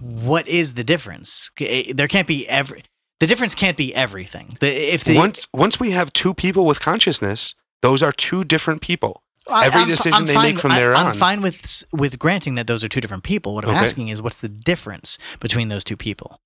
what 0.00 0.46
is 0.48 0.74
the 0.74 0.84
difference? 0.84 1.50
Eh, 1.60 1.92
There 1.94 2.08
can't 2.08 2.26
be 2.28 2.46
every. 2.48 2.82
The 3.20 3.26
difference 3.28 3.54
can't 3.54 3.76
be 3.76 3.94
everything. 3.94 4.50
The, 4.60 4.68
if 4.92 5.04
the 5.04 5.16
once 5.16 5.46
once 5.52 5.78
we 5.80 5.92
have 5.92 6.12
two 6.12 6.34
people 6.34 6.66
with 6.66 6.80
consciousness, 6.80 7.54
those 7.80 8.02
are 8.02 8.12
two 8.12 8.44
different 8.44 8.82
people. 8.82 9.22
I- 9.48 9.66
every 9.66 9.82
I'm 9.82 9.88
decision 9.88 10.14
I'm 10.14 10.26
they 10.26 10.34
fine- 10.34 10.54
make 10.54 10.58
from 10.58 10.72
I- 10.72 10.80
there 10.80 10.94
I'm 10.94 11.14
fine 11.14 11.42
with 11.42 11.84
with 11.92 12.18
granting 12.18 12.56
that 12.56 12.66
those 12.66 12.82
are 12.82 12.88
two 12.88 13.00
different 13.00 13.22
people. 13.22 13.54
What 13.54 13.64
I'm 13.64 13.70
Okay. 13.70 13.78
asking 13.84 14.08
is, 14.08 14.20
what's 14.20 14.40
the 14.40 14.48
difference 14.48 15.16
between 15.38 15.68
those 15.68 15.84
two 15.84 15.96
people? 15.96 16.40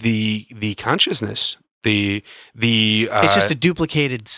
The 0.00 0.46
the 0.50 0.74
consciousness 0.76 1.56
The 1.82 2.22
the 2.54 3.08
uh, 3.10 3.22
it's 3.24 3.34
just 3.34 3.50
a 3.50 3.54
duplicated, 3.56 4.28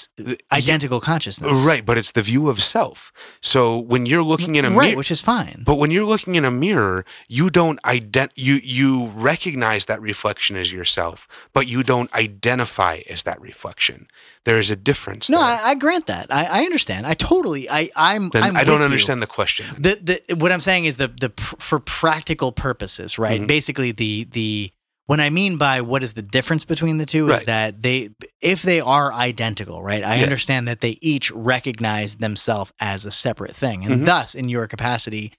identical 0.50 1.00
consciousness. 1.00 1.52
right, 1.64 1.84
but 1.84 1.98
it's 1.98 2.12
the 2.12 2.22
view 2.22 2.48
of 2.48 2.62
self. 2.62 3.12
So 3.40 3.78
when 3.78 4.06
you're 4.06 4.22
looking 4.22 4.56
in 4.56 4.64
a 4.64 4.70
right, 4.70 4.86
mirror, 4.86 4.96
which 4.96 5.10
is 5.10 5.20
fine. 5.20 5.62
but 5.66 5.76
when 5.76 5.90
you're 5.90 6.06
looking 6.06 6.34
in 6.36 6.44
a 6.44 6.50
mirror, 6.50 7.04
you 7.28 7.50
don't 7.50 7.80
ident 7.82 8.30
you 8.34 8.54
you 8.62 9.06
recognize 9.14 9.84
that 9.86 10.00
reflection 10.00 10.56
as 10.56 10.72
yourself, 10.72 11.28
but 11.52 11.66
you 11.66 11.82
don't 11.82 12.12
identify 12.14 13.00
as 13.10 13.22
that 13.24 13.40
reflection. 13.40 14.06
There 14.44 14.58
is 14.58 14.70
a 14.70 14.76
difference. 14.76 15.28
no. 15.30 15.40
I, 15.40 15.60
I 15.70 15.74
grant 15.74 16.06
that. 16.06 16.26
I, 16.30 16.44
I 16.44 16.58
understand. 16.64 17.06
I 17.06 17.14
totally. 17.14 17.68
I 17.68 17.90
I'm. 17.96 18.28
then 18.30 18.42
I'm 18.42 18.56
I 18.56 18.64
don't 18.64 18.74
with 18.74 18.80
you. 18.80 18.84
understand 18.84 19.22
the 19.22 19.26
question. 19.26 19.66
the, 19.78 20.20
the 20.28 20.34
what 20.36 20.52
I'm 20.52 20.60
saying 20.60 20.84
is 20.86 20.96
the 20.96 21.08
the 21.08 21.30
pr- 21.30 21.56
for 21.58 21.78
practical 21.80 22.52
purposes, 22.52 23.18
right? 23.18 23.40
Mhm. 23.40 23.46
Basically, 23.46 23.90
the 23.92 24.24
the 24.30 24.70
what 25.06 25.20
I 25.20 25.28
mean 25.30 25.56
by 25.58 25.80
what 25.82 26.02
is 26.02 26.14
the 26.14 26.22
difference 26.22 26.64
between 26.64 26.98
the 26.98 27.06
two 27.06 27.30
is 27.30 27.44
that 27.44 27.82
they 27.82 28.10
if 28.40 28.62
they 28.62 28.80
are 28.80 29.12
identical, 29.12 29.82
right? 29.82 30.02
I 30.04 30.16
Yeah. 30.16 30.22
understand 30.24 30.66
that 30.68 30.80
they 30.80 30.98
each 31.00 31.30
recognize 31.30 32.16
themselves 32.16 32.72
as 32.80 33.04
a 33.04 33.10
separate 33.10 33.54
thing, 33.56 33.84
and 33.84 34.02
Mhm. 34.02 34.06
thus, 34.06 34.34
in 34.34 34.48
your 34.48 34.66
capacity, 34.66 35.32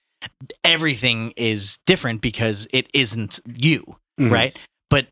everything 0.63 1.33
is 1.35 1.77
different 1.85 2.21
because 2.21 2.67
it 2.71 2.89
isn't 2.93 3.39
you, 3.57 3.97
Mhm. 4.19 4.31
right? 4.31 4.59
But 4.89 5.07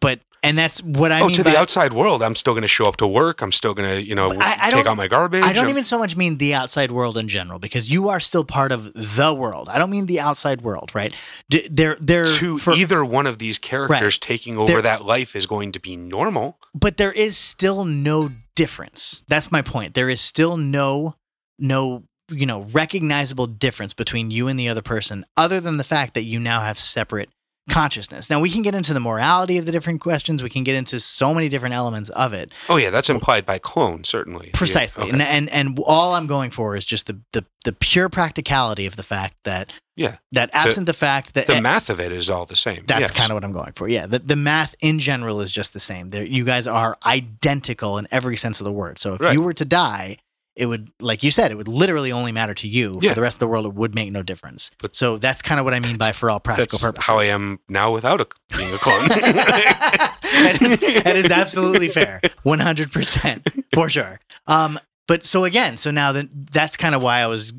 but 0.00 0.20
and 0.46 0.56
that's 0.56 0.82
what 0.82 1.12
I 1.12 1.20
oh, 1.20 1.26
mean 1.26 1.36
to 1.36 1.44
by, 1.44 1.50
the 1.50 1.58
outside 1.58 1.92
world, 1.92 2.22
I'm 2.22 2.34
still 2.34 2.52
going 2.52 2.62
to 2.62 2.68
show 2.68 2.86
up 2.86 2.96
to 2.98 3.06
work. 3.06 3.42
I'm 3.42 3.52
still 3.52 3.74
going 3.74 3.88
to, 3.88 4.02
you 4.02 4.14
know, 4.14 4.30
I- 4.40 4.56
I 4.62 4.70
take 4.70 4.86
out 4.86 4.96
my 4.96 5.08
garbage. 5.08 5.42
I 5.44 5.52
don't 5.52 5.64
I'm- 5.64 5.70
even 5.70 5.84
so 5.84 5.98
much 5.98 6.16
mean 6.16 6.38
the 6.38 6.54
outside 6.54 6.90
world 6.90 7.18
in 7.18 7.28
general 7.28 7.58
because 7.58 7.90
you 7.90 8.08
are 8.08 8.20
still 8.20 8.44
part 8.44 8.72
of 8.72 8.92
the 8.94 9.34
world. 9.34 9.68
I 9.68 9.78
don't 9.78 9.90
mean 9.90 10.06
the 10.06 10.20
outside 10.20 10.62
world, 10.62 10.92
right? 10.94 11.14
D- 11.50 11.68
They're 11.70 11.96
they're 12.00 12.26
to 12.26 12.58
for- 12.58 12.72
either 12.74 13.04
one 13.04 13.26
of 13.26 13.38
these 13.38 13.58
characters 13.58 14.18
taking 14.18 14.56
over 14.56 14.72
There- 14.72 14.82
that 14.82 15.04
life 15.04 15.34
is 15.36 15.46
going 15.46 15.72
to 15.72 15.80
be 15.80 15.96
normal. 15.96 16.58
but 16.74 16.96
there 16.96 17.12
is 17.12 17.36
still 17.36 17.84
no 17.84 18.30
difference. 18.54 19.22
That's 19.28 19.50
my 19.52 19.62
point. 19.62 19.94
There 19.94 20.08
is 20.08 20.20
still 20.20 20.56
no 20.56 21.16
no 21.58 22.04
you 22.28 22.44
know 22.44 22.62
recognizable 22.72 23.46
difference 23.46 23.94
between 23.94 24.30
you 24.30 24.48
and 24.48 24.58
the 24.58 24.68
other 24.68 24.82
person 24.82 25.24
other 25.36 25.60
than 25.60 25.76
the 25.76 25.84
fact 25.84 26.14
that 26.14 26.24
you 26.24 26.40
now 26.40 26.60
have 26.60 26.78
separate 26.78 27.30
consciousness. 27.68 28.30
Now 28.30 28.40
we 28.40 28.50
can 28.50 28.62
get 28.62 28.74
into 28.74 28.94
the 28.94 29.00
morality 29.00 29.58
of 29.58 29.66
the 29.66 29.72
different 29.72 30.00
questions. 30.00 30.42
We 30.42 30.50
can 30.50 30.64
get 30.64 30.74
into 30.76 31.00
so 31.00 31.34
many 31.34 31.48
different 31.48 31.74
elements 31.74 32.08
of 32.10 32.32
it. 32.32 32.52
Oh 32.68 32.76
yeah, 32.76 32.90
that's 32.90 33.10
implied 33.10 33.44
by 33.44 33.58
clone, 33.58 34.04
certainly. 34.04 34.46
Yeah, 34.46 34.52
Precisely. 34.54 35.04
okay. 35.04 35.12
And, 35.12 35.22
and 35.22 35.50
and 35.50 35.78
all 35.86 36.14
I'm 36.14 36.26
going 36.26 36.50
for 36.50 36.76
is 36.76 36.84
just 36.84 37.06
the, 37.06 37.18
the 37.32 37.44
the 37.64 37.72
pure 37.72 38.08
practicality 38.08 38.86
of 38.86 38.94
the 38.96 39.02
fact 39.02 39.34
that 39.44 39.72
Yeah. 39.96 40.16
that 40.32 40.50
absent 40.52 40.86
the, 40.86 40.92
fact 40.92 41.34
that 41.34 41.48
the 41.48 41.60
math 41.60 41.90
of 41.90 41.98
it 42.00 42.12
is 42.12 42.30
all 42.30 42.46
the 42.46 42.54
same. 42.56 42.84
That's 42.86 43.00
Yes. 43.00 43.10
kind 43.10 43.32
of 43.32 43.34
what 43.36 43.44
I'm 43.44 43.52
going 43.52 43.72
for. 43.72 43.88
Yeah, 43.88 44.06
the, 44.06 44.20
the 44.20 44.36
math 44.36 44.76
in 44.80 45.00
general 45.00 45.40
is 45.40 45.50
just 45.50 45.72
the 45.72 45.80
same. 45.80 46.10
There, 46.10 46.24
you 46.24 46.44
guys 46.44 46.66
are 46.68 46.96
identical 47.04 47.98
in 47.98 48.06
every 48.12 48.36
sense 48.36 48.60
of 48.60 48.64
the 48.64 48.72
word. 48.72 48.98
So 48.98 49.14
if 49.14 49.20
Right. 49.20 49.32
you 49.32 49.42
were 49.42 49.54
to 49.54 49.64
die, 49.64 50.18
it 50.56 50.66
would, 50.66 50.90
like 51.00 51.22
you 51.22 51.30
said, 51.30 51.50
it 51.50 51.56
would 51.56 51.68
literally 51.68 52.10
only 52.10 52.32
matter 52.32 52.54
to 52.54 52.66
you. 52.66 52.98
Yeah. 53.02 53.10
For 53.10 53.16
the 53.16 53.20
rest 53.20 53.36
of 53.36 53.40
the 53.40 53.48
world, 53.48 53.66
it 53.66 53.74
would 53.74 53.94
make 53.94 54.10
no 54.10 54.22
difference. 54.22 54.70
But- 54.78 54.96
so 54.96 55.18
that's 55.18 55.42
kind 55.42 55.60
of 55.60 55.64
what 55.64 55.74
I 55.74 55.80
mean 55.80 55.98
by 55.98 56.12
for 56.12 56.30
all 56.30 56.40
practical 56.40 56.78
That's 56.78 56.82
purposes. 56.82 57.06
how 57.06 57.18
I 57.18 57.26
am 57.26 57.60
now 57.68 57.92
without 57.92 58.20
a, 58.20 58.26
being 58.56 58.72
a 58.72 58.78
clone. 58.78 59.08
that, 59.08 60.58
is, 60.60 60.78
that 61.04 61.16
is 61.16 61.30
absolutely 61.30 61.88
fair. 61.88 62.20
100% 62.44 63.64
for 63.74 63.88
sure. 63.88 64.18
Um, 64.46 64.78
but 65.06 65.22
so 65.22 65.44
again, 65.44 65.76
so 65.76 65.90
now 65.90 66.12
that 66.12 66.26
that's 66.52 66.76
kind 66.76 66.94
of 66.94 67.02
why 67.02 67.20
I 67.20 67.26
was 67.26 67.52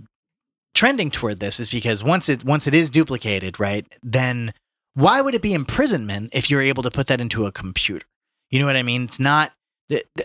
trending 0.73 1.09
toward 1.09 1.39
this 1.39 1.59
is 1.59 1.69
because 1.69 2.03
once 2.03 2.29
it 2.29 2.43
once 2.43 2.67
it 2.67 2.75
is 2.75 2.89
duplicated, 2.89 3.59
right? 3.59 3.87
Then 4.03 4.53
why 4.95 5.21
would 5.21 5.35
it 5.35 5.41
be 5.41 5.53
imprisonment 5.53 6.29
if 6.33 6.49
you're 6.49 6.61
able 6.61 6.83
to 6.83 6.91
put 6.91 7.07
that 7.07 7.21
into 7.21 7.45
a 7.45 7.51
computer? 7.51 8.05
You 8.49 8.59
know 8.59 8.65
what 8.65 8.75
I 8.75 8.83
mean? 8.83 9.03
It's 9.03 9.19
not. 9.19 9.51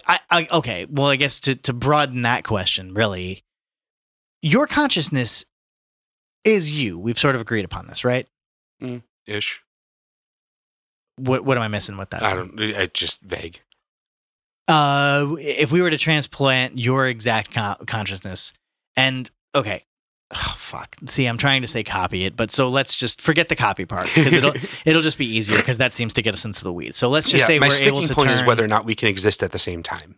I, 0.06 0.18
I, 0.30 0.48
okay, 0.50 0.86
well, 0.90 1.06
I 1.06 1.16
guess 1.16 1.38
to 1.40 1.54
to 1.54 1.72
broaden 1.72 2.22
that 2.22 2.44
question, 2.44 2.94
really, 2.94 3.42
your 4.42 4.66
consciousness 4.66 5.44
is 6.44 6.70
you. 6.70 6.98
We've 6.98 7.18
sort 7.18 7.34
of 7.34 7.40
agreed 7.40 7.64
upon 7.64 7.86
this, 7.86 8.04
right? 8.04 8.26
Mm, 8.82 9.02
Ish. 9.26 9.62
What 11.16 11.44
what 11.44 11.56
am 11.56 11.62
I 11.62 11.68
missing 11.68 11.96
with 11.96 12.10
that? 12.10 12.22
I 12.22 12.34
don't. 12.34 12.58
I 12.60 12.86
just 12.86 13.20
vague. 13.20 13.60
uh 14.68 15.34
if 15.38 15.70
we 15.70 15.82
were 15.82 15.90
to 15.90 15.98
transplant 15.98 16.78
your 16.78 17.06
exact 17.06 17.52
co- 17.52 17.76
consciousness 17.86 18.52
and 18.96 19.30
okay 19.54 19.84
fuck 20.72 20.96
see 21.04 21.26
i'm 21.26 21.36
trying 21.36 21.60
to 21.62 21.68
say 21.68 21.82
copy 21.84 22.24
it 22.24 22.34
but 22.36 22.50
so 22.50 22.68
let's 22.68 22.96
just 22.96 23.20
forget 23.20 23.48
the 23.48 23.56
copy 23.56 23.84
part 23.84 24.06
because 24.14 24.32
it'll 24.32 24.54
it'll 24.86 25.02
just 25.02 25.18
be 25.18 25.26
easier 25.26 25.58
because 25.58 25.76
that 25.76 25.92
seems 25.92 26.12
to 26.14 26.22
get 26.22 26.32
us 26.32 26.44
into 26.44 26.64
the 26.64 26.72
weeds 26.72 26.96
so 26.96 27.08
let's 27.08 27.28
just 27.28 27.40
yeah, 27.42 27.46
say 27.46 27.58
my 27.58 27.68
we're 27.68 27.74
able 27.76 28.02
to 28.02 28.14
point 28.14 28.28
turn 28.30 28.38
is 28.38 28.46
whether 28.46 28.64
or 28.64 28.68
not 28.68 28.84
we 28.84 28.94
can 28.94 29.08
exist 29.08 29.42
at 29.42 29.52
the 29.52 29.58
same 29.58 29.82
time. 29.82 30.16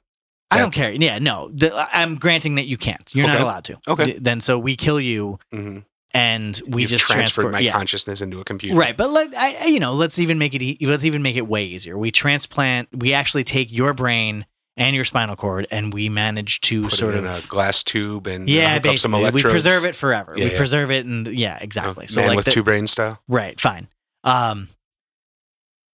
i 0.53 0.59
don't 0.59 0.73
care 0.73 0.93
yeah 0.93 1.19
no 1.19 1.51
the, 1.53 1.71
i'm 1.93 2.15
granting 2.15 2.55
that 2.55 2.67
you 2.67 2.77
can't 2.77 3.13
you're 3.15 3.27
not 3.27 3.41
allowed 3.41 3.65
to 3.65 3.77
Okay. 3.89 4.13
then 4.19 4.41
so 4.41 4.59
we 4.59 4.77
kill 4.77 5.01
you 5.01 5.39
hmm 5.53 5.79
and 6.17 6.63
we 6.69 6.83
You've 6.83 6.91
just 6.91 7.07
transferred 7.07 7.43
transport 7.43 7.53
my 7.55 7.59
yeah. 7.59 7.73
consciousness 7.73 8.21
into 8.21 8.39
a 8.39 8.45
computer. 8.45 8.79
Right, 8.79 8.97
but 8.97 9.11
let 9.11 9.35
I, 9.37 9.57
I- 9.63 9.67
you 9.67 9.81
know, 9.81 9.95
let's 9.95 10.21
even 10.21 10.39
make 10.39 10.55
it 10.55 10.63
e- 10.63 10.79
let's 10.83 11.03
even 11.05 11.23
make 11.23 11.35
it 11.35 11.49
way 11.49 11.65
easier. 11.65 11.99
We 11.99 12.13
transplant, 12.13 12.89
we 12.97 13.13
actually 13.13 13.43
take 13.43 13.73
your 13.73 13.93
brain 13.95 14.47
and 14.77 14.95
your 14.97 15.05
spinal 15.05 15.37
cord, 15.37 15.67
and 15.71 15.93
we 15.95 16.09
manage 16.09 16.61
to 16.63 16.83
Put 16.83 16.93
sort 16.93 17.15
it 17.15 17.19
in 17.19 17.27
of 17.27 17.45
a 17.45 17.47
glass 17.49 17.83
tube 17.83 18.27
and 18.27 18.49
yeah, 18.49 18.77
up 18.77 18.83
some 18.97 19.13
basically, 19.13 19.31
we 19.31 19.43
preserve 19.43 19.85
it 19.85 19.95
forever. 19.95 20.35
Yeah, 20.37 20.45
we 20.47 20.51
yeah. 20.53 20.57
preserve 20.57 20.91
it, 20.91 21.07
and 21.07 21.27
yeah, 21.29 21.59
Oh, 21.61 21.65
exactly. 21.65 22.07
so 22.09 22.21
man 22.21 22.29
like 22.31 22.37
with 22.37 22.45
the- 22.47 22.51
two 22.51 22.63
brain 22.63 22.87
style. 22.87 23.21
right, 23.29 23.59
fine. 23.61 23.89
Um, 24.25 24.69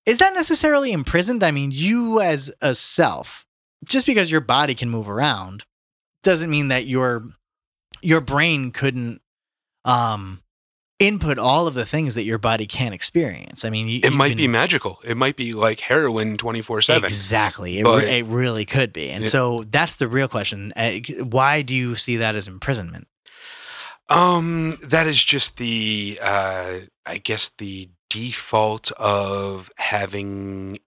is 0.07 0.18
that 0.18 0.35
necessarily 0.35 0.93
imprisoned? 0.93 1.43
I 1.45 1.51
mean, 1.51 1.70
you 1.72 2.20
as 2.20 2.51
a 2.61 2.74
self, 2.74 3.45
just 3.85 4.07
because 4.07 4.31
your 4.31 4.41
body 4.41 4.74
can 4.74 4.89
move 4.89 5.11
around, 5.11 5.64
doesn't 6.22 6.49
mean 6.51 6.68
that 6.68 6.87
your 6.87 7.24
your 8.03 8.20
brain 8.20 8.70
couldn't 8.70 9.20
um 9.85 10.43
input 11.01 11.39
all 11.39 11.67
of 11.67 11.75
the 11.75 11.85
things 11.85 12.15
that 12.15 12.23
your 12.23 12.39
body 12.39 12.67
can't 12.67 12.95
experience. 12.95 13.65
I 13.65 13.71
mean, 13.71 13.89
you, 13.89 13.99
It 14.05 14.13
you 14.13 14.17
might 14.17 14.29
can- 14.29 14.37
be 14.37 14.47
magical. 14.49 15.01
It 15.05 15.17
might 15.17 15.35
be 15.35 15.53
like 15.55 15.81
heroin 15.81 16.37
twenty 16.37 16.61
four 16.63 16.81
seven. 16.83 17.05
Exactly. 17.09 17.81
It, 17.81 17.87
re- 17.87 18.19
it 18.19 18.27
really 18.27 18.65
could 18.65 18.93
be. 18.93 19.11
And 19.11 19.25
Yeah. 19.25 19.31
so 19.31 19.65
that's 19.69 19.97
the 19.97 20.07
real 20.07 20.29
question. 20.29 20.73
Uh, 20.77 20.93
why 21.25 21.63
do 21.63 21.75
you 21.75 21.97
see 21.97 22.17
that 22.19 22.37
as 22.37 22.47
imprisonment? 22.47 23.09
Um, 24.09 24.77
that 24.83 25.07
is 25.07 25.23
just 25.23 25.57
the 25.57 26.19
uh, 26.23 26.81
I 27.07 27.19
guess 27.19 27.51
the 27.59 27.91
default 28.09 28.91
of 28.93 29.71
having 29.77 30.79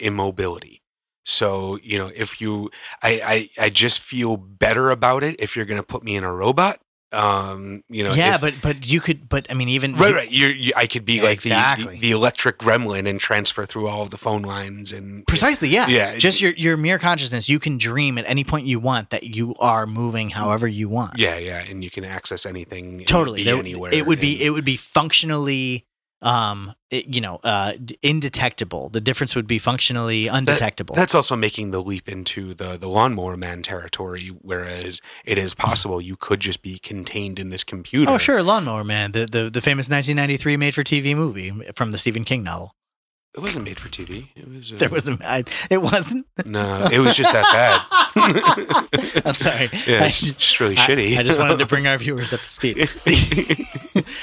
immobility. 0.00 0.82
So 1.24 1.78
you 1.82 1.98
know, 1.98 2.10
if 2.14 2.40
you, 2.40 2.70
I, 3.02 3.48
I, 3.58 3.64
I 3.66 3.70
just 3.70 4.00
feel 4.00 4.36
better 4.36 4.90
about 4.90 5.22
it 5.22 5.36
if 5.38 5.54
you're 5.54 5.64
going 5.64 5.80
to 5.80 5.86
put 5.86 6.02
me 6.02 6.16
in 6.16 6.24
a 6.24 6.32
robot. 6.32 6.80
Um, 7.12 7.82
you 7.88 8.04
know, 8.04 8.14
yeah, 8.14 8.36
if- 8.36 8.40
but 8.40 8.54
but 8.62 8.86
you 8.86 9.00
could. 9.00 9.28
But 9.28 9.46
I 9.50 9.54
mean, 9.54 9.68
even 9.68 9.94
right, 9.96 10.14
right. 10.14 10.30
You're, 10.32 10.50
you, 10.50 10.72
I 10.76 10.86
could 10.86 11.04
be 11.04 11.14
Yeah, 11.14 11.24
like 11.24 11.32
exactly. 11.34 11.94
the, 11.96 12.00
the 12.00 12.08
the 12.08 12.10
electric 12.12 12.58
gremlin 12.58 13.06
and 13.08 13.20
transfer 13.20 13.66
through 13.66 13.88
all 13.88 14.02
of 14.02 14.10
the 14.10 14.16
phone 14.18 14.42
lines 14.42 14.92
and 14.92 15.26
Precisely. 15.26 15.68
Yeah. 15.68 15.86
Yeah, 15.88 16.16
Just 16.16 16.40
your 16.40 16.52
your 16.52 16.76
mere 16.76 16.98
consciousness. 16.98 17.48
You 17.48 17.58
can 17.58 17.76
dream 17.78 18.16
at 18.18 18.24
any 18.26 18.44
point 18.44 18.66
you 18.66 18.80
want 18.80 19.10
that 19.10 19.24
you 19.24 19.54
are 19.60 19.86
moving 19.86 20.30
however 20.30 20.66
you 20.66 20.88
want. 20.88 21.18
Yeah, 21.18 21.36
yeah, 21.36 21.62
and 21.68 21.84
you 21.84 21.90
can 21.90 22.04
access 22.04 22.46
anything. 22.46 23.04
Totally. 23.04 23.40
be 23.40 23.44
There- 23.44 23.56
anywhere. 23.58 23.92
It 23.92 24.06
would 24.06 24.20
be 24.20 24.42
it 24.42 24.50
would 24.50 24.64
be 24.64 24.76
functionally. 24.76 25.86
Um, 26.22 26.74
it- 26.90 27.06
you 27.14 27.20
know, 27.20 27.40
uh, 27.42 27.72
indetectable. 28.02 28.88
The 28.90 29.00
difference 29.00 29.34
would 29.34 29.46
be 29.46 29.58
functionally 29.58 30.28
undetectable. 30.28 30.94
That's 30.94 31.14
also 31.14 31.34
making 31.36 31.70
the 31.72 31.82
leap 31.82 32.08
into 32.08 32.54
the 32.54 32.76
the 32.76 32.88
lawnmower 32.88 33.36
man 33.36 33.62
territory, 33.62 34.28
whereas 34.42 35.00
it 35.24 35.38
is 35.38 35.54
possible 35.54 36.00
you 36.00 36.16
could 36.16 36.40
just 36.40 36.62
be 36.62 36.78
contained 36.78 37.38
in 37.38 37.50
this 37.50 37.64
computer. 37.64 38.10
oh, 38.10 38.18
sure, 38.18 38.42
Lawnmower 38.42 38.84
Man, 38.84 39.12
the, 39.12 39.26
the 39.26 39.50
the 39.50 39.60
famous 39.60 39.88
1993 39.88 40.56
made 40.56 40.74
for 40.74 40.82
TV 40.82 41.14
movie 41.16 41.50
from 41.74 41.90
the 41.90 41.98
Stephen 41.98 42.24
King 42.24 42.42
novel. 42.44 42.74
It 43.34 43.40
wasn't 43.40 43.64
made 43.64 43.80
for 43.80 43.88
TV. 43.88 44.28
It 44.36 44.46
was. 44.46 44.72
Uh, 44.74 44.76
There 44.76 44.90
was 44.90 45.08
a, 45.08 45.16
I, 45.24 45.42
it 45.70 45.78
wasn't. 45.80 46.26
no. 46.44 46.86
It 46.92 46.98
was 46.98 47.14
just 47.16 47.32
that 47.32 47.46
bad. 48.14 49.22
I'm 49.26 49.34
sorry. 49.34 49.70
Yeah, 49.86 50.02
I- 50.02 50.06
it's 50.08 50.20
just 50.20 50.60
really 50.60 50.76
I- 50.76 50.80
shitty. 50.80 51.16
I, 51.16 51.22
just 51.22 51.38
wanted 51.38 51.58
to 51.60 51.66
bring 51.66 51.86
our 51.86 51.96
viewers 52.04 52.34
up 52.34 52.40
to 52.40 52.50
speed. 52.50 52.76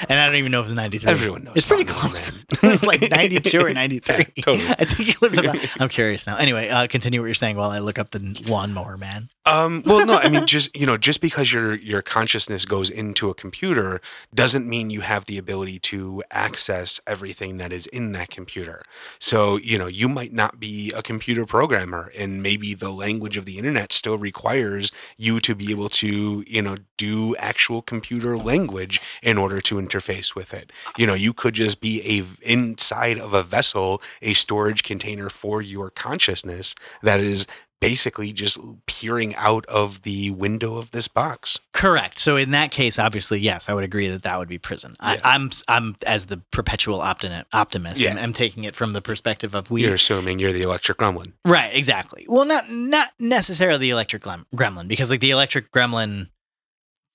and 0.08 0.18
I 0.18 0.26
don't 0.26 0.36
even 0.36 0.52
know 0.52 0.60
if 0.60 0.66
it 0.66 0.70
was 0.70 0.72
93. 0.74 1.10
Everyone 1.10 1.42
knows 1.44 1.54
It's 1.56 1.66
pretty 1.66 1.84
close. 1.84 2.28
It 2.28 2.62
was 2.62 2.84
like 2.84 3.10
92 3.10 3.58
or 3.60 3.72
93. 3.74 4.14
Yeah, 4.16 4.24
totally. 4.44 4.68
I 4.68 4.84
think 4.84 5.08
it 5.08 5.20
was 5.20 5.36
about. 5.36 5.56
I'm 5.80 5.88
curious 5.88 6.24
now. 6.26 6.36
Anyway, 6.36 6.68
uh, 6.68 6.86
continue 6.86 7.20
what 7.20 7.26
you're 7.26 7.34
saying 7.34 7.56
while 7.56 7.70
I 7.70 7.80
look 7.80 7.98
up 7.98 8.10
the 8.12 8.20
lawnmower 8.48 8.96
man. 8.96 9.28
Um, 9.46 9.82
well, 9.86 10.04
no, 10.04 10.18
I 10.18 10.28
mean, 10.28 10.46
just 10.46 10.74
you 10.76 10.84
know, 10.84 10.98
just 10.98 11.22
because 11.22 11.50
your 11.50 11.74
your 11.76 12.02
consciousness 12.02 12.66
goes 12.66 12.90
into 12.90 13.30
a 13.30 13.34
computer 13.34 14.00
doesn't 14.34 14.68
mean 14.68 14.90
you 14.90 15.00
have 15.00 15.24
the 15.24 15.38
ability 15.38 15.78
to 15.78 16.22
access 16.30 17.00
everything 17.06 17.56
that 17.56 17.72
is 17.72 17.86
in 17.86 18.12
that 18.12 18.28
computer. 18.28 18.82
So, 19.18 19.56
you 19.56 19.78
know, 19.78 19.86
you 19.86 20.10
might 20.10 20.32
not 20.34 20.60
be 20.60 20.92
a 20.92 21.02
computer 21.02 21.46
programmer, 21.46 22.12
and 22.18 22.42
maybe 22.42 22.74
the 22.74 22.90
language 22.90 23.38
of 23.38 23.46
the 23.46 23.56
internet 23.56 23.92
still 23.92 24.18
requires 24.18 24.92
you 25.16 25.40
to 25.40 25.54
be 25.54 25.70
able 25.70 25.88
to, 25.88 26.44
you 26.46 26.60
know, 26.60 26.76
do 26.98 27.34
actual 27.36 27.80
computer 27.80 28.36
language 28.36 29.00
in 29.22 29.38
order 29.38 29.62
to 29.62 29.76
interface 29.76 30.34
with 30.34 30.52
it. 30.52 30.70
You 30.98 31.06
know, 31.06 31.14
you 31.14 31.32
could 31.32 31.54
just 31.54 31.80
be 31.80 32.02
a 32.18 32.24
inside 32.42 33.18
of 33.18 33.32
a 33.32 33.42
vessel, 33.42 34.02
a 34.20 34.34
storage 34.34 34.82
container 34.82 35.30
for 35.30 35.62
your 35.62 35.88
consciousness 35.88 36.74
that 37.02 37.20
is 37.20 37.46
basically 37.80 38.32
just 38.32 38.58
peering 38.86 39.34
out 39.36 39.64
of 39.66 40.02
the 40.02 40.30
window 40.30 40.76
of 40.76 40.90
this 40.90 41.08
box. 41.08 41.58
Correct. 41.72 42.18
So 42.18 42.36
in 42.36 42.50
that 42.50 42.70
case, 42.70 42.98
obviously, 42.98 43.40
yes, 43.40 43.68
I 43.68 43.74
would 43.74 43.84
agree 43.84 44.08
that 44.08 44.22
that 44.22 44.38
would 44.38 44.48
be 44.48 44.58
prison. 44.58 44.96
Yeah. 45.02 45.18
I, 45.24 45.34
I'm 45.34 45.50
I'm 45.66 45.96
as 46.06 46.26
the 46.26 46.38
perpetual 46.50 47.00
optimi- 47.00 47.44
optimist. 47.52 48.00
Yeah. 48.00 48.16
I'm, 48.18 48.32
taking 48.34 48.64
it 48.64 48.76
from 48.76 48.92
the 48.92 49.00
perspective 49.02 49.54
of 49.54 49.70
we. 49.70 49.82
You're 49.82 49.94
assuming 49.94 50.38
you're 50.38 50.52
the 50.52 50.62
electric 50.62 50.98
gremlin. 50.98 51.32
Right. 51.44 51.74
Exactly. 51.74 52.26
Well, 52.28 52.44
not 52.44 52.70
not 52.70 53.08
necessarily 53.18 53.78
the 53.78 53.90
electric 53.90 54.22
gremlin 54.22 54.86
because 54.86 55.10
like 55.10 55.20
the 55.20 55.30
electric 55.30 55.72
gremlin. 55.72 56.28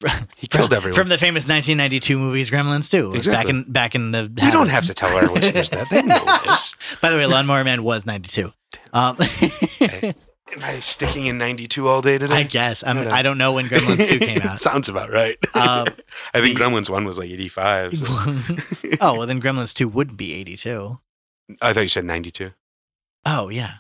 He 0.38 0.48
killed 0.48 0.74
everyone. 0.74 1.00
from 1.00 1.08
the 1.10 1.18
famous 1.18 1.48
1992 1.48 2.18
movies 2.20 2.50
Gremlins 2.52 2.92
too. 2.92 3.14
Exactly. 3.16 3.34
Back 3.34 3.50
in 3.50 3.72
back 3.72 3.96
in 3.96 4.12
the. 4.12 4.30
we 4.44 4.52
don't 4.52 4.68
have 4.68 4.86
to 4.86 4.94
tell 4.94 5.16
our 5.16 5.26
listeners 5.32 5.70
that. 5.70 5.90
They 5.90 6.02
know 6.02 6.20
this. 6.46 6.76
By 7.02 7.10
the 7.12 7.18
way, 7.18 7.26
Lawnmower 7.26 7.64
Man 7.64 7.82
was 7.84 8.06
92. 8.06 8.52
Um, 8.92 9.16
Am 10.56 10.64
I 10.64 10.80
sticking 10.80 11.26
in 11.26 11.38
92 11.38 11.88
all 11.88 12.02
day 12.02 12.18
today? 12.18 12.34
I 12.36 12.44
guess 12.44 12.84
I'm. 12.86 12.98
I 13.10 13.22
don't 13.22 13.38
know 13.38 13.52
when 13.54 13.66
Gremlins 13.68 14.08
2 14.10 14.20
came 14.20 14.42
out. 14.44 14.60
Sounds 14.60 14.88
about 14.88 15.12
right. 15.12 15.38
Um, 15.56 15.88
I 16.34 16.40
think 16.42 16.58
the- 16.58 16.64
Gremlins 16.64 16.90
1 16.90 17.04
was 17.06 17.18
like 17.20 17.30
85. 17.30 17.98
so- 17.98 18.06
oh 19.02 19.18
well, 19.18 19.28
then 19.28 19.42
Gremlins 19.42 19.74
2 19.74 19.88
wouldn't 19.90 20.18
be 20.18 20.34
82. 20.34 20.98
I 21.62 21.74
thought 21.74 21.82
you 21.82 21.88
said 21.90 22.06
92. 22.06 22.52
Oh 23.26 23.50
yeah. 23.50 23.74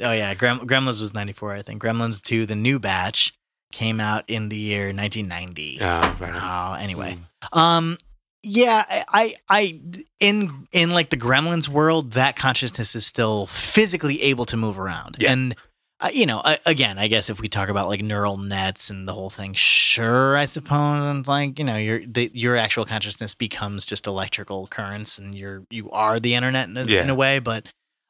Oh 0.00 0.10
yeah, 0.12 0.34
Grem- 0.34 0.60
Gremlins 0.66 1.00
was 1.00 1.14
94, 1.14 1.52
I 1.54 1.62
think. 1.62 1.80
Gremlins 1.82 2.20
2, 2.22 2.46
the 2.46 2.56
new 2.56 2.78
batch, 2.80 3.32
came 3.70 4.00
out 4.00 4.24
in 4.26 4.48
the 4.48 4.56
year 4.56 4.86
1990. 4.86 5.78
oh, 5.80 6.16
right. 6.20 6.32
Oh, 6.34 6.74
anyway. 6.82 7.16
Mm. 7.42 7.56
Um 7.58 7.98
yeah, 8.44 8.84
I, 8.88 9.04
I 9.08 9.34
I 9.48 9.80
in 10.20 10.68
in 10.72 10.90
like 10.90 11.10
the 11.10 11.16
Gremlins 11.16 11.68
world, 11.68 12.12
that 12.12 12.36
consciousness 12.36 12.94
is 12.94 13.06
still 13.06 13.46
physically 13.46 14.22
able 14.22 14.44
to 14.46 14.56
move 14.56 14.78
around. 14.78 15.16
Yeah. 15.18 15.32
And 15.32 15.54
uh, 16.00 16.10
you 16.12 16.26
know, 16.26 16.40
uh, 16.40 16.56
again, 16.66 16.98
I 16.98 17.06
guess 17.08 17.30
if 17.30 17.40
we 17.40 17.48
talk 17.48 17.68
about 17.68 17.88
like 17.88 18.02
neural 18.02 18.36
nets 18.36 18.90
and 18.90 19.06
the 19.08 19.12
whole 19.14 19.30
thing, 19.30 19.54
sure, 19.54 20.36
I 20.36 20.44
suppose, 20.44 21.26
like 21.26 21.58
you 21.58 21.64
know, 21.64 21.76
your 21.76 22.04
the, 22.04 22.30
your 22.34 22.56
actual 22.56 22.84
consciousness 22.84 23.34
becomes 23.34 23.86
just 23.86 24.06
electrical 24.06 24.66
currents, 24.66 25.18
and 25.18 25.34
you're 25.34 25.64
you 25.70 25.90
are 25.90 26.20
the 26.20 26.34
internet 26.34 26.68
in 26.68 26.76
a, 26.76 26.84
Yeah. 26.84 27.02
in 27.02 27.10
a 27.10 27.14
way. 27.14 27.38
But 27.38 27.66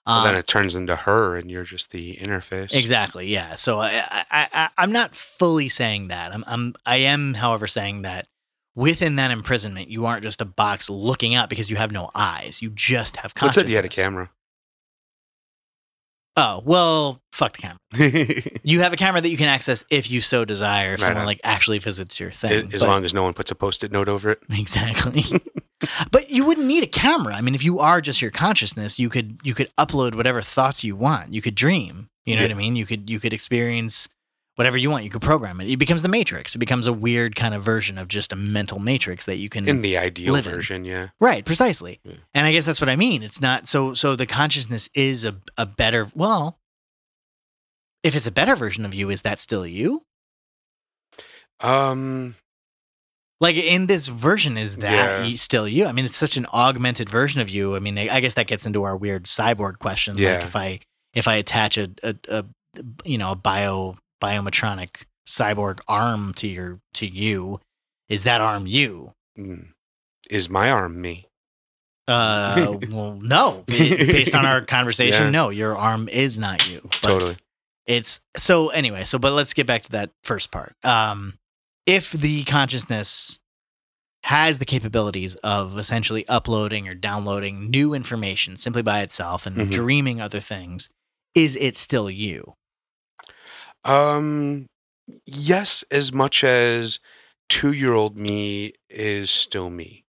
um, 0.06 0.24
then 0.24 0.34
it 0.34 0.46
turns 0.46 0.74
into 0.74 0.96
her 0.96 1.36
and 1.36 1.50
you're 1.50 1.64
just 1.64 1.90
the 1.90 2.16
interface. 2.16 2.74
Exactly. 2.74 3.26
Yeah. 3.28 3.54
So 3.54 3.80
I, 3.80 4.02
I, 4.30 4.48
I, 4.52 4.68
I'm 4.76 4.92
not 4.92 5.14
fully 5.14 5.70
saying 5.70 6.08
that. 6.08 6.30
I'm, 6.34 6.44
I'm, 6.46 6.74
I 6.84 6.96
am, 6.96 7.32
however, 7.32 7.66
saying 7.66 8.02
that 8.02 8.26
within 8.74 9.16
that 9.16 9.30
imprisonment, 9.30 9.88
you 9.88 10.06
aren't 10.06 10.22
just 10.22 10.40
a 10.40 10.44
box 10.44 10.88
looking 10.90 11.34
out 11.34 11.48
because 11.48 11.68
you 11.70 11.76
have 11.76 11.92
no 11.92 12.10
eyes. 12.14 12.60
You 12.62 12.70
just 12.70 13.16
have 13.16 13.30
What's 13.32 13.40
consciousness. 13.40 13.64
if 13.64 13.70
you 13.70 13.76
had 13.76 13.84
a 13.84 13.88
camera? 13.88 14.30
Oh 16.36 16.62
well, 16.64 17.20
fuck 17.32 17.56
the 17.56 17.62
camera. 17.62 18.40
You 18.66 18.80
have 18.80 18.92
a 18.92 18.96
camera 18.96 19.20
that 19.20 19.28
you 19.28 19.36
can 19.36 19.46
access 19.48 19.84
if 19.90 20.10
you 20.10 20.20
so 20.20 20.44
desire. 20.44 20.94
If 20.94 21.00
Right 21.00 21.06
someone 21.06 21.20
on. 21.20 21.26
like 21.26 21.40
actually 21.44 21.78
visits 21.78 22.18
your 22.18 22.30
thing. 22.32 22.72
as 22.72 22.80
But- 22.80 22.88
long 22.88 23.04
as 23.04 23.14
no 23.14 23.22
one 23.22 23.34
puts 23.34 23.50
a 23.50 23.54
post-it 23.54 23.92
note 23.92 24.08
over 24.08 24.30
it. 24.30 24.40
Exactly. 24.50 25.22
but 26.10 26.30
you 26.30 26.44
wouldn't 26.44 26.66
need 26.66 26.82
a 26.82 26.86
camera. 26.88 27.34
I 27.36 27.40
mean, 27.42 27.54
if 27.54 27.62
you 27.62 27.78
are 27.78 28.00
just 28.00 28.20
your 28.22 28.30
consciousness, 28.32 28.98
you 28.98 29.08
could 29.10 29.38
you 29.44 29.54
could 29.54 29.70
upload 29.78 30.14
whatever 30.16 30.40
thoughts 30.42 30.82
you 30.82 30.96
want. 30.96 31.32
You 31.32 31.40
could 31.42 31.54
dream. 31.54 32.08
You 32.24 32.36
know 32.36 32.42
what 32.42 32.50
I 32.50 32.54
mean? 32.54 32.74
You 32.74 32.86
could 32.86 33.08
you 33.10 33.20
could 33.20 33.32
experience 33.34 34.08
whatever 34.56 34.76
you 34.78 34.90
want. 34.90 35.04
You 35.04 35.10
could 35.10 35.22
program 35.22 35.60
it. 35.60 35.68
It 35.68 35.76
becomes 35.78 36.02
the 36.02 36.08
matrix. 36.08 36.54
It 36.54 36.58
becomes 36.58 36.86
a 36.86 36.92
weird 36.92 37.34
kind 37.36 37.54
of 37.54 37.62
version 37.62 37.98
of 37.98 38.08
just 38.08 38.32
a 38.32 38.36
mental 38.36 38.78
matrix 38.78 39.24
that 39.26 39.36
you 39.36 39.48
can 39.48 39.68
In 39.68 39.82
the 39.82 39.96
ideal 39.98 40.32
live 40.32 40.46
in. 40.46 40.52
version, 40.52 40.84
yeah. 40.84 41.08
Right, 41.20 41.44
precisely. 41.44 42.00
Yeah. 42.04 42.14
And 42.34 42.46
I 42.46 42.52
guess 42.52 42.64
that's 42.64 42.80
what 42.80 42.88
I 42.90 42.96
mean. 42.96 43.22
It's 43.22 43.40
not 43.40 43.66
so 43.68 43.94
so 43.94 44.14
the 44.16 44.26
consciousness 44.26 44.88
is 44.94 45.24
a 45.24 45.36
a 45.58 45.66
better 45.66 46.08
well 46.14 46.58
if 48.02 48.14
it's 48.14 48.26
a 48.26 48.30
better 48.30 48.54
version 48.54 48.84
of 48.84 48.94
you, 48.94 49.08
is 49.10 49.22
that 49.22 49.38
still 49.38 49.66
you? 49.66 50.02
Um, 51.60 52.34
Like 53.40 53.56
in 53.56 53.86
this 53.88 54.08
version, 54.08 54.56
is 54.56 54.76
that 54.76 55.26
Yeah. 55.28 55.36
still 55.36 55.66
you? 55.68 55.86
I 55.86 55.92
mean, 55.92 56.04
it's 56.04 56.16
such 56.16 56.36
an 56.36 56.46
augmented 56.52 57.08
version 57.10 57.40
of 57.40 57.48
you. 57.50 57.74
I 57.76 57.78
mean, 57.78 57.98
I 57.98 58.08
I 58.16 58.20
guess 58.20 58.34
that 58.34 58.46
gets 58.46 58.64
into 58.66 58.82
our 58.84 58.96
weird 58.96 59.24
cyborg 59.24 59.78
question. 59.78 60.16
Yeah. 60.18 60.34
Like 60.36 60.44
if 60.44 60.56
I 60.56 60.80
if 61.14 61.28
I 61.28 61.34
attach 61.36 61.76
a, 61.78 61.90
a, 62.02 62.14
a 62.28 62.44
you 63.04 63.18
know 63.18 63.32
a 63.32 63.36
bio 63.36 63.94
biometronic 64.28 65.04
cyborg 65.26 65.80
arm 65.88 66.32
to 66.34 66.46
your 66.46 66.80
to 66.94 67.06
you, 67.06 67.60
is 68.08 68.24
that 68.24 68.40
arm 68.40 68.66
you? 68.66 69.08
mm, 69.38 69.68
is 70.30 70.48
my 70.48 70.70
arm 70.70 71.00
me? 71.00 71.26
Uh, 72.06 72.76
well, 72.90 73.18
no. 73.20 73.64
Based 73.66 74.34
on 74.34 74.44
our 74.44 74.60
conversation, 74.76 75.24
Yeah. 75.24 75.30
no. 75.30 75.48
Your 75.50 75.76
arm 75.76 76.08
is 76.08 76.38
not 76.38 76.68
you. 76.70 76.80
But 77.02 77.08
Totally. 77.08 77.36
it's 77.86 78.20
so 78.38 78.68
anyway 78.70 79.04
so 79.04 79.18
but 79.18 79.32
let's 79.32 79.52
get 79.52 79.66
back 79.66 79.82
to 79.82 79.90
that 79.90 80.10
first 80.22 80.50
part 80.50 80.72
um 80.84 81.34
if 81.84 82.12
the 82.12 82.42
consciousness 82.44 83.38
has 84.22 84.56
the 84.56 84.64
capabilities 84.64 85.34
of 85.44 85.76
essentially 85.78 86.26
uploading 86.28 86.88
or 86.88 86.94
downloading 86.94 87.68
new 87.70 87.92
information 87.92 88.56
simply 88.56 88.80
by 88.80 89.02
itself 89.02 89.44
and 89.46 89.54
Mhm. 89.58 89.70
dreaming 89.70 90.18
other 90.18 90.40
things 90.40 90.88
is 91.34 91.56
it 91.60 91.76
still 91.76 92.08
you 92.10 92.54
Um, 93.84 94.66
yes, 95.26 95.84
as 95.90 96.12
much 96.12 96.42
as 96.44 96.98
two-year-old 97.48 98.16
me 98.16 98.72
is 98.88 99.30
still 99.30 99.68
me. 99.70 100.04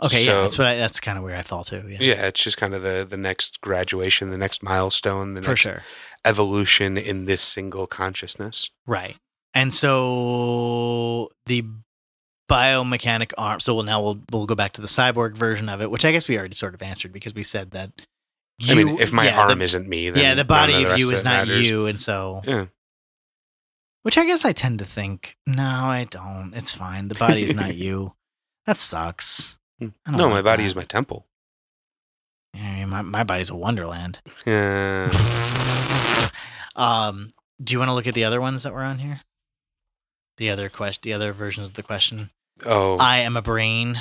okay 0.00 0.24
yeah 0.24 0.42
that's 0.42 0.56
what 0.56 0.68
I, 0.68 0.76
that's 0.76 1.00
kind 1.00 1.18
of 1.18 1.24
where 1.24 1.34
i 1.34 1.42
fall 1.42 1.64
to. 1.64 1.84
yeah, 1.88 1.96
Yeah, 2.00 2.26
it's 2.28 2.40
just 2.40 2.56
kind 2.56 2.72
of 2.72 2.82
the 2.84 3.04
the 3.08 3.16
next 3.16 3.60
graduation, 3.60 4.30
the 4.30 4.38
next 4.38 4.62
milestone, 4.62 5.34
the 5.34 5.42
for 5.42 5.48
next 5.50 5.60
sure 5.60 5.82
evolution 6.24 6.96
in 6.96 7.24
this 7.26 7.40
single 7.40 7.86
consciousness. 7.88 8.70
right 8.86 9.16
and 9.54 9.72
so 9.74 11.30
the 11.46 11.64
biomechanic 12.48 13.32
arm 13.36 13.60
so 13.60 13.74
well 13.74 13.84
now 13.84 14.00
we'll 14.02 14.20
we'll 14.32 14.46
go 14.46 14.54
back 14.54 14.72
to 14.72 14.80
the 14.80 14.86
cyborg 14.86 15.34
version 15.34 15.68
of 15.68 15.82
it 15.82 15.90
which 15.90 16.04
i 16.04 16.12
guess 16.12 16.26
we 16.28 16.38
already 16.38 16.54
sort 16.54 16.74
of 16.74 16.80
answered 16.82 17.12
because 17.12 17.34
we 17.34 17.42
said 17.42 17.72
that 17.72 17.90
I 18.68 18.74
mean, 18.74 18.98
if 19.00 19.12
my 19.12 19.24
yeah, 19.26 19.36
the- 19.46 19.50
arm 19.52 19.62
isn't 19.62 19.88
me, 19.88 20.10
then 20.10 20.20
yeah, 20.22 20.34
the 20.34 20.44
body 20.44 20.82
the 20.82 20.92
of 20.92 20.98
you 20.98 21.10
is 21.12 21.22
not 21.22 21.46
matters. 21.46 21.68
you, 21.68 21.86
and 21.86 22.00
so 22.00 22.42
Yeah. 22.44 22.66
Which 24.02 24.18
I 24.18 24.24
guess 24.24 24.44
I 24.44 24.52
tend 24.52 24.78
to 24.78 24.84
think. 24.84 25.36
No, 25.46 25.62
I 25.62 26.06
don't. 26.08 26.52
It's 26.54 26.72
fine. 26.72 27.08
The 27.08 27.14
body's 27.14 27.54
not 27.54 27.74
you. 27.76 28.14
That 28.66 28.76
sucks. 28.76 29.58
Hmm. 29.78 29.88
No, 30.10 30.28
my 30.28 30.42
body 30.42 30.62
that. 30.62 30.68
is 30.68 30.76
my 30.76 30.84
temple. 30.84 31.26
Yeah, 32.54 32.86
my 32.86 33.02
my 33.02 33.24
body's 33.24 33.50
a 33.50 33.56
wonderland. 33.56 34.20
Yeah. 34.46 35.10
um, 36.76 37.28
do 37.62 37.72
you 37.72 37.78
want 37.78 37.90
to 37.90 37.94
look 37.94 38.06
at 38.06 38.14
the 38.14 38.24
other 38.24 38.40
ones 38.40 38.62
that 38.62 38.72
were 38.72 38.82
on 38.82 38.98
here? 38.98 39.20
The 40.38 40.50
other 40.50 40.68
question, 40.68 41.00
the 41.04 41.12
other 41.12 41.32
versions 41.32 41.68
of 41.68 41.74
the 41.74 41.82
question. 41.82 42.30
Oh, 42.64 42.96
I 42.98 43.18
am 43.18 43.36
a 43.36 43.42
brain. 43.42 44.00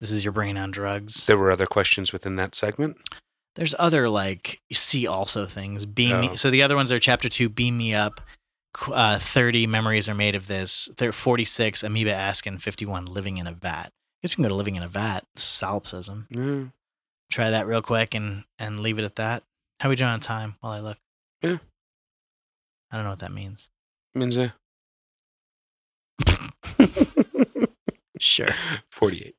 This 0.00 0.10
is 0.10 0.24
your 0.24 0.32
brain 0.32 0.56
on 0.56 0.72
drugs. 0.72 1.26
there 1.26 1.38
were 1.38 1.52
other 1.52 1.66
questions 1.66 2.12
within 2.12 2.36
that 2.36 2.54
segment. 2.54 2.96
There's 3.54 3.74
other 3.78 4.08
like 4.08 4.60
see 4.72 5.06
also 5.06 5.46
things. 5.46 5.84
Beam 5.84 6.20
me. 6.20 6.28
Oh. 6.32 6.34
So 6.34 6.50
the 6.50 6.62
other 6.62 6.74
ones 6.74 6.90
are 6.90 6.98
chapter 6.98 7.28
two. 7.28 7.48
Beam 7.48 7.76
me 7.78 7.94
up. 7.94 8.20
Uh, 8.90 9.18
Thirty 9.18 9.66
memories 9.66 10.08
are 10.08 10.14
made 10.14 10.34
of 10.34 10.46
this. 10.46 10.88
There 10.96 11.12
forty 11.12 11.44
six. 11.44 11.82
Amoeba 11.82 12.14
asking 12.14 12.58
fifty 12.58 12.86
one. 12.86 13.04
Living 13.06 13.36
in 13.38 13.46
a 13.46 13.52
vat. 13.52 13.92
I 13.92 14.26
guess 14.28 14.32
we 14.32 14.36
can 14.36 14.44
go 14.44 14.48
to 14.48 14.54
living 14.54 14.76
in 14.76 14.82
a 14.82 14.88
vat. 14.88 15.24
Solipsism. 15.36 16.26
Yeah. 16.30 16.64
Try 17.30 17.50
that 17.50 17.66
real 17.66 17.82
quick 17.82 18.14
and 18.14 18.44
and 18.58 18.80
leave 18.80 18.98
it 18.98 19.04
at 19.04 19.16
that. 19.16 19.42
How 19.80 19.88
we 19.88 19.96
doing 19.96 20.10
on 20.10 20.20
time 20.20 20.54
while 20.60 20.72
I 20.72 20.80
look? 20.80 20.98
Yeah. 21.42 21.58
I 22.90 22.96
don't 22.96 23.04
know 23.04 23.10
what 23.10 23.18
that 23.20 23.32
means. 23.32 23.68
Means 24.14 24.36
uh, 24.36 24.50
Sure. 28.20 28.48
48. 28.90 29.34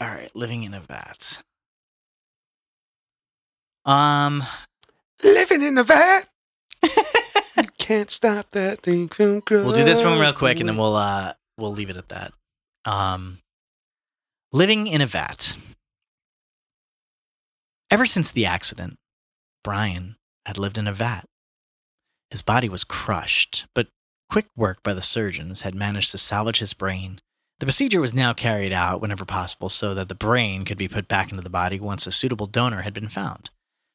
All 0.00 0.08
right. 0.08 0.34
Living 0.34 0.64
in 0.64 0.74
a 0.74 0.80
vat. 0.80 1.38
Um. 3.84 4.42
Living 5.22 5.62
in 5.62 5.78
a 5.78 5.84
vat. 5.84 6.22
you 6.82 7.68
can't 7.78 8.10
stop 8.10 8.50
that 8.50 8.82
thing 8.82 9.08
from 9.08 9.40
growing. 9.40 9.64
We'll 9.64 9.74
do 9.74 9.84
this 9.84 10.02
one 10.02 10.18
real 10.18 10.32
quick 10.32 10.60
and 10.60 10.68
then 10.68 10.76
we'll 10.76 10.96
uh 10.96 11.34
we'll 11.58 11.72
leave 11.72 11.90
it 11.90 11.96
at 11.96 12.08
that. 12.08 12.32
Um 12.84 13.38
living 14.52 14.86
in 14.86 15.00
a 15.00 15.06
vat. 15.06 15.56
Ever 17.90 18.06
since 18.06 18.30
the 18.30 18.46
accident, 18.46 18.96
Brian 19.62 20.16
had 20.46 20.58
lived 20.58 20.78
in 20.78 20.88
a 20.88 20.92
vat. 20.92 21.26
His 22.30 22.42
body 22.42 22.68
was 22.68 22.84
crushed, 22.84 23.66
but 23.74 23.88
quick 24.30 24.46
work 24.56 24.82
by 24.82 24.94
the 24.94 25.02
surgeons 25.02 25.60
had 25.60 25.74
managed 25.74 26.10
to 26.12 26.18
salvage 26.18 26.58
his 26.58 26.72
brain. 26.72 27.18
The 27.60 27.66
procedure 27.66 28.00
was 28.00 28.14
now 28.14 28.32
carried 28.32 28.72
out 28.72 29.00
whenever 29.00 29.26
possible 29.26 29.68
so 29.68 29.94
that 29.94 30.08
the 30.08 30.14
brain 30.14 30.64
could 30.64 30.78
be 30.78 30.88
put 30.88 31.06
back 31.06 31.30
into 31.30 31.42
the 31.42 31.50
body 31.50 31.78
once 31.78 32.06
a 32.06 32.12
suitable 32.12 32.46
donor 32.46 32.80
had 32.80 32.94
been 32.94 33.08
found. 33.08 33.50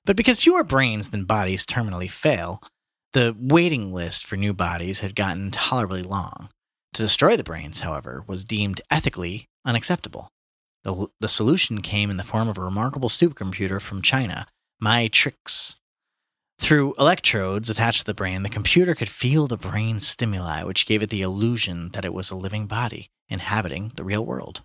But 0.08 0.16
because 0.16 0.40
fewer 0.40 0.64
brains 0.64 1.10
than 1.10 1.26
bodies 1.26 1.66
terminally 1.66 2.10
fail, 2.10 2.64
the 3.12 3.36
waiting 3.38 3.94
list 3.94 4.26
for 4.26 4.38
new 4.38 4.54
bodies 4.54 5.02
had 5.02 5.16
gotten 5.16 5.52
tolerably 5.52 6.02
long. 6.02 6.48
To 6.94 7.04
destroy 7.04 7.36
the 7.36 7.44
brains, 7.44 7.82
however, 7.82 8.24
was 8.26 8.46
deemed 8.46 8.80
ethically 8.90 9.50
unacceptable. 9.66 10.30
The, 10.84 11.08
the 11.20 11.28
solution 11.28 11.82
came 11.82 12.10
in 12.10 12.16
the 12.16 12.24
form 12.24 12.48
of 12.48 12.58
a 12.58 12.62
remarkable 12.62 13.10
supercomputer 13.10 13.82
from 13.82 14.02
China, 14.02 14.48
Mytrix. 14.82 15.76
Through 16.58 16.96
electrodes 16.98 17.70
attached 17.70 18.00
to 18.00 18.06
the 18.06 18.14
brain, 18.14 18.44
the 18.44 18.50
computer 18.50 18.96
could 18.96 19.10
feel 19.10 19.46
the 19.46 19.58
brain 19.58 20.00
stimuli, 20.00 20.64
which 20.64 20.86
gave 20.86 21.04
it 21.04 21.10
the 21.10 21.22
illusion 21.22 21.90
that 21.92 22.06
it 22.06 22.14
was 22.14 22.32
a 22.32 22.36
living 22.36 22.66
body 22.66 23.10
inhabiting 23.28 23.92
the 23.96 24.06
real 24.06 24.26
world. 24.26 24.64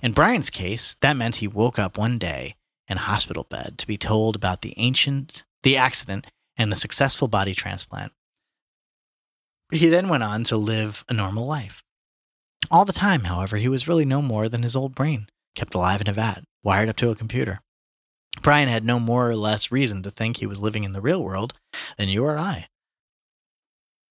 In 0.00 0.12
Brian's 0.12 0.48
case, 0.48 0.96
that 1.02 1.18
meant 1.18 1.36
he 1.36 1.46
woke 1.46 1.78
up 1.78 1.98
one 1.98 2.16
day 2.16 2.56
in 2.90 2.98
a 2.98 3.00
hospital 3.00 3.46
bed 3.48 3.78
to 3.78 3.86
be 3.86 3.96
told 3.96 4.34
about 4.34 4.62
the 4.62 4.74
ancient, 4.76 5.44
the 5.62 5.76
accident, 5.76 6.26
and 6.56 6.70
the 6.70 6.76
successful 6.76 7.28
body 7.28 7.54
transplant. 7.54 8.12
He 9.72 9.88
then 9.88 10.08
went 10.08 10.24
on 10.24 10.42
to 10.44 10.56
live 10.56 11.04
a 11.08 11.14
normal 11.14 11.46
life. 11.46 11.82
All 12.70 12.84
the 12.84 12.92
time, 12.92 13.24
however, 13.24 13.56
he 13.56 13.68
was 13.68 13.86
really 13.86 14.04
no 14.04 14.20
more 14.20 14.48
than 14.48 14.64
his 14.64 14.74
old 14.74 14.94
brain, 14.94 15.28
kept 15.54 15.74
alive 15.74 16.00
in 16.00 16.08
a 16.08 16.12
vat, 16.12 16.42
wired 16.64 16.88
up 16.88 16.96
to 16.96 17.10
a 17.10 17.16
computer. 17.16 17.60
Brian 18.42 18.68
had 18.68 18.84
no 18.84 18.98
more 18.98 19.30
or 19.30 19.36
less 19.36 19.70
reason 19.70 20.02
to 20.02 20.10
think 20.10 20.36
he 20.36 20.46
was 20.46 20.60
living 20.60 20.82
in 20.84 20.92
the 20.92 21.00
real 21.00 21.22
world 21.22 21.54
than 21.96 22.08
you 22.08 22.24
or 22.24 22.36
I. 22.36 22.66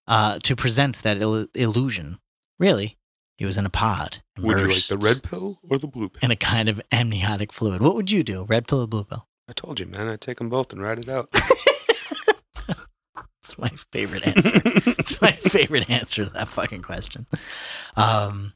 uh, 0.08 0.38
to 0.42 0.56
present 0.56 1.02
that 1.02 1.18
il- 1.18 1.46
illusion. 1.54 2.18
Really, 2.58 2.98
he 3.36 3.44
was 3.44 3.56
in 3.56 3.64
a 3.64 3.70
pod. 3.70 4.22
Would 4.38 4.58
you 4.58 4.66
like 4.68 4.86
the 4.86 4.98
red 4.98 5.22
pill 5.22 5.58
or 5.70 5.78
the 5.78 5.86
blue 5.86 6.08
pill? 6.08 6.18
in 6.22 6.30
a 6.32 6.36
kind 6.36 6.68
of 6.68 6.80
amniotic 6.90 7.52
fluid? 7.52 7.80
What 7.80 7.94
would 7.94 8.10
you 8.10 8.24
do? 8.24 8.44
Red 8.44 8.66
pill 8.66 8.82
or 8.82 8.88
blue 8.88 9.04
pill? 9.04 9.28
I 9.48 9.52
told 9.52 9.78
you, 9.78 9.86
man. 9.86 10.08
I'd 10.08 10.20
take 10.20 10.38
them 10.38 10.48
both 10.48 10.72
and 10.72 10.82
ride 10.82 10.98
it 10.98 11.08
out. 11.08 11.30
That's 13.16 13.56
my 13.56 13.70
favorite 13.92 14.26
answer. 14.26 14.60
It's 14.98 15.20
my 15.22 15.32
favorite 15.32 15.88
answer 15.88 16.24
to 16.24 16.30
that 16.32 16.48
fucking 16.48 16.82
question. 16.82 17.26
Um, 17.96 18.52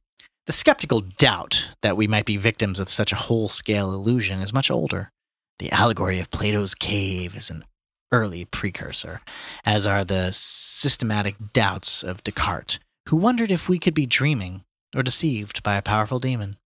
the 0.46 0.52
skeptical 0.52 1.00
doubt 1.00 1.68
that 1.82 1.96
we 1.96 2.06
might 2.06 2.26
be 2.26 2.36
victims 2.36 2.80
of 2.80 2.90
such 2.90 3.12
a 3.12 3.16
whole 3.16 3.48
scale 3.48 3.94
illusion 3.94 4.40
is 4.40 4.52
much 4.52 4.70
older. 4.70 5.12
The 5.62 5.70
allegory 5.70 6.18
of 6.18 6.28
Plato's 6.28 6.74
cave 6.74 7.36
is 7.36 7.48
an 7.48 7.64
early 8.10 8.44
precursor, 8.44 9.20
as 9.64 9.86
are 9.86 10.04
the 10.04 10.32
systematic 10.32 11.36
doubts 11.52 12.02
of 12.02 12.24
Descartes, 12.24 12.80
who 13.08 13.16
wondered 13.16 13.52
if 13.52 13.68
we 13.68 13.78
could 13.78 13.94
be 13.94 14.04
dreaming 14.04 14.64
or 14.92 15.04
deceived 15.04 15.62
by 15.62 15.76
a 15.76 15.82
powerful 15.82 16.18
demon. 16.18 16.56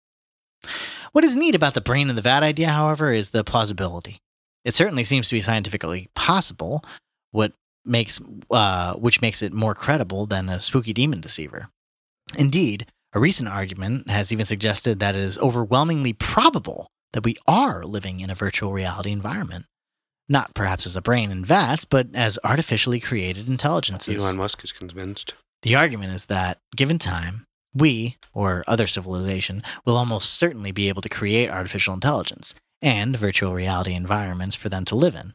What 1.12 1.24
is 1.24 1.36
neat 1.36 1.54
about 1.54 1.74
the 1.74 1.82
brain 1.82 2.08
in 2.08 2.16
the 2.16 2.22
vat 2.22 2.42
idea, 2.42 2.70
however, 2.70 3.12
is 3.12 3.28
the 3.28 3.44
plausibility. 3.44 4.22
It 4.64 4.72
certainly 4.72 5.04
seems 5.04 5.28
to 5.28 5.34
be 5.34 5.42
scientifically 5.42 6.08
possible, 6.14 6.82
what 7.32 7.52
makes 7.84 8.18
uh, 8.50 8.94
which 8.94 9.20
makes 9.20 9.42
it 9.42 9.52
more 9.52 9.74
credible 9.74 10.24
than 10.24 10.48
a 10.48 10.58
spooky 10.58 10.94
demon 10.94 11.20
deceiver. 11.20 11.68
Indeed, 12.34 12.86
a 13.12 13.20
recent 13.20 13.50
argument 13.50 14.08
has 14.08 14.32
even 14.32 14.46
suggested 14.46 15.00
that 15.00 15.14
it 15.14 15.20
is 15.20 15.36
overwhelmingly 15.36 16.14
probable 16.14 16.88
that 17.12 17.24
we 17.24 17.36
are 17.46 17.84
living 17.84 18.20
in 18.20 18.30
a 18.30 18.34
virtual 18.34 18.72
reality 18.72 19.12
environment. 19.12 19.66
Not 20.28 20.54
perhaps 20.54 20.86
as 20.86 20.96
a 20.96 21.02
brain 21.02 21.30
in 21.30 21.44
vats, 21.44 21.84
but 21.84 22.08
as 22.14 22.38
artificially 22.42 23.00
created 23.00 23.48
intelligences. 23.48 24.16
Elon 24.16 24.36
Musk 24.36 24.64
is 24.64 24.72
convinced. 24.72 25.34
The 25.62 25.76
argument 25.76 26.12
is 26.12 26.26
that, 26.26 26.58
given 26.74 26.98
time, 26.98 27.44
we, 27.74 28.16
or 28.32 28.64
other 28.66 28.86
civilization, 28.86 29.62
will 29.84 29.96
almost 29.96 30.34
certainly 30.34 30.72
be 30.72 30.88
able 30.88 31.02
to 31.02 31.08
create 31.08 31.50
artificial 31.50 31.94
intelligence 31.94 32.54
and 32.82 33.16
virtual 33.16 33.54
reality 33.54 33.94
environments 33.94 34.56
for 34.56 34.68
them 34.68 34.84
to 34.86 34.96
live 34.96 35.14
in. 35.14 35.34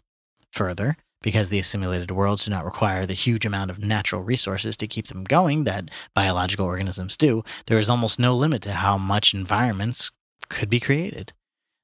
Further, 0.52 0.98
because 1.22 1.50
these 1.50 1.68
simulated 1.68 2.12
worlds 2.12 2.46
do 2.46 2.52
not 2.52 2.66
require 2.66 3.06
the 3.06 3.14
huge 3.14 3.46
amount 3.46 3.72
of 3.72 3.84
natural 3.84 4.24
resources 4.24 4.76
to 4.78 4.88
keep 4.88 5.08
them 5.08 5.24
going 5.24 5.64
that 5.64 5.90
biological 6.14 6.66
organisms 6.66 7.16
do, 7.16 7.44
there 7.68 7.80
is 7.80 7.90
almost 7.90 8.20
no 8.20 8.36
limit 8.36 8.62
to 8.64 8.74
how 8.74 8.98
much 8.98 9.34
environments 9.34 10.12
could 10.50 10.70
be 10.70 10.80
created. 10.80 11.34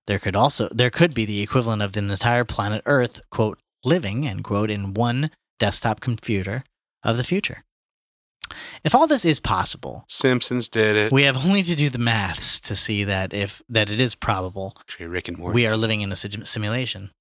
There 0.08 0.20
could 0.20 0.36
also 0.36 0.70
there 0.72 0.90
could 0.90 1.14
be 1.14 1.26
the 1.26 1.42
equivalent 1.42 1.82
of 1.82 1.94
the 1.94 2.00
entire 2.00 2.46
planet 2.46 2.82
Earth, 2.86 3.20
quote, 3.30 3.60
living, 3.84 4.28
end 4.28 4.44
quote, 4.44 4.72
in 4.72 4.94
one 4.94 5.30
desktop 5.60 6.00
computer 6.00 6.64
of 7.04 7.18
the 7.18 7.24
future. 7.24 7.64
If 8.84 8.96
all 8.96 9.08
this 9.08 9.26
is 9.26 9.42
possible, 9.42 10.06
Simpsons 10.08 10.70
did 10.70 10.96
it. 10.96 11.12
we 11.12 11.24
have 11.24 11.46
only 11.46 11.64
to 11.64 11.76
do 11.76 11.90
the 11.90 11.98
maths 12.00 12.62
to 12.62 12.76
see 12.76 13.04
that 13.04 13.34
if 13.34 13.62
that 13.68 13.90
it 13.90 14.00
is 14.00 14.16
probable 14.16 14.74
Actually, 14.80 15.08
Rick 15.08 15.28
and 15.28 15.38
Morty. 15.38 15.54
we 15.56 15.68
are 15.68 15.76
living 15.76 16.00
in 16.02 16.12
a 16.12 16.16
sim- 16.16 16.46
simulation. 16.46 17.12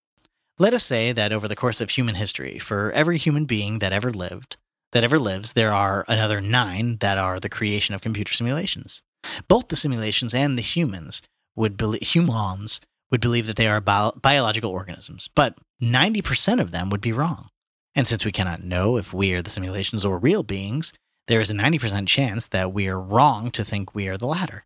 Let 0.58 0.72
us 0.72 0.84
say 0.84 1.12
that 1.12 1.32
over 1.32 1.48
the 1.48 1.56
course 1.56 1.80
of 1.80 1.90
human 1.90 2.14
history, 2.14 2.58
for 2.58 2.92
every 2.92 3.18
human 3.18 3.44
being 3.44 3.80
that 3.80 3.92
ever 3.92 4.10
lived, 4.12 4.56
that 4.92 5.04
ever 5.04 5.18
lives, 5.18 5.52
there 5.52 5.72
are 5.72 6.04
another 6.08 6.40
nine 6.40 6.96
that 7.00 7.18
are 7.18 7.38
the 7.40 7.50
creation 7.50 7.94
of 7.94 8.00
computer 8.00 8.32
simulations. 8.32 9.02
Both 9.48 9.68
the 9.68 9.76
simulations 9.76 10.32
and 10.32 10.56
the 10.56 10.62
humans 10.62 11.20
would 11.56 11.76
believe 11.76 12.02
humans 12.02 12.80
would 13.10 13.20
believe 13.20 13.46
that 13.46 13.56
they 13.56 13.66
are 13.66 13.80
bio- 13.80 14.12
biological 14.20 14.70
organisms, 14.70 15.28
but 15.34 15.56
90% 15.82 16.60
of 16.60 16.70
them 16.70 16.90
would 16.90 17.00
be 17.00 17.12
wrong. 17.12 17.48
And 17.94 18.06
since 18.06 18.24
we 18.24 18.32
cannot 18.32 18.62
know 18.62 18.96
if 18.96 19.12
we 19.12 19.32
are 19.34 19.42
the 19.42 19.50
simulations 19.50 20.04
or 20.04 20.18
real 20.18 20.42
beings, 20.42 20.92
there 21.28 21.40
is 21.40 21.50
a 21.50 21.54
90% 21.54 22.06
chance 22.06 22.46
that 22.48 22.72
we 22.72 22.88
are 22.88 23.00
wrong 23.00 23.50
to 23.52 23.64
think 23.64 23.94
we 23.94 24.08
are 24.08 24.16
the 24.16 24.26
latter. 24.26 24.64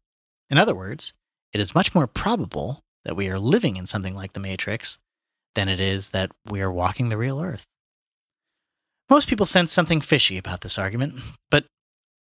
In 0.50 0.58
other 0.58 0.74
words, 0.74 1.12
it 1.52 1.60
is 1.60 1.74
much 1.74 1.94
more 1.94 2.06
probable 2.06 2.80
that 3.04 3.16
we 3.16 3.28
are 3.28 3.38
living 3.38 3.76
in 3.76 3.86
something 3.86 4.14
like 4.14 4.32
the 4.32 4.40
Matrix 4.40 4.98
than 5.54 5.68
it 5.68 5.80
is 5.80 6.10
that 6.10 6.30
we 6.48 6.60
are 6.60 6.70
walking 6.70 7.08
the 7.08 7.16
real 7.16 7.40
Earth. 7.40 7.64
Most 9.08 9.26
people 9.26 9.46
sense 9.46 9.72
something 9.72 10.00
fishy 10.00 10.38
about 10.38 10.60
this 10.60 10.78
argument, 10.78 11.14
but 11.50 11.64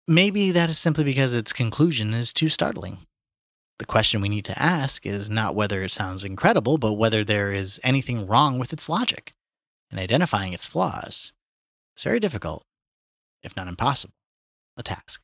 maybe 0.07 0.51
that 0.51 0.70
is 0.70 0.78
simply 0.78 1.03
because 1.03 1.34
its 1.34 1.51
conclusion 1.51 2.13
is 2.13 2.32
too 2.32 2.49
startling. 2.49 2.99
The 3.80 3.86
question 3.86 4.22
we 4.22 4.30
need 4.30 4.46
to 4.46 4.60
ask 4.60 5.06
is 5.06 5.30
not 5.30 5.56
whether 5.56 5.84
it 5.84 5.92
sounds 5.92 6.24
incredible, 6.24 6.78
but 6.78 6.94
whether 6.94 7.24
there 7.24 7.54
is 7.54 7.80
anything 7.84 8.26
wrong 8.26 8.58
with 8.58 8.74
its 8.74 8.90
logic. 8.90 9.34
And 9.92 10.00
identifying 10.00 10.54
its 10.54 10.66
flaws 10.66 11.32
is 11.96 12.04
very 12.04 12.20
difficult, 12.20 12.64
if 13.44 13.56
not 13.56 13.68
impossible, 13.68 14.16
a 14.76 14.84
task. 14.84 15.22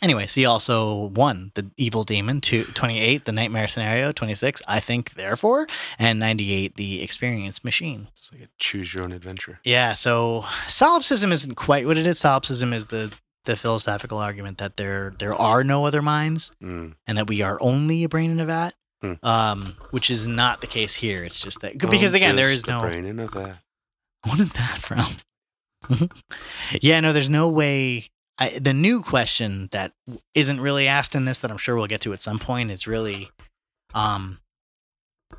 Anyway, 0.00 0.26
see 0.26 0.46
also 0.46 1.08
one, 1.08 1.50
the 1.54 1.72
evil 1.76 2.04
demon, 2.04 2.40
two, 2.40 2.62
28, 2.62 3.24
the 3.24 3.32
nightmare 3.32 3.66
scenario, 3.66 4.12
26, 4.12 4.62
I 4.68 4.78
think, 4.78 5.14
therefore, 5.14 5.66
and 5.98 6.20
98, 6.20 6.76
the 6.76 7.02
experience 7.02 7.64
machine. 7.64 8.06
It's 8.12 8.30
like 8.30 8.42
a 8.42 8.48
choose 8.58 8.94
your 8.94 9.02
own 9.02 9.10
adventure. 9.10 9.58
Yeah, 9.64 9.94
so 9.94 10.44
solipsism 10.68 11.32
isn't 11.32 11.56
quite 11.56 11.84
what 11.84 11.98
it 11.98 12.06
is. 12.06 12.20
Solipsism 12.20 12.72
is 12.72 12.86
the, 12.86 13.12
the 13.48 13.56
philosophical 13.56 14.18
argument 14.18 14.58
that 14.58 14.76
there 14.76 15.14
there 15.18 15.34
are 15.34 15.64
no 15.64 15.84
other 15.86 16.02
minds 16.02 16.52
Mm. 16.62 16.94
and 17.06 17.18
that 17.18 17.26
we 17.28 17.42
are 17.42 17.58
only 17.60 18.04
a 18.04 18.08
brain 18.08 18.30
in 18.30 18.38
a 18.38 18.46
vat, 18.46 18.74
Hmm. 19.02 19.14
um, 19.22 19.76
which 19.90 20.10
is 20.10 20.26
not 20.26 20.60
the 20.60 20.66
case 20.66 20.94
here. 20.96 21.24
It's 21.24 21.40
just 21.40 21.60
that, 21.60 21.78
because 21.78 22.14
again, 22.14 22.36
there 22.36 22.50
is 22.50 22.66
no. 22.66 22.80
brain 22.82 23.04
in 23.04 23.18
a 23.18 23.26
vat. 23.26 23.56
What 24.26 24.38
is 24.40 24.52
that 24.52 24.78
from? 24.78 25.06
yeah, 26.80 27.00
no, 27.00 27.12
there's 27.12 27.30
no 27.30 27.48
way. 27.48 28.08
I, 28.40 28.58
the 28.58 28.72
new 28.74 29.02
question 29.02 29.68
that 29.72 29.92
isn't 30.34 30.60
really 30.60 30.86
asked 30.86 31.14
in 31.14 31.24
this 31.24 31.38
that 31.40 31.50
I'm 31.50 31.58
sure 31.58 31.74
we'll 31.76 31.86
get 31.88 32.00
to 32.02 32.12
at 32.12 32.20
some 32.20 32.38
point 32.38 32.70
is 32.70 32.86
really, 32.86 33.30
um, 33.94 34.38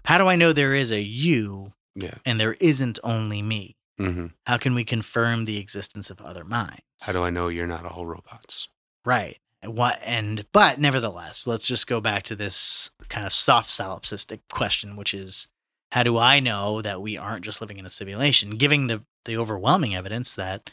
how 0.05 0.18
do 0.18 0.28
I 0.28 0.36
know 0.36 0.51
there 0.53 0.74
is 0.74 0.91
a 0.91 1.01
you 1.01 1.72
Yeah. 1.95 2.16
and 2.26 2.39
there 2.39 2.55
isn't 2.60 2.99
only 3.03 3.41
me? 3.41 3.76
Hmm 4.00 4.28
How 4.47 4.58
can 4.58 4.74
we 4.76 4.84
confirm 4.84 5.45
the 5.45 5.58
existence 5.58 6.10
of 6.10 6.22
other 6.22 6.43
minds? 6.43 6.82
How 7.02 7.12
do 7.12 7.24
I 7.24 7.30
know 7.30 7.47
you're 7.50 7.68
not 7.68 7.86
all 7.86 8.06
robots? 8.06 8.70
Right. 9.06 9.38
What 9.66 10.00
and 10.04 10.45
but 10.54 10.80
nevertheless, 10.80 11.45
let's 11.45 11.68
just 11.68 11.86
go 11.86 12.00
back 12.00 12.24
to 12.24 12.36
this 12.36 12.91
kind 13.10 13.26
of 13.26 13.34
soft 13.34 13.70
solipsistic 13.70 14.39
question, 14.50 14.95
which 14.95 15.14
is 15.14 15.47
how 15.91 16.04
do 16.04 16.18
I 16.18 16.39
know 16.39 16.82
that 16.82 17.02
we 17.02 17.18
aren't 17.18 17.43
just 17.43 17.60
living 17.60 17.78
in 17.78 17.86
a 17.86 17.89
simulation, 17.89 18.52
giving 18.52 18.88
the 18.88 19.04
the 19.26 19.36
overwhelming 19.38 19.93
evidence 19.93 20.34
that 20.36 20.70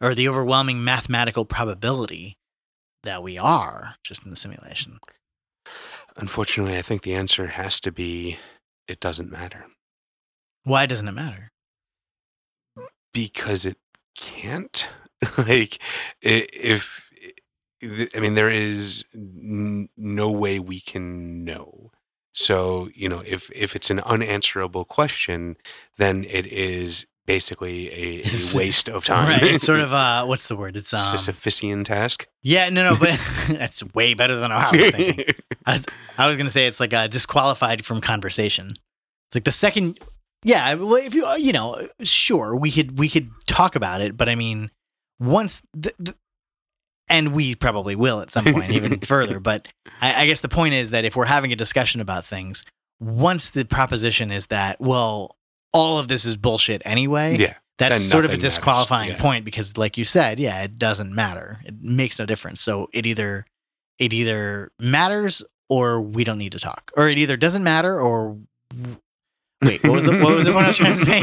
or 0.00 0.14
the 0.14 0.28
overwhelming 0.28 0.84
mathematical 0.84 1.44
probability 1.46 2.36
that 3.02 3.22
we 3.22 3.38
are 3.38 3.94
just 4.04 4.24
in 4.24 4.30
the 4.30 4.36
simulation. 4.36 4.98
Unfortunately, 6.16 6.76
I 6.76 6.82
think 6.82 7.02
the 7.02 7.14
answer 7.14 7.46
has 7.48 7.80
to 7.80 7.92
be 7.92 8.38
it 8.86 9.00
doesn't 9.00 9.30
matter 9.30 9.66
Why 10.64 10.86
doesn't 10.86 11.08
it 11.08 11.12
matter? 11.12 11.50
Because 13.12 13.64
it 13.66 13.76
can't. 14.16 14.86
like, 15.38 15.78
if 16.22 17.08
I 17.82 18.20
mean, 18.20 18.34
there 18.34 18.50
is 18.50 19.04
n- 19.14 19.88
no 19.96 20.30
way 20.30 20.58
we 20.58 20.80
can 20.80 21.44
know. 21.44 21.90
So, 22.32 22.88
you 22.94 23.08
know, 23.08 23.22
if 23.26 23.50
if 23.52 23.74
it's 23.74 23.90
an 23.90 24.00
unanswerable 24.00 24.84
question, 24.84 25.56
then 25.96 26.24
it 26.24 26.46
is 26.46 27.04
basically 27.26 27.88
a, 27.92 28.22
a 28.24 28.56
waste 28.56 28.88
of 28.88 29.04
time. 29.04 29.28
Right. 29.28 29.42
It's 29.42 29.64
sort 29.64 29.80
of 29.80 29.92
uh 29.92 30.24
what's 30.24 30.46
the 30.48 30.56
word? 30.56 30.76
It's 30.76 30.94
um 30.94 31.00
Sisyphusian 31.00 31.84
task. 31.84 32.26
Yeah, 32.42 32.68
no, 32.70 32.92
no, 32.92 32.98
but 32.98 33.20
that's 33.48 33.82
way 33.94 34.14
better 34.14 34.36
than 34.36 34.50
I 34.52 34.70
was 34.70 34.90
thinking. 34.90 35.34
I 35.66 35.72
was, 35.72 35.86
I 36.16 36.26
was 36.26 36.36
gonna 36.36 36.50
say 36.50 36.66
it's 36.66 36.80
like 36.80 36.94
uh, 36.94 37.06
disqualified 37.08 37.84
from 37.84 38.00
conversation. 38.00 38.70
It's 39.26 39.34
like 39.34 39.44
the 39.44 39.52
second, 39.52 39.98
yeah. 40.44 40.74
Well, 40.74 40.94
if 40.96 41.14
you, 41.14 41.26
you 41.38 41.52
know, 41.52 41.86
sure, 42.02 42.54
we 42.56 42.70
could 42.70 42.98
we 42.98 43.08
could 43.08 43.30
talk 43.46 43.76
about 43.76 44.00
it, 44.00 44.16
but 44.16 44.28
I 44.28 44.34
mean, 44.34 44.70
once 45.20 45.60
the, 45.74 45.92
the 45.98 46.14
and 47.08 47.32
we 47.32 47.54
probably 47.54 47.96
will 47.96 48.20
at 48.20 48.30
some 48.30 48.44
point, 48.44 48.70
even 48.70 49.00
further. 49.02 49.40
But 49.40 49.68
I, 50.00 50.22
I 50.22 50.26
guess 50.26 50.40
the 50.40 50.48
point 50.48 50.74
is 50.74 50.90
that 50.90 51.04
if 51.04 51.16
we're 51.16 51.24
having 51.24 51.52
a 51.52 51.56
discussion 51.56 52.00
about 52.00 52.24
things, 52.26 52.64
once 53.00 53.48
the 53.50 53.64
proposition 53.64 54.30
is 54.30 54.48
that, 54.48 54.80
well, 54.80 55.36
all 55.72 55.98
of 55.98 56.08
this 56.08 56.24
is 56.24 56.36
bullshit 56.36 56.82
anyway. 56.84 57.36
yeah. 57.38 57.54
That's 57.78 58.04
sort 58.08 58.24
of 58.24 58.32
a 58.32 58.36
disqualifying 58.36 59.10
Yeah. 59.10 59.18
point 59.20 59.44
because, 59.44 59.76
like 59.76 59.96
you 59.96 60.02
said, 60.04 60.40
yeah, 60.40 60.62
it 60.64 60.80
doesn't 60.80 61.14
matter. 61.14 61.60
It 61.64 61.76
makes 61.80 62.18
no 62.18 62.26
difference. 62.26 62.60
So 62.60 62.88
it 62.92 63.06
either 63.06 63.46
it 64.00 64.12
either 64.12 64.72
matters 64.80 65.44
or 65.68 66.00
we 66.00 66.24
don't 66.24 66.38
need 66.38 66.52
to 66.52 66.58
talk, 66.58 66.90
or 66.96 67.08
it 67.08 67.18
either 67.18 67.36
doesn't 67.36 67.62
matter 67.62 68.00
or 68.00 68.36
wait, 69.62 69.82
what 69.84 69.92
was 69.92 70.04
the 70.04 70.12
what 70.12 70.36
was 70.36 70.44
the 70.44 70.52
point 70.52 70.64
I 70.64 70.68
was 70.68 70.76
trying 70.76 70.96
to 70.96 71.04
say? 71.04 71.20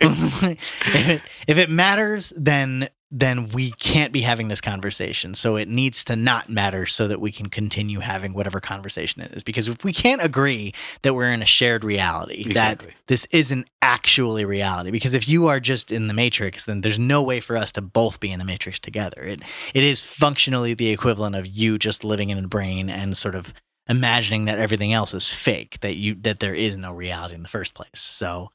if, 0.00 1.08
it, 1.08 1.22
if 1.46 1.58
it 1.58 1.70
matters, 1.70 2.32
then 2.36 2.88
then 3.10 3.48
we 3.48 3.70
can't 3.70 4.12
be 4.12 4.20
having 4.20 4.48
this 4.48 4.60
conversation. 4.60 5.34
So 5.34 5.56
it 5.56 5.66
needs 5.66 6.04
to 6.04 6.16
not 6.16 6.50
matter 6.50 6.84
so 6.84 7.08
that 7.08 7.20
we 7.20 7.32
can 7.32 7.48
continue 7.48 8.00
having 8.00 8.34
whatever 8.34 8.60
conversation 8.60 9.22
it 9.22 9.32
is. 9.32 9.42
Because 9.42 9.66
if 9.66 9.82
we 9.82 9.94
can't 9.94 10.22
agree 10.22 10.74
that 11.02 11.14
we're 11.14 11.32
in 11.32 11.40
a 11.40 11.46
shared 11.46 11.84
reality, 11.84 12.52
that 12.52 12.82
this 13.06 13.26
isn't 13.30 13.66
actually 13.80 14.44
reality 14.44 14.90
because 14.90 15.14
if 15.14 15.26
you 15.26 15.46
are 15.46 15.58
just 15.58 15.90
in 15.90 16.08
the 16.08 16.14
matrix 16.14 16.64
then 16.64 16.82
there's 16.82 16.98
no 16.98 17.22
way 17.22 17.40
for 17.40 17.56
us 17.56 17.72
to 17.72 17.80
both 17.80 18.20
be 18.20 18.30
in 18.30 18.38
the 18.38 18.44
matrix 18.44 18.78
together 18.78 19.22
it 19.22 19.40
it 19.72 19.82
is 19.82 20.04
functionally 20.04 20.74
the 20.74 20.90
equivalent 20.90 21.34
of 21.34 21.46
you 21.46 21.78
just 21.78 22.04
living 22.04 22.28
in 22.28 22.44
a 22.44 22.48
brain 22.48 22.90
and 22.90 23.16
sort 23.16 23.34
of 23.34 23.54
imagining 23.88 24.44
that 24.46 24.58
everything 24.58 24.92
else 24.92 25.14
is 25.14 25.26
fake 25.28 25.78
that 25.80 25.96
you 25.96 26.14
that 26.16 26.40
there 26.40 26.54
is 26.54 26.76
no 26.76 26.92
reality 26.92 27.34
in 27.34 27.42
the 27.42 27.48
first 27.48 27.74
place 27.74 27.88
so 28.00 28.50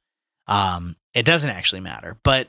um 0.47 0.95
it 1.13 1.25
doesn't 1.25 1.49
actually 1.49 1.81
matter 1.81 2.17
but 2.23 2.47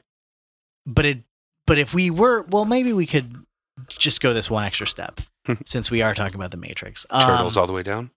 but 0.87 1.07
it 1.07 1.23
but 1.67 1.79
if 1.79 1.95
we 1.95 2.11
were 2.11 2.43
well 2.43 2.65
maybe 2.65 2.93
we 2.93 3.07
could 3.07 3.45
just 3.89 4.21
go 4.21 4.33
this 4.35 4.51
one 4.51 4.65
extra 4.65 4.87
step 4.87 5.21
since 5.65 5.91
we 5.91 6.03
are 6.03 6.15
talking 6.15 6.37
about 6.37 6.51
the 6.51 6.57
matrix 6.57 7.07
Turtles 7.11 7.57
Um, 7.57 7.61
all 7.61 7.67
the 7.67 7.73
way 7.73 7.83
down. 7.83 8.11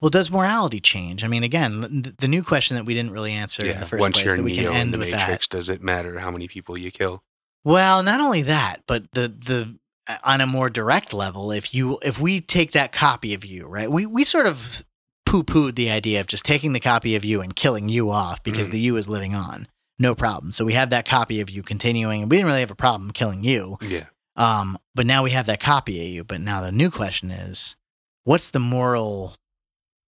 well, 0.00 0.10
does 0.10 0.30
morality 0.30 0.80
change? 0.80 1.24
I 1.24 1.26
mean, 1.26 1.42
again, 1.42 1.80
the, 1.80 2.14
the 2.18 2.28
new 2.28 2.42
question 2.42 2.76
that 2.76 2.84
we 2.84 2.94
didn't 2.94 3.10
really 3.12 3.32
answer 3.32 3.64
in 3.64 3.80
the 3.80 3.86
first 3.86 4.00
Once 4.00 4.14
place 4.16 4.26
you're 4.26 4.36
that 4.36 4.42
we 4.42 4.54
can 4.54 4.64
Neo 4.64 4.72
in 4.74 4.90
the 4.92 4.98
with 4.98 5.10
Matrix, 5.10 5.48
does 5.48 5.68
it 5.70 5.82
matter 5.82 6.18
how 6.20 6.30
many 6.30 6.46
people 6.46 6.78
you 6.78 6.90
kill? 6.92 7.22
Well, 7.64 8.02
not 8.04 8.20
only 8.20 8.42
that, 8.42 8.82
but 8.86 9.10
the 9.12 9.28
the 9.28 9.76
on 10.24 10.40
a 10.40 10.46
more 10.46 10.70
direct 10.70 11.12
level, 11.12 11.50
if 11.52 11.74
you 11.74 11.98
if 12.02 12.18
we 12.18 12.40
take 12.40 12.72
that 12.72 12.92
copy 12.92 13.34
of 13.34 13.44
you, 13.44 13.66
right? 13.66 13.90
We 13.90 14.06
we 14.06 14.24
sort 14.24 14.46
of 14.46 14.84
poo 15.26 15.42
pooed 15.44 15.74
the 15.74 15.90
idea 15.90 16.20
of 16.20 16.26
just 16.26 16.44
taking 16.44 16.72
the 16.72 16.80
copy 16.80 17.14
of 17.14 17.24
you 17.24 17.40
and 17.40 17.54
killing 17.54 17.88
you 17.88 18.10
off 18.10 18.42
because 18.42 18.68
Mhm. 18.68 18.72
the 18.72 18.80
you 18.80 18.96
is 18.96 19.08
living 19.08 19.34
on. 19.34 19.68
No 19.98 20.14
problem. 20.14 20.52
So 20.52 20.64
we 20.64 20.74
have 20.74 20.90
that 20.90 21.06
copy 21.06 21.40
of 21.40 21.50
you 21.50 21.62
continuing, 21.62 22.22
and 22.22 22.30
we 22.30 22.36
didn't 22.36 22.46
really 22.48 22.60
have 22.60 22.70
a 22.70 22.74
problem 22.76 23.10
killing 23.10 23.42
you. 23.44 23.76
Yeah. 23.82 24.06
Um, 24.36 24.78
but 24.94 25.04
now 25.06 25.22
we 25.24 25.32
have 25.32 25.46
that 25.46 25.60
copy 25.60 26.00
of 26.00 26.08
you. 26.08 26.24
But 26.24 26.40
now 26.40 26.60
the 26.60 26.70
new 26.72 26.90
question 26.90 27.30
is, 27.30 27.76
what's 28.24 28.48
the 28.50 28.60
moral, 28.60 29.34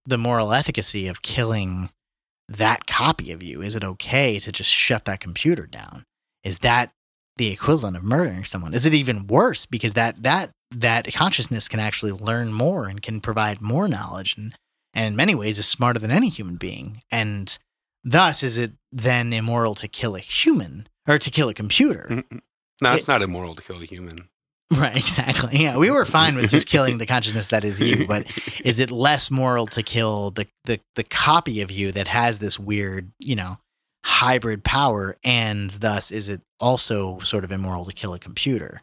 the 0.05 0.17
moral 0.17 0.53
efficacy 0.53 1.07
of 1.07 1.21
killing 1.21 1.89
that 2.47 2.87
copy 2.87 3.31
of 3.31 3.43
you? 3.43 3.61
Is 3.61 3.75
it 3.75 3.83
okay 3.83 4.39
to 4.39 4.51
just 4.51 4.69
shut 4.69 5.05
that 5.05 5.19
computer 5.19 5.67
down? 5.67 6.05
Is 6.43 6.59
that 6.59 6.93
the 7.37 7.47
equivalent 7.51 7.97
of 7.97 8.03
murdering 8.03 8.43
someone? 8.45 8.73
Is 8.73 8.85
it 8.85 8.93
even 8.93 9.27
worse 9.27 9.65
because 9.65 9.93
that 9.93 10.23
that 10.23 10.51
that 10.71 11.11
consciousness 11.13 11.67
can 11.67 11.79
actually 11.79 12.11
learn 12.13 12.53
more 12.53 12.87
and 12.87 13.01
can 13.01 13.19
provide 13.19 13.61
more 13.61 13.87
knowledge 13.87 14.35
and 14.37 14.55
and 14.93 15.07
in 15.07 15.15
many 15.15 15.35
ways 15.35 15.57
is 15.59 15.67
smarter 15.67 15.99
than 15.99 16.11
any 16.11 16.27
human 16.29 16.55
being. 16.57 17.01
And 17.11 17.57
thus, 18.03 18.43
is 18.43 18.57
it 18.57 18.73
then 18.91 19.31
immoral 19.31 19.73
to 19.75 19.87
kill 19.87 20.15
a 20.15 20.19
human 20.19 20.87
or 21.07 21.17
to 21.17 21.31
kill 21.31 21.47
a 21.49 21.53
computer? 21.53 22.23
No, 22.81 22.93
it's 22.93 23.03
It- 23.03 23.07
not 23.07 23.21
immoral 23.21 23.55
to 23.55 23.61
kill 23.61 23.81
a 23.81 23.85
human. 23.85 24.27
Right, 24.73 24.95
exactly. 24.95 25.57
Yeah, 25.59 25.75
we 25.77 25.89
were 25.89 26.05
fine 26.05 26.35
with 26.35 26.49
just 26.49 26.65
killing 26.65 26.97
the 26.97 27.05
consciousness 27.05 27.49
that 27.49 27.65
is 27.65 27.77
you, 27.77 28.07
but 28.07 28.25
is 28.63 28.79
it 28.79 28.89
less 28.89 29.29
moral 29.29 29.67
to 29.67 29.83
kill 29.83 30.31
the, 30.31 30.47
the 30.63 30.79
the 30.95 31.03
copy 31.03 31.59
of 31.59 31.71
you 31.71 31.91
that 31.91 32.07
has 32.07 32.39
this 32.39 32.57
weird, 32.57 33.11
you 33.19 33.35
know, 33.35 33.57
hybrid 34.03 34.63
power, 34.63 35.17
and 35.23 35.71
thus 35.71 36.11
is 36.11 36.29
it 36.29 36.41
also 36.59 37.19
sort 37.19 37.43
of 37.43 37.51
immoral 37.51 37.85
to 37.85 37.93
kill 37.93 38.13
a 38.13 38.19
computer? 38.19 38.81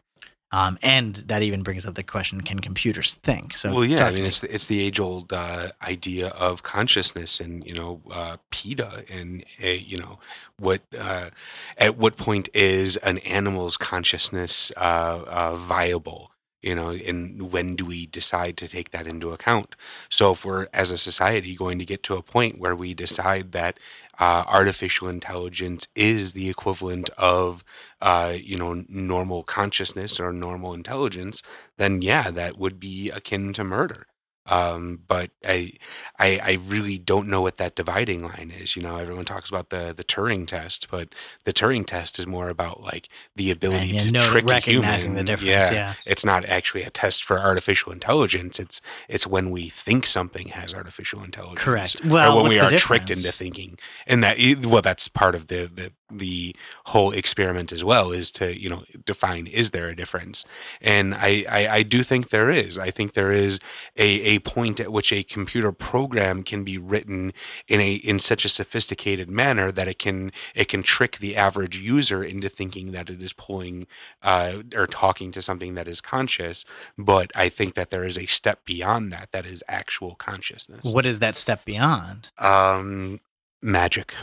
Um, 0.51 0.79
and 0.81 1.15
that 1.15 1.43
even 1.43 1.61
brings 1.61 1.85
up 1.85 1.93
the 1.93 2.03
question: 2.03 2.41
Can 2.41 2.59
computers 2.59 3.13
think? 3.15 3.55
So, 3.55 3.71
well, 3.71 3.85
yeah, 3.85 4.07
I 4.07 4.11
mean, 4.11 4.23
me. 4.23 4.29
it's 4.29 4.39
the, 4.39 4.53
it's 4.53 4.65
the 4.65 4.81
age 4.81 4.99
old 4.99 5.31
uh, 5.31 5.69
idea 5.83 6.29
of 6.29 6.63
consciousness, 6.63 7.39
and 7.39 7.63
you 7.65 7.75
know, 7.75 8.01
uh, 8.11 8.37
PETA, 8.49 9.05
and 9.11 9.45
uh, 9.63 9.67
you 9.67 9.99
know, 9.99 10.19
what 10.57 10.81
uh, 10.97 11.29
at 11.77 11.97
what 11.97 12.17
point 12.17 12.49
is 12.55 12.97
an 12.97 13.19
animal's 13.19 13.77
consciousness 13.77 14.71
uh, 14.75 15.23
uh, 15.27 15.55
viable? 15.55 16.31
You 16.63 16.75
know, 16.75 16.89
and 16.89 17.51
when 17.51 17.75
do 17.75 17.85
we 17.85 18.07
decide 18.07 18.57
to 18.57 18.67
take 18.67 18.89
that 18.91 19.07
into 19.07 19.31
account? 19.31 19.75
So, 20.09 20.31
if 20.31 20.43
we're 20.43 20.67
as 20.73 20.89
a 20.89 20.97
society 20.97 21.55
going 21.55 21.77
to 21.77 21.85
get 21.85 22.01
to 22.03 22.15
a 22.15 22.23
point 22.23 22.59
where 22.59 22.75
we 22.75 22.95
decide 22.95 23.51
that 23.51 23.79
uh, 24.19 24.43
artificial 24.47 25.07
intelligence 25.07 25.87
is 25.95 26.33
the 26.33 26.49
equivalent 26.49 27.09
of, 27.17 27.63
uh, 28.01 28.35
you 28.37 28.57
know, 28.57 28.83
normal 28.89 29.43
consciousness 29.43 30.19
or 30.19 30.31
normal 30.33 30.73
intelligence, 30.73 31.41
then 31.77 32.01
yeah, 32.01 32.29
that 32.31 32.57
would 32.57 32.79
be 32.79 33.09
akin 33.11 33.53
to 33.53 33.63
murder. 33.63 34.08
Um, 34.49 35.01
but 35.07 35.31
I, 35.47 35.73
I, 36.17 36.39
I 36.43 36.57
really 36.65 36.97
don't 36.97 37.27
know 37.27 37.41
what 37.41 37.57
that 37.57 37.75
dividing 37.75 38.23
line 38.23 38.51
is. 38.57 38.75
You 38.75 38.81
know, 38.81 38.97
everyone 38.97 39.25
talks 39.25 39.49
about 39.49 39.69
the 39.69 39.93
the 39.95 40.03
Turing 40.03 40.47
test, 40.47 40.87
but 40.89 41.09
the 41.45 41.53
Turing 41.53 41.85
test 41.85 42.17
is 42.19 42.25
more 42.27 42.49
about 42.49 42.81
like 42.81 43.07
the 43.35 43.51
ability 43.51 43.97
to 43.99 44.11
know- 44.11 44.29
trick 44.31 44.43
a 44.43 44.47
recognizing 44.47 45.11
human. 45.11 45.25
the 45.25 45.31
difference. 45.31 45.49
Yeah, 45.49 45.71
Yeah, 45.71 45.93
it's 46.05 46.25
not 46.25 46.45
actually 46.45 46.83
a 46.83 46.89
test 46.89 47.23
for 47.23 47.37
artificial 47.39 47.91
intelligence. 47.91 48.59
It's 48.59 48.81
it's 49.07 49.27
when 49.27 49.51
we 49.51 49.69
think 49.69 50.05
something 50.05 50.47
has 50.49 50.73
artificial 50.73 51.23
intelligence, 51.23 51.61
correct. 51.63 52.03
or 52.03 52.09
Well, 52.09 52.35
when 52.35 52.43
what's 52.43 52.49
we 52.49 52.59
the 52.59 52.65
are 52.65 52.69
tricked 52.77 53.05
difference? 53.07 53.25
into 53.25 53.37
thinking, 53.37 53.77
and 54.07 54.23
that 54.23 54.37
well, 54.65 54.81
that's 54.81 55.07
part 55.07 55.35
of 55.35 55.47
the 55.47 55.69
the 55.73 55.91
the 56.11 56.55
whole 56.87 57.11
experiment 57.11 57.71
as 57.71 57.83
well 57.83 58.11
is 58.11 58.31
to 58.31 58.59
you 58.59 58.69
know 58.69 58.83
define 59.05 59.47
is 59.47 59.71
there 59.71 59.87
a 59.87 59.95
difference, 59.95 60.45
and 60.81 61.13
I 61.15 61.45
I, 61.49 61.67
I 61.67 61.83
do 61.83 62.03
think 62.03 62.29
there 62.29 62.49
is. 62.49 62.77
I 62.77 62.91
think 62.91 63.13
there 63.13 63.31
is 63.31 63.59
a 63.97 64.07
a 64.35 64.39
point 64.39 64.79
at 64.79 64.91
which 64.91 65.11
a 65.11 65.23
computer 65.23 65.71
program 65.71 66.43
can 66.43 66.63
be 66.63 66.77
written 66.77 67.33
in 67.67 67.79
a 67.79 67.93
in 67.95 68.19
such 68.19 68.45
a 68.45 68.49
sophisticated 68.49 69.29
manner 69.29 69.71
that 69.71 69.87
it 69.87 69.99
can 69.99 70.31
it 70.55 70.67
can 70.67 70.83
trick 70.83 71.17
the 71.17 71.35
average 71.35 71.77
user 71.77 72.23
into 72.23 72.49
thinking 72.49 72.91
that 72.91 73.09
it 73.09 73.21
is 73.21 73.33
pulling 73.33 73.87
uh, 74.21 74.63
or 74.75 74.87
talking 74.87 75.31
to 75.31 75.41
something 75.41 75.75
that 75.75 75.87
is 75.87 76.01
conscious. 76.01 76.65
But 76.97 77.31
I 77.35 77.49
think 77.49 77.73
that 77.75 77.89
there 77.89 78.03
is 78.03 78.17
a 78.17 78.25
step 78.25 78.65
beyond 78.65 79.11
that 79.11 79.31
that 79.31 79.45
is 79.45 79.63
actual 79.67 80.15
consciousness. 80.15 80.85
What 80.85 81.05
is 81.05 81.19
that 81.19 81.35
step 81.35 81.65
beyond? 81.65 82.29
Um, 82.37 83.19
magic, 83.61 84.13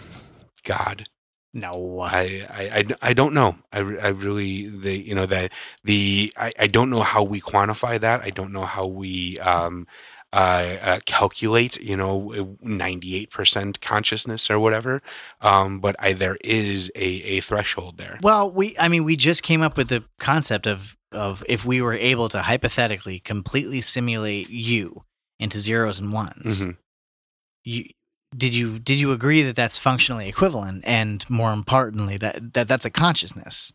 God. 0.65 1.09
No. 1.57 2.01
I, 2.01 2.47
I, 2.51 2.63
I, 2.79 2.85
I 3.03 3.13
don't 3.15 3.33
know. 3.33 3.57
I, 3.73 3.79
I 3.79 4.09
really 4.09 4.69
the 4.69 4.97
you 4.97 5.15
know 5.15 5.27
that 5.27 5.53
the 5.85 6.33
I, 6.37 6.53
I 6.59 6.67
don't 6.67 6.91
know 6.91 7.01
how 7.03 7.23
we 7.23 7.41
quantify 7.41 7.99
that. 8.01 8.21
I 8.21 8.31
don't 8.31 8.53
know 8.53 8.67
how 8.67 8.87
we 8.87 9.39
um 9.39 9.87
uh, 10.33 10.77
uh 10.83 10.99
calculate 11.07 11.81
you 11.81 11.97
know 11.97 12.57
ninety 12.61 13.17
eight 13.17 13.31
percent 13.31 13.81
consciousness 13.81 14.51
or 14.51 14.59
whatever. 14.59 15.01
Um, 15.41 15.81
but 15.81 15.97
I 15.99 16.13
there 16.13 16.37
is 16.45 16.91
a 16.95 17.07
a 17.37 17.41
threshold 17.41 17.97
there. 17.97 18.19
Well, 18.23 18.51
we 18.51 18.77
I 18.79 18.89
mean 18.89 19.05
we 19.05 19.17
just 19.17 19.43
came 19.43 19.63
up 19.63 19.77
with 19.79 19.89
the 19.89 20.05
concept 20.19 20.67
of 20.67 20.97
of 21.11 21.43
if 21.49 21.65
we 21.65 21.81
were 21.81 21.95
able 21.95 22.29
to 22.29 22.43
hypothetically 22.43 23.19
completely 23.21 23.81
simulate 23.81 24.51
you 24.51 25.05
into 25.39 25.59
zeros 25.59 25.99
and 25.99 26.13
ones. 26.13 26.61
Mhm. 26.61 26.77
You 27.65 27.85
did 28.35 28.55
you 28.55 28.79
did 28.79 28.99
you 28.99 29.13
agree 29.13 29.43
that 29.43 29.57
that's 29.57 29.79
functionally 29.79 30.29
equivalent 30.29 30.85
and 30.87 31.29
more 31.29 31.53
importantly 31.53 32.17
that, 32.17 32.53
that 32.55 32.69
that's 32.69 32.85
a 32.85 32.91
consciousness. 32.91 33.73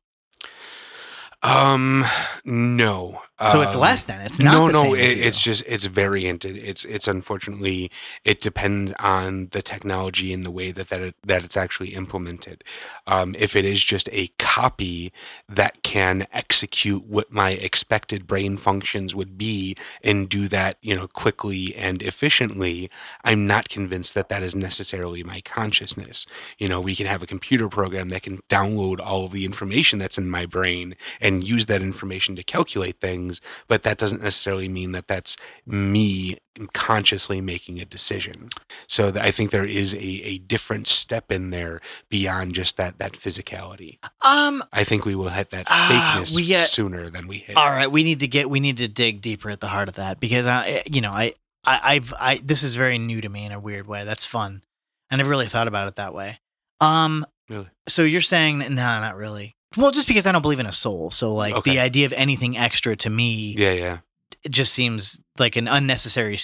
Um, 1.44 2.06
no. 2.46 3.22
So 3.52 3.62
it's 3.62 3.74
Um, 3.74 3.80
less 3.80 4.04
than. 4.04 4.22
It's 4.22 4.40
not 4.40 4.52
no, 4.54 4.68
the 4.68 4.74
no. 4.74 4.94
It, 4.94 5.18
it's 5.18 5.40
just 5.40 5.64
it's 5.66 5.86
variant. 5.86 6.46
It, 6.46 6.58
it's 6.58 6.86
it's 6.86 7.08
unfortunately 7.08 7.90
it 8.24 8.40
depends 8.40 8.94
on 9.00 9.48
the 9.52 9.62
technology 9.62 10.32
and 10.32 10.46
the 10.46 10.52
way 10.52 10.72
that 10.72 10.90
that 10.90 11.02
it, 11.02 11.16
that 11.26 11.44
it's 11.44 11.58
actually 11.58 11.90
implemented. 11.96 12.64
Um, 13.08 13.36
if 13.40 13.56
it 13.56 13.66
is 13.66 13.84
just 13.84 14.10
a 14.12 14.28
copy 14.38 15.12
that 15.50 15.82
can 15.84 16.28
execute 16.34 17.06
what 17.08 17.32
my 17.32 17.52
expected 17.52 18.28
brain 18.28 18.58
functions 18.58 19.16
would 19.16 19.38
be 19.38 19.76
and 20.04 20.30
do 20.30 20.48
that, 20.50 20.78
you 20.82 20.96
know, 20.96 21.08
quickly 21.08 21.74
and 21.76 22.02
efficiently, 22.04 22.90
I'm 23.24 23.48
not 23.48 23.70
convinced 23.70 24.14
that 24.14 24.30
that 24.30 24.44
is 24.44 24.54
necessarily 24.54 25.24
my 25.24 25.42
consciousness. 25.42 26.26
You 26.58 26.68
know, 26.70 26.80
we 26.80 26.96
can 26.96 27.08
have 27.08 27.24
a 27.24 27.28
computer 27.28 27.70
program 27.70 28.10
that 28.10 28.24
can 28.24 28.38
download 28.50 29.00
all 29.00 29.26
of 29.26 29.32
the 29.32 29.46
information 29.46 29.98
that's 30.00 30.18
in 30.18 30.30
my 30.30 30.46
brain 30.46 30.96
and 31.20 31.48
use 31.48 31.66
that 31.66 31.82
information 31.82 32.36
to 32.36 32.44
calculate 32.44 33.00
things, 33.00 33.31
but 33.68 33.84
that 33.84 33.98
doesn't 33.98 34.22
necessarily 34.22 34.68
mean 34.68 34.92
that 34.92 35.08
that's 35.08 35.38
me 35.66 36.38
consciously 36.74 37.40
making 37.42 37.80
a 37.80 37.86
decision. 37.86 38.50
So 38.88 39.14
I 39.16 39.32
think 39.32 39.52
there 39.52 39.64
is 39.66 39.94
a, 39.94 39.98
a 40.04 40.38
different 40.40 40.88
step 40.88 41.32
in 41.32 41.52
there 41.52 41.80
beyond 42.10 42.54
just 42.56 42.76
that 42.78 42.98
that 43.00 43.14
physicality. 43.14 44.00
um 44.22 44.64
I 44.74 44.84
think 44.84 45.06
we 45.06 45.16
will 45.16 45.30
hit 45.30 45.52
that 45.52 45.66
Ah, 45.70 46.16
fakeness 46.20 46.36
we 46.36 46.46
get- 46.46 46.70
sooner 46.70 47.10
than 47.10 47.28
we 47.28 47.38
hit. 47.38 47.56
all 47.56 47.70
right, 47.70 47.92
we 47.92 48.04
need 48.04 48.20
to 48.20 48.28
get 48.28 48.50
we 48.50 48.60
need 48.60 48.78
to 48.78 48.88
dig 48.88 49.22
deeper 49.22 49.50
at 49.50 49.60
the 49.60 49.68
heart 49.68 49.88
of 49.88 49.96
that 49.96 50.20
because 50.20 50.46
I 50.48 50.84
you 50.92 51.02
know, 51.02 51.12
I 51.12 51.34
I 51.64 51.80
I've 51.96 52.14
I 52.20 52.42
this 52.44 52.64
is 52.64 52.76
very 52.76 52.98
new 52.98 53.22
to 53.22 53.30
me 53.30 53.46
in 53.46 53.52
a 53.52 53.60
weird 53.60 53.88
way. 53.88 54.04
That's 54.04 54.26
fun. 54.26 54.64
I 55.10 55.16
never 55.18 55.30
really 55.30 55.46
thought 55.48 55.68
about 55.68 55.88
it 55.88 55.96
that 55.96 56.14
way. 56.14 56.40
Um 56.80 57.26
Really? 57.50 57.70
so 57.88 58.04
you're 58.04 58.22
saying 58.22 58.60
that 58.60 58.72
no, 58.72 58.76
not 59.00 59.16
really. 59.16 59.56
Well, 59.78 59.92
just 59.92 60.08
because 60.08 60.26
I 60.26 60.32
don't 60.32 60.42
believe 60.42 60.60
in 60.60 60.66
a 60.66 60.72
soul. 60.74 61.12
So 61.12 61.34
like 61.34 61.54
Okay. 61.54 61.72
the 61.72 61.80
idea 61.80 62.06
of 62.06 62.14
anything 62.14 62.58
extra 62.58 62.96
to 62.98 63.10
me 63.10 63.56
Yeah, 63.58 63.72
yeah. 63.72 63.98
it 64.44 64.52
just 64.52 64.74
seems 64.74 65.20
like 65.40 65.56
an 65.56 65.68
unnecessary 65.68 66.38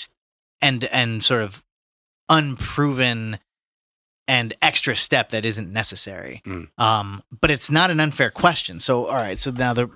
and 0.61 0.83
and 0.85 1.23
sort 1.23 1.41
of 1.43 1.63
unproven 2.29 3.39
and 4.27 4.53
extra 4.61 4.95
step 4.95 5.29
that 5.29 5.45
isn't 5.45 5.71
necessary. 5.71 6.41
Mm. 6.45 6.67
Um, 6.77 7.23
but 7.39 7.49
it's 7.51 7.71
not 7.71 7.91
an 7.91 7.99
unfair 7.99 8.29
question. 8.29 8.79
So 8.79 9.05
all 9.05 9.15
right, 9.15 9.37
so 9.37 9.51
now 9.51 9.73
the 9.73 9.89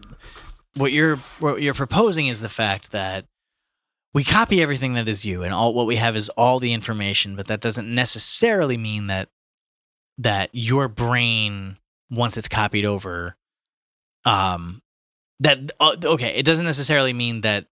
what 0.76 0.92
you're 0.92 1.18
what 1.40 1.62
you're 1.62 1.74
proposing 1.74 2.28
is 2.28 2.40
the 2.40 2.50
fact 2.50 2.92
that 2.92 3.26
we 4.14 4.24
copy 4.24 4.62
everything 4.62 4.94
that 4.94 5.08
is 5.08 5.24
you 5.26 5.44
and 5.44 5.54
all 5.54 5.74
what 5.74 5.88
we 5.88 5.96
have 5.98 6.16
is 6.16 6.30
all 6.30 6.60
the 6.60 6.74
information, 6.74 7.36
but 7.36 7.48
that 7.48 7.62
doesn't 7.62 7.94
necessarily 7.94 8.78
mean 8.78 9.08
that 9.08 9.30
that 10.18 10.50
your 10.54 10.88
brain 10.88 11.78
once 12.12 12.38
it's 12.38 12.48
copied 12.48 12.86
over 12.86 13.36
um 14.26 14.80
that 15.40 15.72
uh, 15.80 15.96
okay, 16.04 16.36
it 16.36 16.46
doesn't 16.46 16.66
necessarily 16.66 17.14
mean 17.14 17.42
that 17.42 17.66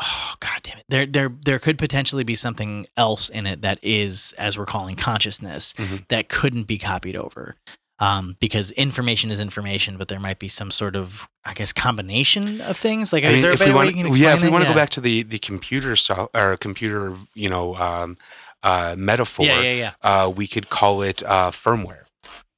oh 0.00 0.34
god 0.38 0.60
damn 0.62 0.78
it 0.78 0.84
there 0.88 1.06
there 1.06 1.28
there 1.44 1.58
could 1.58 1.76
potentially 1.76 2.22
be 2.22 2.36
something 2.36 2.86
else 2.96 3.28
in 3.28 3.46
it 3.46 3.62
that 3.62 3.78
is 3.82 4.32
as 4.38 4.56
we're 4.56 4.64
calling 4.66 4.94
consciousness 4.94 5.72
Mhm. 5.76 6.06
that 6.08 6.28
couldn't 6.28 6.64
be 6.68 6.78
copied 6.78 7.16
over 7.16 7.56
um, 8.00 8.36
because 8.38 8.70
information 8.72 9.32
is 9.32 9.40
information 9.40 9.96
but 9.96 10.06
there 10.06 10.20
might 10.20 10.38
be 10.38 10.46
some 10.46 10.70
sort 10.70 10.94
of 10.94 11.26
i 11.44 11.52
guess 11.52 11.72
combination 11.72 12.60
of 12.60 12.76
things 12.76 13.12
like 13.12 13.24
I 13.24 13.28
is 13.28 13.32
mean, 13.32 13.42
there 13.42 13.50
a 13.50 13.54
if 13.54 13.60
we 13.60 13.66
way 13.66 13.72
want, 13.72 14.16
yeah, 14.16 14.34
if 14.34 14.42
we 14.42 14.48
want 14.48 14.62
to 14.62 14.68
Yeah. 14.68 14.74
go 14.74 14.80
back 14.80 14.90
to 14.90 15.00
the 15.00 15.24
the 15.24 15.40
computer 15.40 15.96
so 15.96 16.30
or 16.32 16.56
computer, 16.56 17.16
you 17.34 17.48
know, 17.48 17.74
um, 17.74 18.16
uh, 18.62 18.94
metaphor, 18.96 19.46
yeah 19.46 19.60
yeah 19.62 19.72
yeah 19.72 19.92
uh, 20.02 20.28
we 20.30 20.46
could 20.46 20.68
call 20.70 21.02
it 21.02 21.24
uh, 21.24 21.50
firmware. 21.50 22.04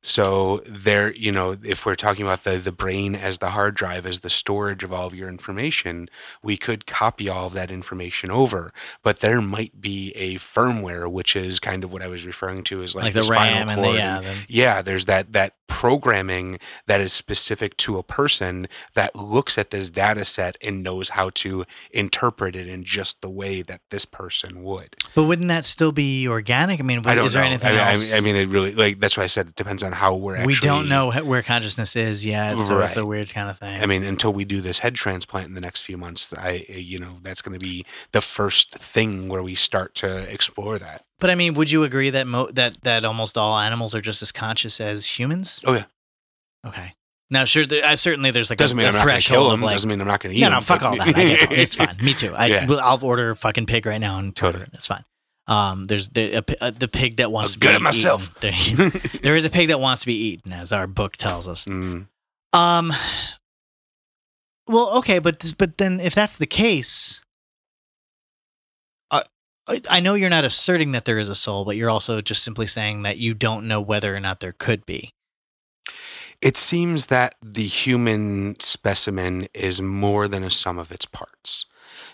So 0.03 0.63
there, 0.67 1.15
you 1.15 1.31
know, 1.31 1.57
if 1.63 1.85
we're 1.85 1.95
talking 1.95 2.25
about 2.25 2.45
the 2.45 2.57
the 2.57 2.73
brain 2.73 3.15
as 3.15 3.39
the 3.39 3.51
hard 3.51 3.75
drive, 3.75 4.07
as 4.07 4.21
the 4.21 4.31
storage 4.31 4.83
of 4.83 4.93
all 4.93 5.07
of 5.07 5.15
your 5.15 5.29
information, 5.29 6.09
we 6.43 6.57
could 6.57 6.87
copy 6.87 7.29
all 7.29 7.47
of 7.47 7.53
that 7.53 7.71
information 7.71 8.31
over. 8.31 8.73
But 9.03 9.21
there 9.21 9.43
might 9.43 9.81
be 9.81 10.13
a 10.13 10.37
firmware, 10.37 11.11
which 11.11 11.37
is 11.37 11.61
kind 11.61 11.85
of 11.85 11.93
what 11.93 12.03
I 12.03 12.09
was 12.09 12.25
referring 12.25 12.65
to 12.65 12.83
as 12.83 12.95
like, 12.95 13.05
like, 13.05 13.15
the, 13.15 13.25
spinal 13.25 13.67
ram 13.67 13.69
and 13.69 13.85
the 13.85 13.93
yeah 13.93 14.21
the, 14.21 14.35
yeah, 14.49 14.83
there's 14.83 15.05
that 15.05 15.33
that 15.35 15.55
programming 15.67 16.59
that 16.87 17.01
is 17.01 17.13
specific 17.13 17.77
to 17.77 17.97
a 17.97 18.03
person 18.03 18.67
that 18.95 19.15
looks 19.15 19.57
at 19.57 19.71
this 19.71 19.89
data 19.89 20.25
set 20.25 20.57
and 20.63 20.83
knows 20.83 21.11
how 21.11 21.31
to 21.31 21.65
interpret 21.93 22.57
it 22.57 22.67
in 22.67 22.83
just 22.83 23.21
the 23.21 23.31
way 23.31 23.63
that 23.63 23.81
this 23.91 24.05
person 24.05 24.63
would. 24.65 24.97
but 25.15 25.25
wouldn't 25.25 25.47
that 25.49 25.65
still 25.65 25.93
be 25.93 26.27
organic 26.27 26.81
i 26.81 26.83
mean 26.83 27.01
I 27.07 27.15
don't 27.15 27.25
is 27.25 27.33
there 27.33 27.45
anything 27.45 27.69
I 27.69 27.73
mean, 27.73 27.81
I 27.81 27.93
else 27.93 28.11
mean, 28.11 28.15
I 28.15 28.21
mean, 28.21 28.37
it 28.37 28.49
really 28.49 28.75
like 28.75 28.99
that's 28.99 29.17
why 29.17 29.23
I 29.23 29.27
said 29.27 29.47
it 29.47 29.55
depends 29.55 29.83
on 29.83 29.90
how 29.95 30.15
we're 30.17 30.37
actually. 30.37 30.47
we 30.55 30.61
don't 30.61 30.89
know 30.89 31.11
where 31.11 31.43
consciousness 31.43 31.97
is 31.97 32.25
yet 32.25 32.57
so 32.59 32.81
it's 32.81 32.97
a 32.97 33.05
weird 33.07 33.33
kind 33.33 33.49
of 33.51 33.59
thing 33.59 33.81
I 33.83 33.87
mean, 33.87 34.03
until 34.05 34.33
we 34.33 34.45
do 34.45 34.61
this 34.61 34.79
head 34.79 34.95
transplant 34.95 35.49
in 35.49 35.55
the 35.55 35.61
next 35.61 35.83
few 35.83 35.97
months, 35.97 36.33
I 36.37 36.65
you 36.69 36.99
know 36.99 37.19
that's 37.23 37.43
going 37.43 37.59
to 37.59 37.65
be 37.65 37.85
the 38.13 38.21
first 38.21 38.75
thing 38.75 39.29
where 39.29 39.43
we 39.43 39.55
start 39.55 39.95
to 39.97 40.31
explore 40.33 40.79
that. 40.79 41.05
but 41.19 41.31
i 41.31 41.35
mean 41.35 41.55
would 41.55 41.71
you 41.71 41.83
agree 41.85 42.11
that 42.11 42.27
mo- 42.27 42.51
that 42.53 42.83
that 42.83 43.05
almost 43.05 43.37
all 43.39 43.59
animals 43.59 43.95
are 43.95 44.01
just 44.01 44.23
as 44.23 44.33
conscious 44.33 44.81
as 44.81 45.07
humans 45.19 45.63
Oh 45.67 45.75
yeah, 45.75 45.85
okay 46.67 46.95
now 47.31 47.45
sure 47.45 47.65
there, 47.67 47.85
uh, 47.85 47.95
certainly 47.97 48.31
there's 48.33 48.51
like 48.51 48.59
doesn't 48.59 48.77
a, 48.77 48.83
mean 48.83 48.87
a 48.87 48.89
I'm 48.89 48.95
not 48.97 49.07
going 49.07 49.21
to 49.21 49.27
kill 49.27 49.51
them. 49.51 49.61
like 49.61 49.75
doesn't 49.75 49.89
mean 49.89 50.01
I'm 50.01 50.09
not 50.09 50.21
going 50.21 50.33
to 50.33 50.39
eat 50.39 50.43
no, 50.43 50.49
them. 50.49 50.57
no, 50.57 50.61
fuck 50.63 50.83
all 50.83 50.97
that. 50.97 51.09
I 51.09 51.13
get 51.13 51.53
it. 51.53 51.59
It's 51.59 51.75
fine. 51.77 51.97
Me 52.03 52.13
too. 52.13 52.35
I, 52.35 52.47
Yeah. 52.47 52.67
I'll 52.83 53.05
order 53.05 53.31
a 53.31 53.37
fucking 53.37 53.67
pig 53.67 53.87
right 53.87 54.01
now 54.01 54.19
and 54.19 54.35
Totally. 54.35 54.65
It's 54.73 54.89
fine. 54.89 55.05
Um, 55.47 55.87
there's 55.87 56.09
the 56.11 56.35
a, 56.35 56.43
pi- 56.43 56.57
uh, 56.61 56.71
the 56.71 56.87
pig 56.89 57.17
that 57.17 57.33
wants 57.33 57.51
I'm 57.51 57.55
to 57.55 57.59
be 57.59 57.67
good 57.67 57.75
at 57.77 57.83
myself. 57.83 58.35
eaten. 58.45 58.77
There, 58.77 58.91
there 59.23 59.37
is 59.37 59.45
a 59.45 59.51
pig 59.51 59.69
that 59.69 59.81
wants 59.81 60.03
to 60.03 60.07
be 60.07 60.15
eaten, 60.15 60.53
as 60.53 60.71
our 60.73 60.87
book 60.87 61.17
tells 61.17 61.49
us. 61.49 61.65
Mm, 61.65 62.07
Um, 62.53 62.93
well, 64.69 64.97
okay, 64.99 65.19
but 65.19 65.55
but 65.59 65.79
then 65.79 65.99
if 66.01 66.15
that's 66.15 66.37
the 66.37 66.47
case, 66.47 67.23
uh, 69.11 69.23
I 69.67 69.81
I 69.89 70.01
know 70.01 70.15
you're 70.15 70.31
not 70.31 70.45
asserting 70.45 70.93
that 70.93 71.05
there 71.05 71.19
is 71.19 71.29
a 71.29 71.35
soul, 71.35 71.65
but 71.65 71.77
you're 71.77 71.91
also 71.91 72.21
just 72.21 72.45
simply 72.45 72.67
saying 72.69 73.03
that 73.03 73.19
you 73.19 73.35
don't 73.35 73.67
know 73.67 73.81
whether 73.81 74.15
or 74.15 74.21
not 74.21 74.41
there 74.41 74.53
could 74.53 74.87
be. 74.87 75.11
It 76.41 76.57
seems 76.57 77.07
that 77.07 77.35
the 77.43 77.65
human 77.67 78.59
specimen 78.61 79.49
is 79.53 79.83
more 79.83 80.27
than 80.29 80.43
a 80.45 80.51
sum 80.51 80.79
of 80.79 80.91
its 80.93 81.05
parts. 81.05 81.67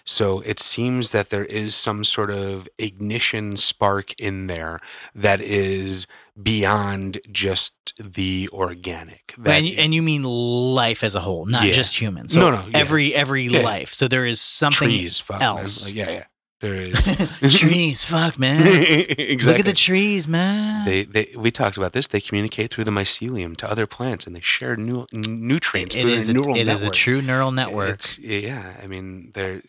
So 0.09 0.41
it 0.41 0.61
seems 0.61 1.11
that 1.11 1.31
there 1.31 1.45
is 1.45 1.75
some 1.75 2.05
sort 2.05 2.31
of 2.31 2.69
ignition 2.79 3.57
spark 3.57 4.19
in 4.21 4.47
there 4.47 4.79
that 5.15 5.41
is 5.41 6.07
beyond 6.41 7.21
just 7.33 7.73
the 7.99 8.49
organic. 8.53 9.35
That, 9.39 9.57
and, 9.59 9.67
you, 9.67 9.75
and 9.79 9.93
you 9.95 10.03
mean 10.03 10.23
life 10.23 11.03
as 11.03 11.15
a 11.17 11.21
whole, 11.21 11.45
not 11.47 11.65
Yeah. 11.65 11.73
just 11.73 12.01
humans. 12.01 12.33
So 12.33 12.41
No, 12.41 12.51
no, 12.53 12.67
yeah. 12.69 12.79
every 12.79 13.15
every 13.15 13.45
Yeah. 13.47 13.61
life. 13.61 13.93
So 13.93 14.07
there 14.07 14.25
is 14.27 14.41
something 14.41 14.89
trees, 14.89 15.23
else. 15.29 15.91
Yeah, 15.91 16.11
yeah. 16.11 16.25
There 16.61 16.75
is 17.43 17.59
trees, 17.59 18.03
fuck 18.03 18.39
man. 18.39 18.67
exactly. 18.67 19.37
Look 19.45 19.59
at 19.61 19.67
the 19.67 19.75
trees, 19.75 20.27
man. 20.27 20.87
They, 20.87 21.03
they, 21.05 21.35
we 21.37 21.51
talked 21.51 21.77
about 21.77 21.93
this. 21.93 22.07
They 22.07 22.21
communicate 22.21 22.71
through 22.73 22.85
the 22.85 22.91
mycelium 22.91 23.57
to 23.59 23.71
other 23.71 23.87
plants, 23.87 24.27
and 24.27 24.35
they 24.35 24.41
share 24.41 24.75
nu- 24.75 25.07
nutrients 25.13 25.95
it 25.95 26.01
through 26.03 26.11
is 26.13 26.29
a, 26.31 26.33
neural 26.33 26.57
it 26.57 26.67
is 26.67 26.83
a 26.83 26.89
true 26.89 27.21
neural 27.21 27.53
network. 27.53 27.91
It's- 27.95 28.19
yeah, 28.19 28.77
I 28.83 28.87
mean 28.87 29.33
there 29.35 29.61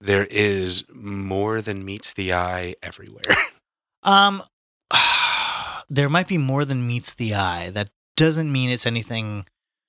there 0.00 0.26
is 0.26 0.84
more 0.94 1.60
than 1.60 1.84
meets 1.84 2.12
the 2.12 2.32
eye 2.32 2.74
everywhere. 2.82 3.22
Um, 4.02 4.40
there 5.88 6.08
might 6.08 6.28
be 6.28 6.38
more 6.38 6.64
than 6.64 6.86
meets 6.86 7.14
the 7.14 7.34
eye. 7.34 7.70
That 7.70 7.90
doesn't 8.16 8.52
mean 8.52 8.70
it's 8.70 8.86
anything 8.86 9.46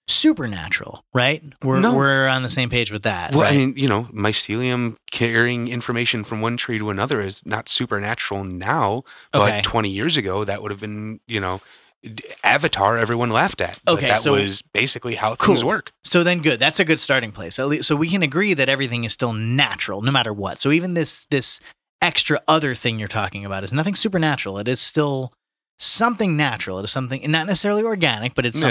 supernatural, 0.08 1.03
right? 1.14 1.43
We're 1.62 1.80
No. 1.80 1.93
we're 1.93 2.28
on 2.28 2.43
the 2.43 2.49
same 2.49 2.70
page 2.70 2.91
with 2.91 3.03
that. 3.03 3.32
well, 3.34 3.41
right? 3.41 3.53
I 3.53 3.58
mean, 3.58 3.74
you 3.76 3.88
know, 3.88 4.03
mycelium 4.14 4.95
carrying 5.12 5.68
information 5.68 6.24
from 6.24 6.41
one 6.41 6.58
tree 6.58 6.80
to 6.80 6.89
another 6.89 7.22
is 7.22 7.41
not 7.45 7.70
supernatural 7.70 8.43
now, 8.43 9.03
but 9.32 9.41
Okay. 9.41 9.62
20 9.64 9.89
years 9.89 10.18
ago 10.18 10.43
that 10.43 10.62
would 10.62 10.72
have 10.72 10.80
been, 10.80 11.20
you 11.28 11.39
know, 11.39 11.62
Avatar 12.43 12.97
everyone 12.97 13.30
laughed 13.32 13.60
at. 13.60 13.80
But 13.86 13.93
Okay, 13.95 14.08
that 14.08 14.20
so- 14.20 14.34
was 14.34 14.62
basically 14.74 15.16
how 15.16 15.36
things 15.36 15.60
Cool. 15.62 15.68
work. 15.68 15.91
So 16.03 16.24
then, 16.24 16.39
good. 16.39 16.60
That's 16.60 16.80
a 16.80 16.86
good 16.86 16.99
starting 16.99 17.32
place. 17.32 17.60
At 17.60 17.68
least, 17.68 17.88
so 17.88 17.95
we 17.95 18.10
can 18.10 18.24
agree 18.24 18.53
that 18.53 18.70
everything 18.70 19.03
is 19.03 19.12
still 19.12 19.34
natural, 19.34 20.01
no 20.01 20.12
matter 20.12 20.32
what. 20.32 20.60
So 20.60 20.72
even 20.72 20.93
this 20.93 21.26
this 21.32 21.60
extra 22.01 22.39
other 22.47 22.76
thing 22.76 22.99
you're 22.99 23.08
talking 23.08 23.43
about 23.43 23.64
is 23.64 23.74
nothing 23.74 23.95
supernatural. 23.95 24.60
It 24.60 24.68
is 24.68 24.80
still 24.80 25.34
something 25.80 26.38
natural. 26.38 26.80
It 26.80 26.84
is 26.86 26.91
something 26.91 27.30
not 27.30 27.47
necessarily 27.47 27.84
organic, 27.84 28.36
but 28.36 28.45
it's 28.45 28.62
Yeah. 28.62 28.70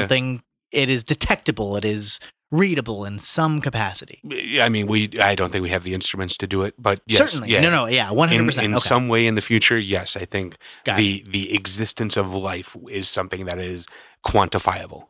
It 0.73 0.91
is 0.91 1.05
detectable. 1.05 1.77
It 1.77 1.85
is 1.85 2.19
readable 2.53 3.05
in 3.05 3.19
some 3.19 3.61
capacity. 3.61 4.21
I 4.61 4.69
mean, 4.69 4.87
we 4.87 5.11
I 5.21 5.35
don't 5.35 5.51
think 5.51 5.63
we 5.63 5.71
have 5.71 5.83
the 5.85 5.95
instruments 5.95 6.37
to 6.39 6.47
do 6.47 6.63
it, 6.63 6.75
but 6.79 7.01
yes, 7.07 7.19
Certainly, 7.19 7.51
yeah. 7.51 7.61
no, 7.61 7.71
no, 7.71 7.87
yeah, 7.87 8.11
one 8.13 8.29
hundred 8.29 8.47
percent. 8.47 8.67
in 8.67 8.75
Okay, 8.75 8.89
some 8.89 9.09
way 9.09 9.27
in 9.27 9.35
the 9.35 9.41
future, 9.43 9.77
yes, 9.79 10.17
I 10.17 10.25
think 10.25 10.57
Got 10.85 10.97
the 10.99 11.25
the 11.29 11.55
existence 11.55 12.17
of 12.17 12.33
life 12.33 12.77
is 12.89 13.09
something 13.09 13.47
that 13.47 13.59
is 13.59 13.87
quantifiable. 14.25 15.09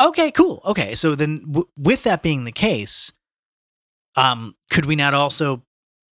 Okay, 0.00 0.30
cool. 0.30 0.62
Okay, 0.64 0.94
so 0.94 1.16
then 1.16 1.40
w- 1.46 1.68
with 1.76 2.04
that 2.04 2.22
being 2.22 2.44
the 2.44 2.52
case, 2.52 3.10
um, 4.14 4.54
could 4.70 4.86
we 4.86 4.94
not 4.94 5.14
also, 5.14 5.64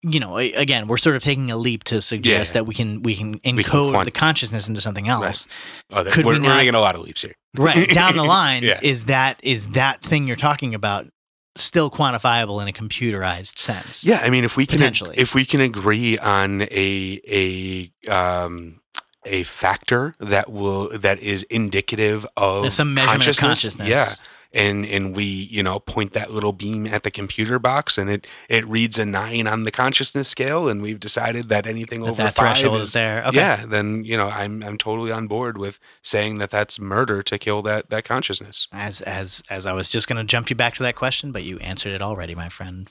you 0.07 0.19
know, 0.19 0.37
again, 0.37 0.87
we're 0.87 0.97
sort 0.97 1.15
of 1.15 1.23
taking 1.23 1.49
a 1.51 1.57
leap 1.57 1.83
to 1.85 1.99
suggest 2.01 2.51
Yeah. 2.51 2.53
that 2.61 2.65
we 2.65 2.75
can 2.75 3.01
we 3.01 3.15
can 3.15 3.39
can 3.39 3.57
encode 3.57 3.91
quant- 3.91 4.05
the 4.05 4.11
consciousness 4.11 4.67
into 4.67 4.79
something 4.81 5.07
else. 5.07 5.47
Oh, 5.91 6.03
that, 6.03 6.13
Could 6.13 6.25
we're, 6.25 6.33
we 6.33 6.39
we're 6.39 6.47
not- 6.49 6.57
making 6.57 6.75
a 6.75 6.79
lot 6.79 6.95
of 6.95 7.01
leaps 7.01 7.21
here. 7.21 7.35
Right, 7.57 7.89
down 7.89 8.15
the 8.15 8.23
line, 8.37 8.63
Yeah. 8.63 8.79
is 8.83 9.05
that 9.05 9.39
is 9.41 9.69
that 9.69 10.01
thing 10.01 10.27
you're 10.27 10.35
talking 10.35 10.75
about 10.75 11.07
still 11.55 11.89
quantifiable 11.89 12.61
in 12.61 12.67
a 12.67 12.71
computerized 12.73 13.57
sense? 13.57 14.03
Yeah, 14.03 14.19
I 14.21 14.29
mean, 14.29 14.43
if 14.43 14.57
we 14.57 14.65
can 14.65 14.77
Potentially. 14.77 15.15
if 15.17 15.33
we 15.33 15.45
can 15.45 15.61
agree 15.61 16.17
on 16.17 16.61
a 16.63 17.21
a 17.27 18.11
um 18.11 18.81
a 19.25 19.41
factor 19.43 20.13
that 20.19 20.51
will 20.51 20.89
that 20.99 21.19
is 21.19 21.43
indicative 21.49 22.27
of 22.37 22.61
There's 22.63 22.73
some 22.75 22.93
measurement 22.93 23.27
of 23.27 23.37
consciousness, 23.37 23.77
consciousness. 23.77 23.89
yeah, 23.89 24.13
and 24.55 24.85
and 24.85 25.15
we 25.15 25.23
you 25.23 25.61
know 25.61 25.79
point 25.79 26.13
that 26.13 26.31
little 26.31 26.53
beam 26.53 26.87
at 26.87 27.03
the 27.03 27.11
computer 27.11 27.59
box 27.59 27.97
and 27.97 28.09
it 28.09 28.25
it 28.49 28.65
reads 28.65 28.97
a 28.97 29.05
nine 29.05 29.45
on 29.45 29.63
the 29.63 29.71
consciousness 29.71 30.27
scale, 30.27 30.67
and 30.67 30.81
we've 30.81 30.99
decided 30.99 31.49
that 31.49 31.67
anything 31.67 32.01
that, 32.01 32.11
over 32.11 32.23
that 32.23 32.33
five 32.33 32.57
threshold 32.57 32.81
is 32.81 32.87
is 32.87 32.93
there. 32.93 33.23
Okay. 33.27 33.37
yeah, 33.37 33.65
then 33.65 34.03
you 34.03 34.17
know 34.17 34.27
I'm 34.27 34.63
I'm 34.63 34.77
totally 34.77 35.11
on 35.11 35.27
board 35.27 35.57
with 35.57 35.79
saying 36.01 36.37
that 36.39 36.49
that's 36.49 36.79
murder 36.79 37.21
to 37.23 37.37
kill 37.37 37.61
that 37.63 37.89
that 37.89 38.05
consciousness. 38.05 38.67
As 38.71 39.01
as 39.01 39.43
as 39.49 39.65
I 39.65 39.73
was 39.73 39.89
just 39.89 40.07
going 40.07 40.17
to 40.17 40.23
jump 40.23 40.49
you 40.49 40.55
back 40.55 40.73
to 40.75 40.83
that 40.83 40.95
question, 40.95 41.31
but 41.31 41.43
you 41.43 41.59
answered 41.59 41.93
it 41.93 42.01
already, 42.01 42.33
my 42.33 42.49
friend. 42.49 42.89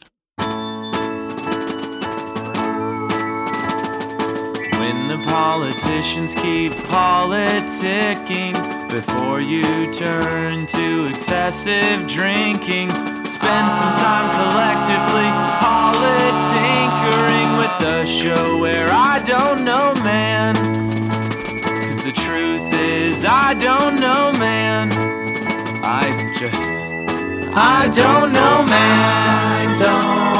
When 4.84 5.08
the 5.08 5.16
politicians 5.24 6.34
keep 6.34 6.72
politicking 6.92 8.52
before 8.90 9.40
you 9.40 9.90
turn 9.94 10.66
to 10.66 11.06
excessive 11.06 12.06
drinking, 12.06 12.90
spend 12.90 13.72
some 13.80 13.94
time 14.04 14.28
collectively 14.36 15.30
politinkering 15.64 17.56
with 17.56 17.74
the 17.80 18.04
show 18.04 18.58
where 18.58 18.90
I 18.90 19.22
don't 19.24 19.64
know, 19.64 19.94
man. 20.04 20.54
Cause 21.62 22.04
the 22.04 22.12
truth 22.12 22.74
is, 22.74 23.24
I 23.24 23.54
don't 23.54 23.98
know, 23.98 24.32
man. 24.38 24.92
I 25.82 26.10
just. 26.38 26.60
I 27.56 27.88
don't 27.88 28.34
know, 28.34 28.62
man. 28.66 29.70
I 29.70 29.78
don't 29.78 30.33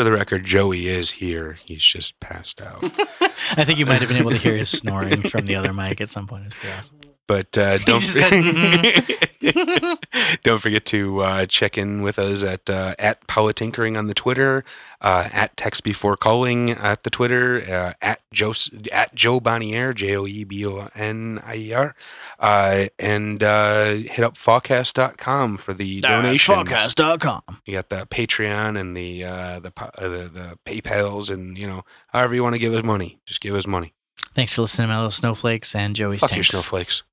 For 0.00 0.04
the 0.04 0.12
record, 0.12 0.44
Joey 0.44 0.88
is 0.88 1.10
here. 1.10 1.58
He's 1.62 1.82
just 1.82 2.18
passed 2.20 2.62
out. 2.62 2.82
I 3.54 3.66
think 3.66 3.78
you 3.78 3.84
might 3.84 4.00
have 4.00 4.08
been 4.08 4.16
able 4.16 4.30
to 4.30 4.38
hear 4.38 4.56
his 4.56 4.70
snoring 4.70 5.20
from 5.20 5.44
the 5.44 5.56
other 5.56 5.74
mic 5.74 6.00
at 6.00 6.08
some 6.08 6.26
point. 6.26 6.46
It's 6.46 6.54
pretty 6.54 6.74
awesome. 6.74 7.09
But 7.30 7.56
uh, 7.56 7.78
don't 7.86 8.00
just 8.00 8.14
said, 8.14 8.32
"Mhm." 8.32 10.40
don't 10.42 10.60
forget 10.60 10.84
to 10.86 11.20
uh, 11.20 11.46
check 11.46 11.78
in 11.78 12.02
with 12.02 12.18
us 12.18 12.42
at 12.42 12.68
uh, 12.68 12.96
at 12.98 13.24
Politinkering 13.28 13.96
on 13.96 14.08
the 14.08 14.14
Twitter, 14.14 14.64
uh, 15.00 15.28
at 15.32 15.56
Text 15.56 15.84
Before 15.84 16.16
Calling 16.16 16.72
at 16.72 17.04
the 17.04 17.10
Twitter, 17.10 17.62
uh, 17.70 17.92
at 18.02 18.20
Joe 18.32 18.52
at 18.90 19.14
Joe 19.14 19.38
Bonnier 19.38 19.94
J 19.94 20.16
O 20.16 20.26
E 20.26 20.42
B 20.42 20.66
O 20.66 20.88
N 20.96 21.40
I 21.46 21.54
E 21.54 21.72
R, 21.72 21.94
uh, 22.40 22.86
and 22.98 23.44
uh, 23.44 23.92
hit 23.92 24.24
up 24.24 24.36
Fawcast.com 24.36 25.56
for 25.56 25.72
the 25.72 26.00
donations. 26.00 26.68
Podcast.com. 26.68 27.42
You 27.64 27.74
got 27.74 27.90
the 27.90 28.08
Patreon 28.08 28.76
and 28.76 28.96
the 28.96 29.22
uh, 29.22 29.60
the 29.60 29.72
uh, 29.76 30.08
the 30.08 30.28
the 30.28 30.58
PayPal's 30.66 31.30
and 31.30 31.56
you 31.56 31.68
know 31.68 31.84
however 32.08 32.34
you 32.34 32.42
want 32.42 32.56
to 32.56 32.60
give 32.60 32.74
us 32.74 32.82
money, 32.82 33.20
just 33.24 33.40
give 33.40 33.54
us 33.54 33.68
money. 33.68 33.94
Thanks 34.34 34.52
for 34.52 34.62
listening 34.62 34.88
to 34.88 34.94
my 34.94 34.96
little 34.96 35.12
snowflakes 35.12 35.76
and 35.76 35.94
Joey's 35.94 36.18
Fuck 36.18 36.34
your 36.34 36.42
snowflakes. 36.42 37.04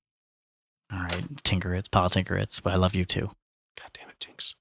All 0.91 0.99
right, 0.99 1.25
Tinkerits, 1.43 1.91
Paul 1.91 2.09
Tinkerits, 2.09 2.61
but 2.61 2.73
I 2.73 2.77
love 2.77 2.95
you 2.95 3.05
too. 3.05 3.29
God 3.79 3.89
damn 3.93 4.09
it, 4.09 4.19
Tinks. 4.19 4.55